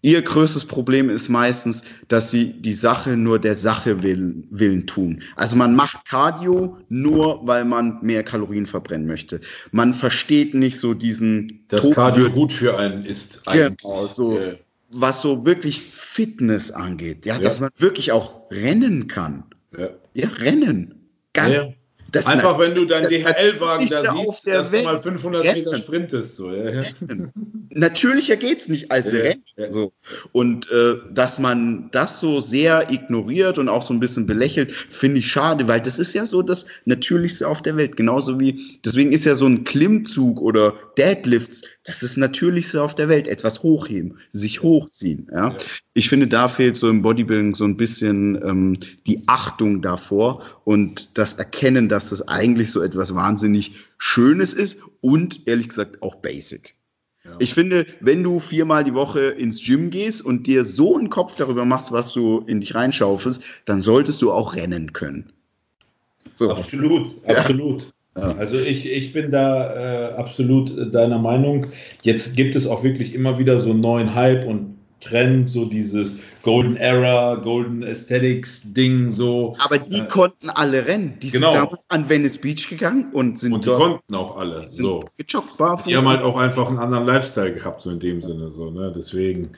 [0.01, 5.23] ihr größtes Problem ist meistens, dass sie die Sache nur der Sache willen, willen tun.
[5.35, 9.39] Also man macht Cardio nur, weil man mehr Kalorien verbrennen möchte.
[9.72, 11.65] Man versteht nicht so diesen.
[11.69, 13.77] Das Cardio gut für einen ist eigentlich.
[13.81, 14.57] Genau, so, äh,
[14.89, 17.26] was so wirklich Fitness angeht.
[17.26, 19.43] Ja, ja, dass man wirklich auch rennen kann.
[19.77, 21.10] Ja, ja rennen.
[21.34, 21.73] Ganz, ja.
[22.14, 25.57] Das Einfach, wenn du deinen DHL-Wagen da siehst, dass du mal 500 Rennen.
[25.57, 26.38] Meter sprintest.
[26.38, 26.53] So.
[26.53, 26.84] Ja.
[27.72, 29.44] Natürlicher geht es nicht als ja, Rennen.
[29.72, 29.94] So.
[30.31, 35.19] Und äh, dass man das so sehr ignoriert und auch so ein bisschen belächelt, finde
[35.19, 37.98] ich schade, weil das ist ja so das Natürlichste auf der Welt.
[37.98, 42.94] Genauso wie, deswegen ist ja so ein Klimmzug oder Deadlifts, das ist das Natürlichste auf
[42.94, 43.27] der Welt.
[43.27, 45.27] Etwas hochheben, sich hochziehen.
[45.34, 45.57] Ja?
[45.95, 48.77] Ich finde, da fehlt so im Bodybuilding so ein bisschen ähm,
[49.07, 55.47] die Achtung davor und das Erkennen, dass das eigentlich so etwas wahnsinnig Schönes ist und
[55.47, 56.75] ehrlich gesagt auch basic.
[57.23, 57.31] Ja.
[57.39, 61.35] Ich finde, wenn du viermal die Woche ins Gym gehst und dir so einen Kopf
[61.35, 65.31] darüber machst, was du in dich reinschaufelst, dann solltest du auch rennen können.
[66.35, 66.51] So.
[66.51, 67.93] Absolut, absolut.
[68.17, 68.35] Ja.
[68.35, 71.67] Also ich, ich bin da äh, absolut deiner Meinung.
[72.01, 76.19] Jetzt gibt es auch wirklich immer wieder so einen neuen Hype und Trend, so dieses
[76.44, 79.56] Golden Era, Golden Aesthetics Ding, so.
[79.60, 81.18] Aber die äh, konnten alle rennen.
[81.22, 81.53] Die genau.
[81.53, 85.06] sind damals an Venice Beach gegangen und sind Und die konnten auch alle, so.
[85.18, 85.86] Gejoggt, barfuß.
[85.86, 88.91] Die haben halt auch einfach einen anderen Lifestyle gehabt, so in dem Sinne, so, ne,
[88.94, 89.53] deswegen.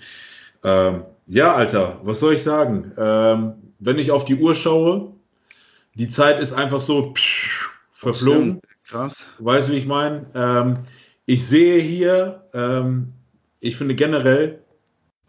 [0.64, 2.91] Ähm, ja, Alter, was soll ich sagen?
[2.98, 5.12] Ähm, wenn ich auf die Uhr schaue,
[5.95, 8.62] die Zeit ist einfach so psch, verflogen.
[8.88, 9.28] Krass.
[9.40, 10.28] Weißt du, wie ich meine?
[10.36, 10.78] Ähm,
[11.26, 13.14] ich sehe hier, ähm,
[13.60, 14.62] ich finde generell,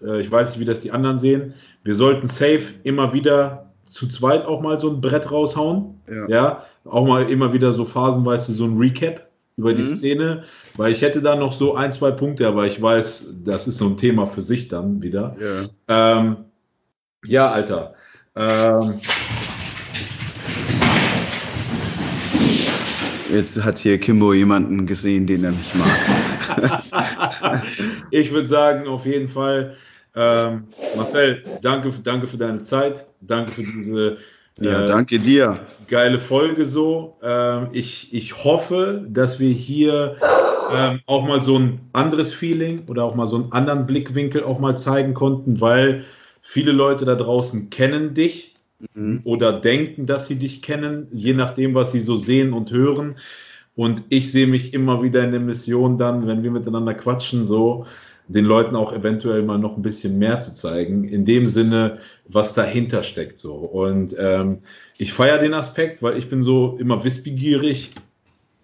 [0.03, 1.55] äh, ich weiß nicht, wie das die anderen sehen.
[1.85, 6.01] Wir sollten safe immer wieder zu zweit auch mal so ein Brett raushauen.
[6.09, 6.29] Ja.
[6.29, 6.65] ja?
[6.85, 9.77] Auch mal immer wieder so phasenweise so ein Recap über mhm.
[9.77, 10.45] die Szene,
[10.77, 13.87] weil ich hätte da noch so ein, zwei Punkte, aber ich weiß, das ist so
[13.87, 15.35] ein Thema für sich dann wieder.
[15.89, 16.37] Ja, ähm,
[17.25, 17.95] ja Alter.
[18.35, 19.01] Ähm,
[23.33, 26.83] Jetzt hat hier Kimbo jemanden gesehen, den er nicht mag.
[28.11, 29.77] ich würde sagen, auf jeden Fall,
[30.15, 30.65] ähm,
[30.97, 33.07] Marcel, danke, danke für deine Zeit.
[33.21, 34.19] Danke für diese
[34.61, 35.61] ja, äh, danke dir.
[35.87, 37.17] geile Folge so.
[37.23, 40.17] Ähm, ich, ich hoffe, dass wir hier
[40.75, 44.59] ähm, auch mal so ein anderes Feeling oder auch mal so einen anderen Blickwinkel auch
[44.59, 46.05] mal zeigen konnten, weil
[46.41, 48.56] viele Leute da draußen kennen dich
[48.95, 49.21] mhm.
[49.25, 53.17] oder denken, dass sie dich kennen, je nachdem, was sie so sehen und hören.
[53.75, 57.87] Und ich sehe mich immer wieder in der Mission dann, wenn wir miteinander quatschen, so
[58.29, 62.55] den Leuten auch eventuell mal noch ein bisschen mehr zu zeigen, in dem Sinne, was
[62.55, 63.39] dahinter steckt.
[63.39, 63.55] So.
[63.55, 64.59] Und ähm,
[64.99, 67.93] ich feiere den Aspekt, weil ich bin so immer wissbegierig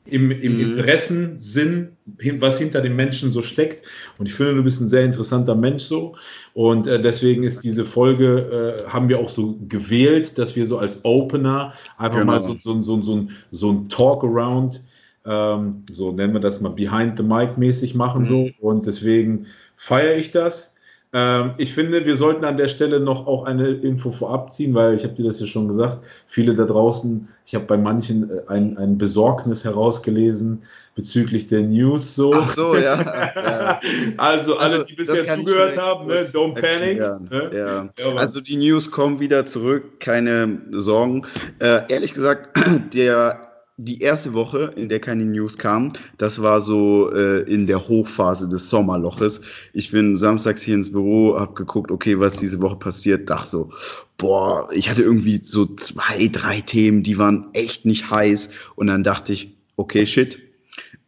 [0.04, 0.60] im, im mhm.
[0.60, 1.96] Interessensinn,
[2.38, 3.82] was hinter dem Menschen so steckt.
[4.18, 6.16] Und ich finde, du bist ein sehr interessanter Mensch so.
[6.54, 10.78] Und äh, deswegen ist diese Folge, äh, haben wir auch so gewählt, dass wir so
[10.78, 12.32] als Opener einfach genau.
[12.32, 14.84] mal so, so, so, so, so ein Talk-Around,
[15.24, 18.22] ähm, so nennen wir das mal Behind the Mic mäßig machen.
[18.22, 18.26] Mhm.
[18.26, 19.46] so Und deswegen
[19.76, 20.72] feiere ich das.
[21.14, 24.94] Ähm, ich finde, wir sollten an der Stelle noch auch eine Info vorab ziehen, weil
[24.94, 28.40] ich habe dir das ja schon gesagt, viele da draußen, ich habe bei manchen äh,
[28.48, 30.62] ein, ein Besorgnis herausgelesen
[30.94, 32.32] bezüglich der News so.
[32.32, 32.98] Ach so, ja.
[33.36, 33.80] ja.
[34.16, 36.98] Also alle, also, die bisher zugehört haben, ne, don't panic.
[36.98, 37.51] Ne?
[37.55, 38.14] Ja.
[38.16, 41.26] Also die News kommen wieder zurück, keine Sorgen.
[41.59, 42.59] Äh, ehrlich gesagt,
[42.94, 43.51] der
[43.84, 48.48] die erste Woche, in der keine News kam, das war so äh, in der Hochphase
[48.48, 49.40] des Sommerloches.
[49.72, 53.72] Ich bin samstags hier ins Büro, hab geguckt, okay, was diese Woche passiert, dachte so,
[54.18, 58.50] boah, ich hatte irgendwie so zwei, drei Themen, die waren echt nicht heiß.
[58.76, 60.38] Und dann dachte ich, okay, shit,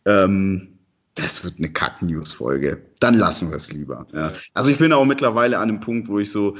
[0.04, 0.68] ähm,
[1.14, 2.82] das wird eine Kack-News-Folge.
[2.98, 4.06] Dann lassen wir es lieber.
[4.12, 4.32] Ja.
[4.52, 6.56] Also ich bin auch mittlerweile an einem Punkt, wo ich so,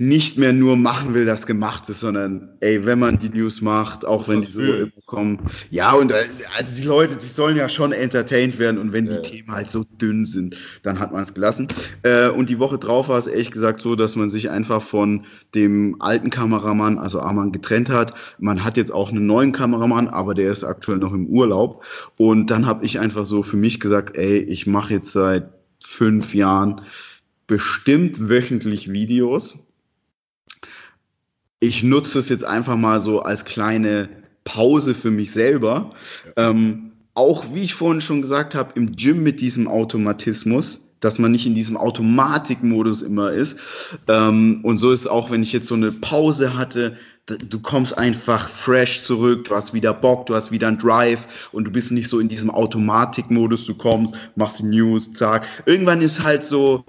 [0.00, 4.06] nicht mehr nur machen will, das gemacht ist, sondern ey, wenn man die News macht,
[4.06, 4.62] auch wenn die so
[5.04, 6.24] kommen, ja, und äh,
[6.56, 9.20] also die Leute, die sollen ja schon entertained werden und wenn die ja.
[9.20, 11.68] Themen halt so dünn sind, dann hat man es gelassen.
[12.02, 15.26] Äh, und die Woche drauf war es ehrlich gesagt so, dass man sich einfach von
[15.54, 18.14] dem alten Kameramann, also Arman, getrennt hat.
[18.38, 21.84] Man hat jetzt auch einen neuen Kameramann, aber der ist aktuell noch im Urlaub.
[22.16, 25.50] Und dann habe ich einfach so für mich gesagt, ey, ich mache jetzt seit
[25.84, 26.80] fünf Jahren
[27.46, 29.66] bestimmt wöchentlich Videos
[31.60, 34.08] ich nutze es jetzt einfach mal so als kleine
[34.44, 35.92] Pause für mich selber.
[36.36, 36.50] Ja.
[36.50, 41.32] Ähm, auch wie ich vorhin schon gesagt habe, im Gym mit diesem Automatismus, dass man
[41.32, 43.58] nicht in diesem Automatikmodus immer ist.
[44.08, 46.96] Ähm, und so ist es auch, wenn ich jetzt so eine Pause hatte,
[47.38, 51.64] du kommst einfach fresh zurück, du hast wieder Bock, du hast wieder einen Drive und
[51.64, 55.46] du bist nicht so in diesem Automatikmodus, du kommst, machst die News, zack.
[55.66, 56.84] Irgendwann ist halt so,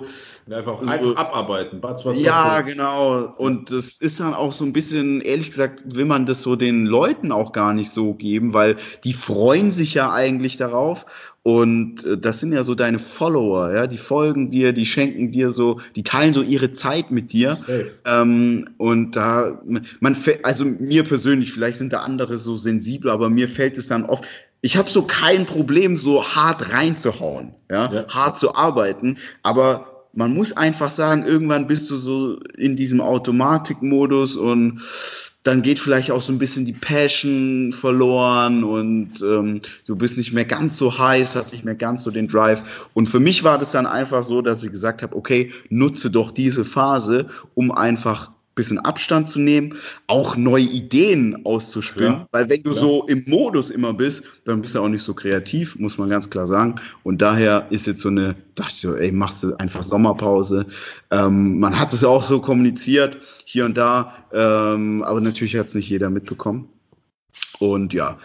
[0.49, 1.79] Einfach, so, einfach abarbeiten.
[1.79, 3.33] Batz, was ja, was genau.
[3.37, 6.85] Und das ist dann auch so ein bisschen, ehrlich gesagt, will man das so den
[6.85, 11.05] Leuten auch gar nicht so geben, weil die freuen sich ja eigentlich darauf.
[11.43, 15.51] Und äh, das sind ja so deine Follower, ja, die folgen dir, die schenken dir
[15.51, 17.57] so, die teilen so ihre Zeit mit dir.
[18.05, 19.59] Ähm, und da,
[19.99, 24.05] man, also mir persönlich, vielleicht sind da andere so sensibel, aber mir fällt es dann
[24.05, 24.25] oft,
[24.61, 27.91] ich habe so kein Problem, so hart reinzuhauen, ja?
[27.91, 33.01] ja, hart zu arbeiten, aber man muss einfach sagen, irgendwann bist du so in diesem
[33.01, 34.81] Automatikmodus und
[35.43, 40.33] dann geht vielleicht auch so ein bisschen die Passion verloren und ähm, du bist nicht
[40.33, 42.87] mehr ganz so heiß, hast nicht mehr ganz so den Drive.
[42.93, 46.31] Und für mich war das dann einfach so, dass ich gesagt habe, okay, nutze doch
[46.31, 49.75] diese Phase, um einfach bisschen Abstand zu nehmen,
[50.07, 52.77] auch neue Ideen auszuspinnen, ja, weil wenn du ja.
[52.77, 56.29] so im Modus immer bist, dann bist du auch nicht so kreativ, muss man ganz
[56.29, 56.75] klar sagen.
[57.03, 60.65] Und daher ist jetzt so eine, dachte ich so, ey, machst du einfach Sommerpause.
[61.11, 65.67] Ähm, man hat es ja auch so kommuniziert, hier und da, ähm, aber natürlich hat
[65.67, 66.67] es nicht jeder mitbekommen.
[67.59, 68.17] Und ja,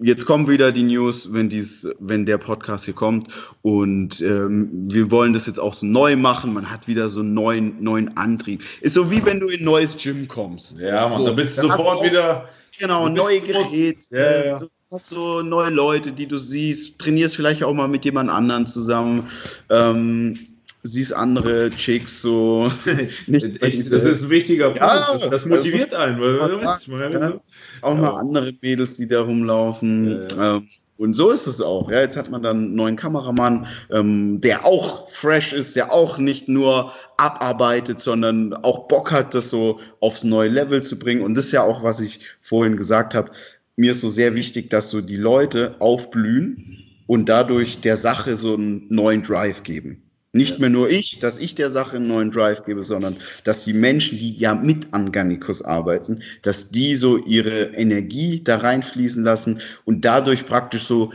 [0.00, 3.28] jetzt kommen wieder die News, wenn dies, wenn der Podcast hier kommt.
[3.62, 6.54] Und ähm, wir wollen das jetzt auch so neu machen.
[6.54, 8.62] Man hat wieder so einen neuen, neuen Antrieb.
[8.80, 10.78] Ist so wie wenn du in ein neues Gym kommst.
[10.78, 12.48] Ja, man, so, da bist du sofort auch, wieder.
[12.78, 13.98] Genau, neue Geräte.
[14.10, 14.58] Ja, ja.
[14.58, 18.66] Du hast so neue Leute, die du siehst, trainierst vielleicht auch mal mit jemand anderen
[18.66, 19.28] zusammen.
[19.70, 20.38] Ähm,
[20.82, 22.70] siehst andere Chicks so.
[23.26, 24.80] nicht ich, das ist ein wichtiger Punkt.
[24.80, 26.20] Ja, das, das, motiviert einen.
[26.20, 27.40] Weil, ja, ja,
[27.82, 30.26] auch mal andere Mädels, die da rumlaufen.
[30.38, 30.68] Ähm,
[30.98, 31.90] und so ist es auch.
[31.90, 36.18] Ja, jetzt hat man dann einen neuen Kameramann, ähm, der auch fresh ist, der auch
[36.18, 41.22] nicht nur abarbeitet, sondern auch Bock hat, das so aufs neue Level zu bringen.
[41.22, 43.32] Und das ist ja auch, was ich vorhin gesagt habe.
[43.76, 48.54] Mir ist so sehr wichtig, dass so die Leute aufblühen und dadurch der Sache so
[48.54, 50.01] einen neuen Drive geben.
[50.34, 53.74] Nicht mehr nur ich, dass ich der Sache einen neuen Drive gebe, sondern dass die
[53.74, 59.60] Menschen, die ja mit an Garnicus arbeiten, dass die so ihre Energie da reinfließen lassen
[59.84, 61.12] und dadurch praktisch so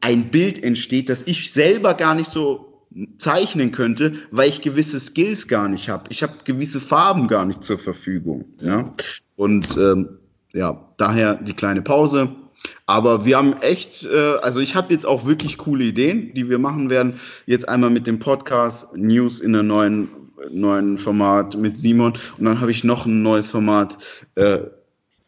[0.00, 2.66] ein Bild entsteht, das ich selber gar nicht so
[3.18, 6.04] zeichnen könnte, weil ich gewisse Skills gar nicht habe.
[6.10, 8.44] Ich habe gewisse Farben gar nicht zur Verfügung.
[8.60, 8.92] Ja?
[9.36, 10.08] Und ähm,
[10.52, 12.34] ja, daher die kleine Pause.
[12.86, 16.58] Aber wir haben echt, äh, also ich habe jetzt auch wirklich coole Ideen, die wir
[16.58, 17.14] machen werden.
[17.46, 20.08] Jetzt einmal mit dem Podcast News in einem neuen,
[20.50, 23.98] neuen Format mit Simon und dann habe ich noch ein neues Format.
[24.36, 24.58] Äh,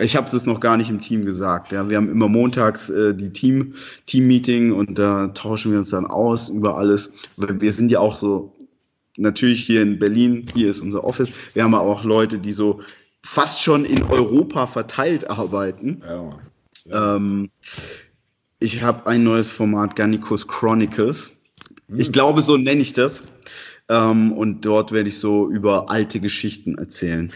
[0.00, 1.72] ich habe das noch gar nicht im Team gesagt.
[1.72, 1.90] Ja.
[1.90, 3.74] Wir haben immer montags äh, die Team,
[4.06, 7.12] Team-Meeting und da tauschen wir uns dann aus über alles.
[7.36, 8.54] Wir sind ja auch so,
[9.16, 11.32] natürlich hier in Berlin, hier ist unser Office.
[11.54, 12.80] Wir haben aber auch Leute, die so
[13.24, 16.02] fast schon in Europa verteilt arbeiten.
[16.08, 16.38] Ja.
[16.92, 17.50] Ähm,
[18.60, 21.32] ich habe ein neues Format, Garnicus Chronicles.
[21.96, 22.12] Ich hm.
[22.12, 23.22] glaube, so nenne ich das.
[23.90, 27.32] Ähm, und dort werde ich so über alte Geschichten erzählen.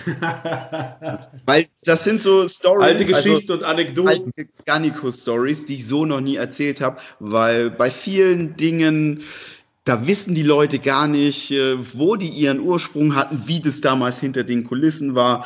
[1.46, 2.84] Weil das sind so Stories.
[2.84, 4.32] Alte also Geschichten also, und Anekdoten.
[4.36, 7.00] Alte Garnicus-Stories, die ich so noch nie erzählt habe.
[7.20, 9.22] Weil bei vielen Dingen
[9.84, 14.20] da wissen die Leute gar nicht, äh, wo die ihren Ursprung hatten, wie das damals
[14.20, 15.44] hinter den Kulissen war,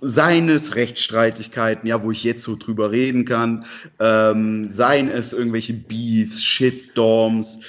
[0.00, 3.66] seines Rechtsstreitigkeiten, ja, wo ich jetzt so drüber reden kann,
[4.00, 7.60] ähm, seien es irgendwelche Beefs, Shitstorms,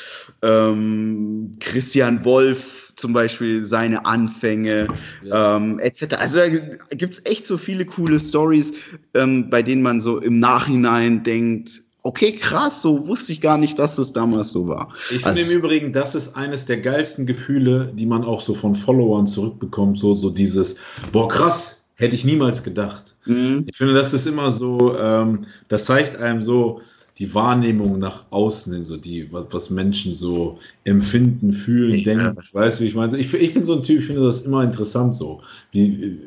[0.42, 4.88] ähm, Christian Wolf zum Beispiel seine Anfänge
[5.22, 5.58] ja.
[5.58, 6.16] ähm, etc.
[6.18, 6.48] Also da
[6.96, 8.74] gibt's echt so viele coole Stories,
[9.16, 13.80] ähm, bei denen man so im Nachhinein denkt, okay, krass, so wusste ich gar nicht,
[13.80, 14.94] dass es damals so war.
[15.10, 18.54] Ich finde also, im Übrigen, das ist eines der geilsten Gefühle, die man auch so
[18.54, 20.76] von Followern zurückbekommt, so, so dieses,
[21.12, 23.16] boah, krass, hätte ich niemals gedacht.
[23.26, 23.66] Mhm.
[23.68, 26.82] Ich finde, das ist immer so, ähm, das zeigt einem so
[27.18, 32.14] die Wahrnehmung nach außen hin, so die, was, was Menschen so empfinden, fühlen, ja.
[32.14, 32.38] denken.
[32.52, 33.18] Weißt du, wie ich meine?
[33.18, 35.42] Ich, ich bin so ein Typ, ich finde das immer interessant so,
[35.72, 36.20] wie,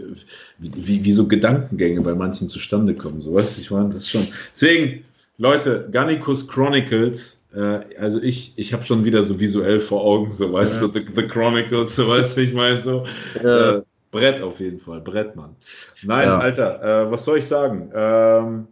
[0.59, 3.21] wie, wie, wie so Gedankengänge bei manchen zustande kommen.
[3.21, 4.27] So, weißt du, ich meine, das schon.
[4.53, 5.05] Deswegen,
[5.39, 10.53] Leute, Garnicus Chronicles, äh, also ich, ich habe schon wieder so visuell vor Augen, so
[10.53, 10.89] weißt ja.
[10.89, 13.07] du, the, the, Chronicles, so weißt du, ich meine so.
[13.43, 13.77] Ja.
[13.77, 15.55] Äh, Brett auf jeden Fall, Brett, Mann.
[16.03, 16.39] Nein, ja.
[16.39, 17.91] Alter, äh, was soll ich sagen?
[17.95, 18.67] Ähm,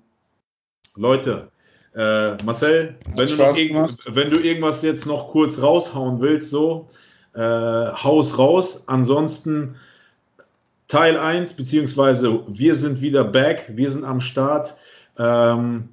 [0.97, 1.49] Leute,
[1.95, 6.89] äh, Marcel, wenn du, wenn du, irgendwas jetzt noch kurz raushauen willst, so,
[7.35, 8.85] äh, haus raus.
[8.87, 9.77] Ansonsten
[10.89, 14.75] Teil 1, beziehungsweise wir sind wieder back, wir sind am Start.
[15.19, 15.91] Ähm,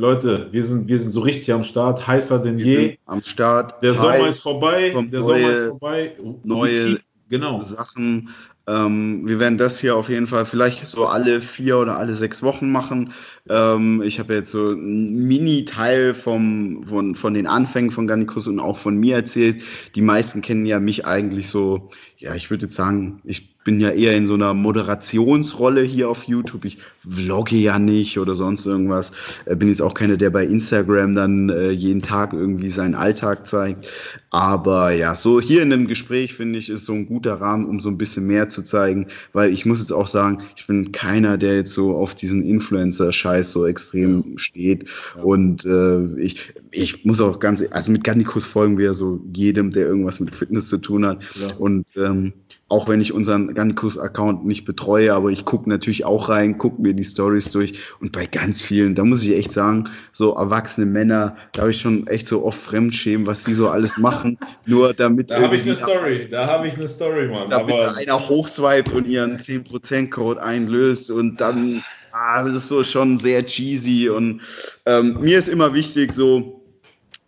[0.00, 2.98] Leute, wir sind, wir sind so richtig am Start, heißer denn wir je.
[3.04, 3.82] Am Start.
[3.82, 4.94] Der Sommer ist vorbei.
[5.12, 6.12] Der Sommer ist vorbei.
[6.42, 6.98] Neue
[7.28, 7.60] genau.
[7.60, 8.30] Sachen.
[8.66, 12.42] Ähm, wir werden das hier auf jeden Fall vielleicht so alle vier oder alle sechs
[12.42, 13.12] Wochen machen.
[13.50, 18.58] Ähm, ich habe jetzt so einen Mini-Teil vom, von, von den Anfängen von Garnikus und
[18.58, 19.62] auch von mir erzählt.
[19.96, 23.90] Die meisten kennen ja mich eigentlich so, ja, ich würde jetzt sagen, ich bin ja
[23.90, 26.64] eher in so einer Moderationsrolle hier auf YouTube.
[26.64, 26.78] Ich
[27.08, 29.12] vlogge ja nicht oder sonst irgendwas.
[29.44, 33.46] Äh, bin jetzt auch keiner, der bei Instagram dann äh, jeden Tag irgendwie seinen Alltag
[33.46, 33.88] zeigt.
[34.30, 37.80] Aber ja, so hier in einem Gespräch finde ich, ist so ein guter Rahmen, um
[37.80, 41.36] so ein bisschen mehr zu zeigen, weil ich muss jetzt auch sagen, ich bin keiner,
[41.36, 44.88] der jetzt so auf diesen Influencer-Scheiß so extrem steht.
[45.16, 45.22] Ja.
[45.22, 49.86] Und äh, ich, ich muss auch ganz, also mit Gannikus folgen wir so jedem, der
[49.86, 51.22] irgendwas mit Fitness zu tun hat.
[51.40, 51.54] Ja.
[51.56, 52.32] Und ähm,
[52.70, 56.94] auch wenn ich unseren Gannikus-Account nicht betreue, aber ich gucke natürlich auch rein, gucke mir
[56.94, 61.34] die Stories durch und bei ganz vielen, da muss ich echt sagen, so erwachsene Männer,
[61.52, 65.32] da habe ich schon echt so oft Fremdschämen, was die so alles machen, nur damit
[65.32, 67.50] Da habe ich eine Story, da habe ich eine Story, Mann.
[67.50, 71.82] Damit aber einer hochswiped und ihren 10%-Code einlöst und dann,
[72.12, 74.42] ah, das ist so schon sehr cheesy und
[74.86, 76.64] ähm, mir ist immer wichtig, so,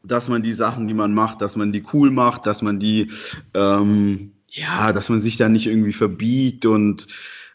[0.05, 3.11] dass man die Sachen, die man macht, dass man die cool macht, dass man die
[3.55, 7.07] ähm, ja, dass man sich da nicht irgendwie verbiegt und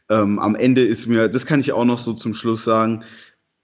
[0.10, 3.04] ähm, am Ende ist mir, das kann ich auch noch so zum Schluss sagen,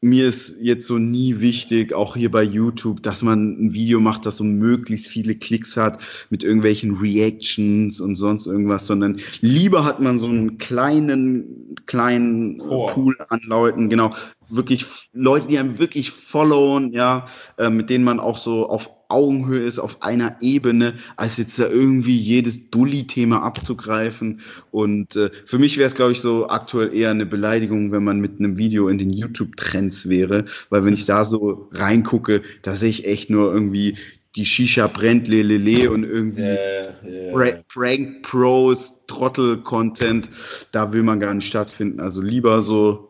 [0.01, 4.25] mir ist jetzt so nie wichtig, auch hier bei YouTube, dass man ein Video macht,
[4.25, 10.01] das so möglichst viele Klicks hat mit irgendwelchen Reactions und sonst irgendwas, sondern lieber hat
[10.01, 12.87] man so einen kleinen, kleinen oh.
[12.87, 14.13] Pool an Leuten, genau,
[14.49, 17.25] wirklich Leute, die einem wirklich followen, ja,
[17.57, 21.67] äh, mit denen man auch so auf Augenhöhe ist, auf einer Ebene, als jetzt da
[21.67, 24.41] irgendwie jedes Dulli-Thema abzugreifen.
[24.71, 28.19] Und äh, für mich wäre es, glaube ich, so aktuell eher eine Beleidigung, wenn man
[28.19, 32.89] mit einem Video in den YouTube-Trends wäre, weil wenn ich da so reingucke, da sehe
[32.89, 33.95] ich echt nur irgendwie
[34.35, 37.59] die Shisha brennt, lelele und irgendwie yeah, yeah.
[37.71, 40.29] Prank Pros, Trottel-Content,
[40.71, 41.99] da will man gar nicht stattfinden.
[41.99, 43.09] Also lieber so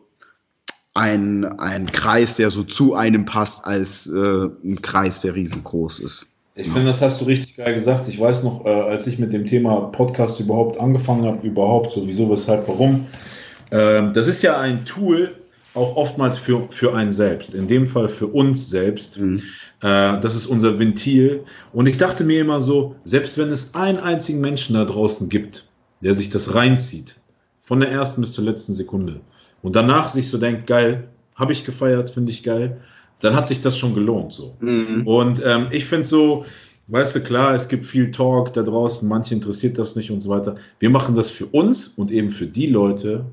[0.94, 6.26] ein, ein Kreis, der so zu einem passt, als äh, ein Kreis, der riesengroß ist.
[6.56, 8.06] Ich finde, das hast du richtig geil gesagt.
[8.06, 12.30] Ich weiß noch, äh, als ich mit dem Thema Podcast überhaupt angefangen habe, überhaupt, sowieso,
[12.30, 13.06] weshalb, warum.
[13.70, 15.34] Äh, das ist ja ein Tool,
[15.74, 19.18] auch oftmals für, für einen selbst, in dem Fall für uns selbst.
[19.18, 19.42] Mhm.
[19.84, 21.44] Äh, das ist unser Ventil.
[21.72, 25.68] Und ich dachte mir immer so, selbst wenn es einen einzigen Menschen da draußen gibt,
[26.00, 27.16] der sich das reinzieht,
[27.60, 29.20] von der ersten bis zur letzten Sekunde,
[29.62, 32.80] und danach sich so denkt, geil, habe ich gefeiert, finde ich geil,
[33.20, 34.54] dann hat sich das schon gelohnt so.
[34.60, 35.06] Mhm.
[35.06, 36.44] Und ähm, ich finde so,
[36.88, 40.30] weißt du, klar, es gibt viel Talk da draußen, manche interessiert das nicht und so
[40.30, 40.56] weiter.
[40.78, 43.24] Wir machen das für uns und eben für die Leute,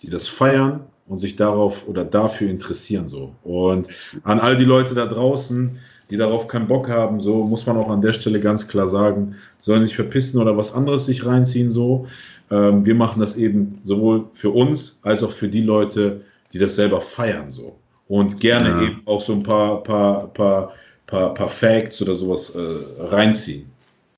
[0.00, 3.34] die das feiern und sich darauf oder dafür interessieren so.
[3.42, 3.88] Und
[4.24, 5.78] an all die Leute da draußen,
[6.10, 9.34] die darauf keinen Bock haben, so muss man auch an der Stelle ganz klar sagen,
[9.58, 12.06] sollen sich verpissen oder was anderes sich reinziehen so.
[12.50, 16.22] Ähm, wir machen das eben sowohl für uns als auch für die Leute,
[16.52, 17.76] die das selber feiern so.
[18.08, 18.82] Und gerne ja.
[18.82, 20.72] eben auch so ein paar, paar, paar,
[21.06, 23.70] paar, paar Facts oder sowas äh, reinziehen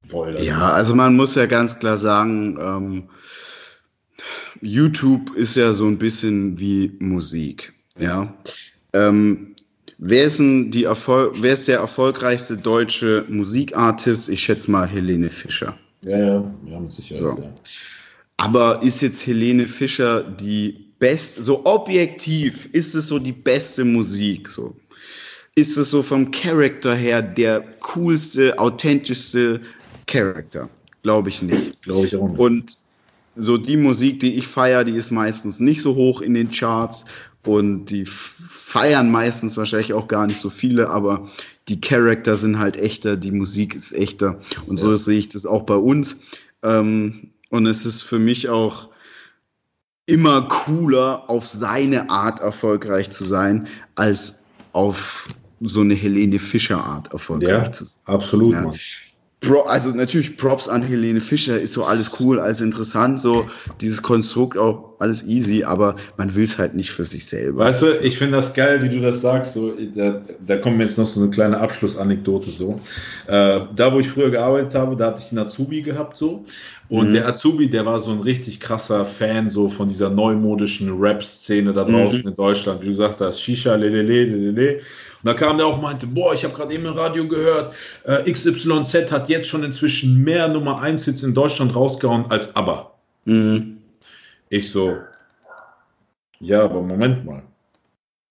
[0.08, 0.42] wollen.
[0.42, 3.04] Ja, also man muss ja ganz klar sagen, ähm,
[4.60, 7.72] YouTube ist ja so ein bisschen wie Musik.
[7.98, 8.32] Ja.
[8.92, 9.54] Ähm,
[9.98, 14.28] wer, ist wer ist der erfolgreichste deutsche Musikartist?
[14.28, 15.78] Ich schätze mal Helene Fischer.
[16.02, 17.20] Ja, ja, ja, mit Sicherheit.
[17.20, 17.42] So.
[17.42, 17.54] Ja.
[18.38, 24.48] Aber ist jetzt Helene Fischer die beste, so objektiv, ist es so die beste Musik?
[24.48, 24.74] So?
[25.56, 29.60] Ist es so vom Charakter her der coolste, authentischste
[30.06, 30.70] Charakter?
[31.02, 31.82] Glaube ich nicht.
[31.82, 32.38] Glaube ich auch nicht.
[32.38, 32.78] Und
[33.36, 37.04] so die Musik, die ich feiere, die ist meistens nicht so hoch in den Charts
[37.46, 41.28] und die feiern meistens wahrscheinlich auch gar nicht so viele, aber
[41.68, 44.84] die Charakter sind halt echter, die Musik ist echter und ja.
[44.84, 46.18] so sehe ich das auch bei uns.
[46.62, 48.90] Ähm, und es ist für mich auch
[50.06, 55.28] immer cooler, auf seine Art erfolgreich zu sein, als auf
[55.60, 58.02] so eine Helene Fischer Art erfolgreich ja, zu sein.
[58.06, 58.52] Absolut.
[58.52, 58.70] Ja.
[59.40, 63.46] Pro, also natürlich Props an Helene Fischer, ist so alles cool, alles interessant, so
[63.80, 67.64] dieses Konstrukt auch alles easy, aber man will es halt nicht für sich selber.
[67.64, 70.84] Weißt du, ich finde das geil, wie du das sagst, so, da, da kommt mir
[70.84, 72.80] jetzt noch so eine kleine Abschlussanekdote so.
[73.26, 76.44] Äh, da, wo ich früher gearbeitet habe, da hatte ich einen Azubi gehabt so
[76.90, 77.12] und mhm.
[77.12, 81.84] der Azubi, der war so ein richtig krasser Fan so von dieser neumodischen Rap-Szene da
[81.84, 82.28] draußen mhm.
[82.28, 84.80] in Deutschland, wie du gesagt hast, Shisha, lelele, lelele.
[85.22, 87.74] Und da kam der auch und meinte, boah, ich habe gerade eben im Radio gehört,
[88.04, 92.90] äh, XYZ hat jetzt schon inzwischen mehr Nummer 1 Hits in Deutschland rausgehauen als ABBA.
[93.26, 93.79] Mhm.
[94.50, 94.96] Ich so,
[96.40, 97.42] ja, aber Moment mal.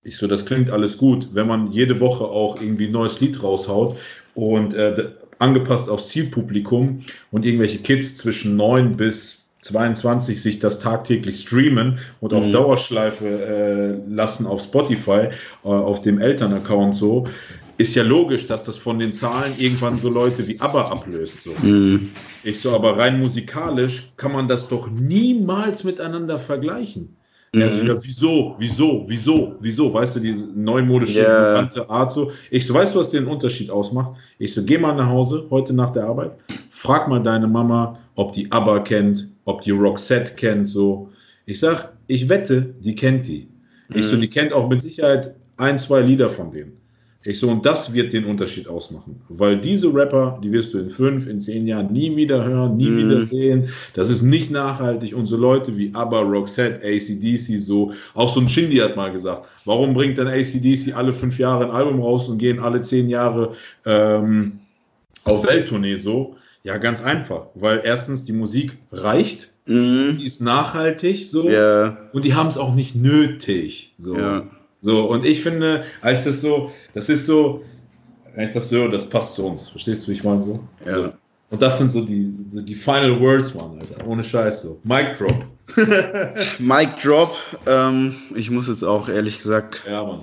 [0.03, 3.41] Ich so, das klingt alles gut, wenn man jede Woche auch irgendwie ein neues Lied
[3.41, 3.97] raushaut
[4.35, 7.01] und äh, angepasst aufs Zielpublikum
[7.31, 12.37] und irgendwelche Kids zwischen 9 bis 22 sich das tagtäglich streamen und mhm.
[12.37, 13.27] auf Dauerschleife
[14.05, 15.29] äh, lassen auf Spotify,
[15.63, 17.27] äh, auf dem Elternaccount so,
[17.79, 21.41] ist ja logisch, dass das von den Zahlen irgendwann so Leute wie ABBA ablöst.
[21.41, 21.53] So.
[21.61, 22.09] Mhm.
[22.43, 27.15] Ich so, aber rein musikalisch kann man das doch niemals miteinander vergleichen.
[27.53, 27.61] Mhm.
[27.61, 31.69] Er so, ja, wieso, wieso, wieso, wieso, weißt du, diese neumodische yeah.
[31.87, 32.33] Art so.
[32.51, 34.11] Ich so, weißt du, was den Unterschied ausmacht?
[34.39, 36.31] Ich so, geh mal nach Hause, heute nach der Arbeit,
[36.71, 41.09] frag mal deine Mama, ob die ABBA kennt, ob die Roxette kennt, so.
[41.45, 43.47] Ich sag, ich wette, die kennt die.
[43.93, 44.21] Ich so, mhm.
[44.21, 46.79] die kennt auch mit Sicherheit ein, zwei Lieder von denen.
[47.23, 49.21] Ich so, und das wird den Unterschied ausmachen.
[49.27, 52.89] Weil diese Rapper, die wirst du in fünf, in zehn Jahren nie wieder hören, nie
[52.89, 52.97] mm.
[52.97, 53.69] wieder sehen.
[53.93, 55.13] Das ist nicht nachhaltig.
[55.13, 59.45] Und so Leute wie ABBA, Roxette, ACDC, so, auch so ein Shindy hat mal gesagt,
[59.65, 63.53] warum bringt dann ACDC alle fünf Jahre ein Album raus und gehen alle zehn Jahre
[63.85, 64.59] ähm,
[65.25, 66.37] auf Welttournee so?
[66.63, 67.47] Ja, ganz einfach.
[67.53, 70.15] Weil erstens die Musik reicht, mm.
[70.17, 71.97] die ist nachhaltig so yeah.
[72.13, 73.93] und die haben es auch nicht nötig.
[73.97, 74.17] So.
[74.17, 74.47] Ja.
[74.81, 77.63] So, und ich finde, als das so, das ist so,
[78.35, 79.69] wenn das so, das passt zu uns.
[79.69, 80.59] Verstehst du, wie ich meine so?
[80.85, 80.93] Ja.
[80.93, 81.13] So.
[81.51, 82.31] Und das sind so die,
[82.63, 84.05] die Final Words, Mann, Alter.
[84.07, 84.79] Ohne Scheiß so.
[84.83, 85.45] Mic Drop.
[86.59, 87.35] Mic Drop.
[87.65, 90.21] Ähm, ich muss jetzt auch ehrlich gesagt ja, Mann.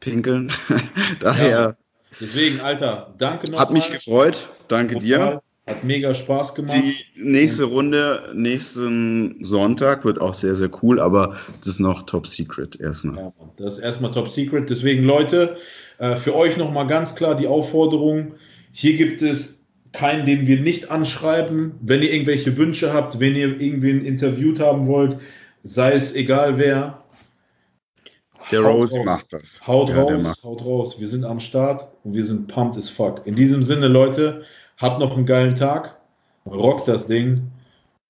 [0.00, 0.52] pinkeln.
[1.20, 1.48] Daher.
[1.48, 1.76] Ja,
[2.20, 3.60] Deswegen, Alter, danke noch.
[3.60, 4.48] Hat mich gefreut.
[4.66, 5.00] Danke Total.
[5.06, 5.42] dir.
[5.68, 6.78] Hat mega Spaß gemacht.
[7.14, 12.26] Die nächste Runde, nächsten Sonntag wird auch sehr, sehr cool, aber das ist noch Top
[12.26, 13.16] Secret erstmal.
[13.16, 14.70] Ja, das ist erstmal Top Secret.
[14.70, 15.56] Deswegen, Leute,
[15.98, 18.32] äh, für euch nochmal ganz klar die Aufforderung:
[18.72, 19.58] hier gibt es
[19.92, 21.72] keinen, den wir nicht anschreiben.
[21.82, 25.18] Wenn ihr irgendwelche Wünsche habt, wenn ihr irgendwen interviewt haben wollt,
[25.62, 27.02] sei es egal wer.
[28.50, 29.04] Der Rose raus.
[29.04, 29.66] macht das.
[29.66, 30.96] Haut ja, raus, haut raus.
[30.98, 33.26] Wir sind am Start und wir sind pumped as fuck.
[33.26, 34.44] In diesem Sinne, Leute,
[34.78, 35.96] Habt noch einen geilen Tag,
[36.46, 37.50] rockt das Ding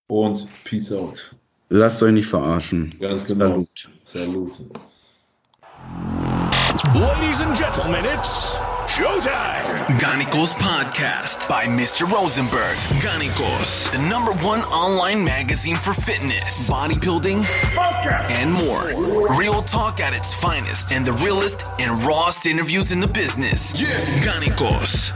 [0.06, 1.34] und peace out.
[1.70, 2.94] Lasst euch nicht verarschen.
[3.00, 3.46] Ganz genau.
[3.46, 3.88] Salut.
[4.04, 4.60] Salut.
[6.94, 9.98] Ladies and gentlemen, it's showtime.
[9.98, 12.06] Ganikos Podcast by Mr.
[12.06, 12.76] Rosenberg.
[13.00, 17.44] Ganikos, the number one online magazine for fitness, bodybuilding,
[18.30, 18.92] and more.
[19.38, 23.72] Real talk at its finest and the realest and rawest interviews in the business.
[23.80, 23.88] Yeah.
[24.20, 25.14] Ganikos.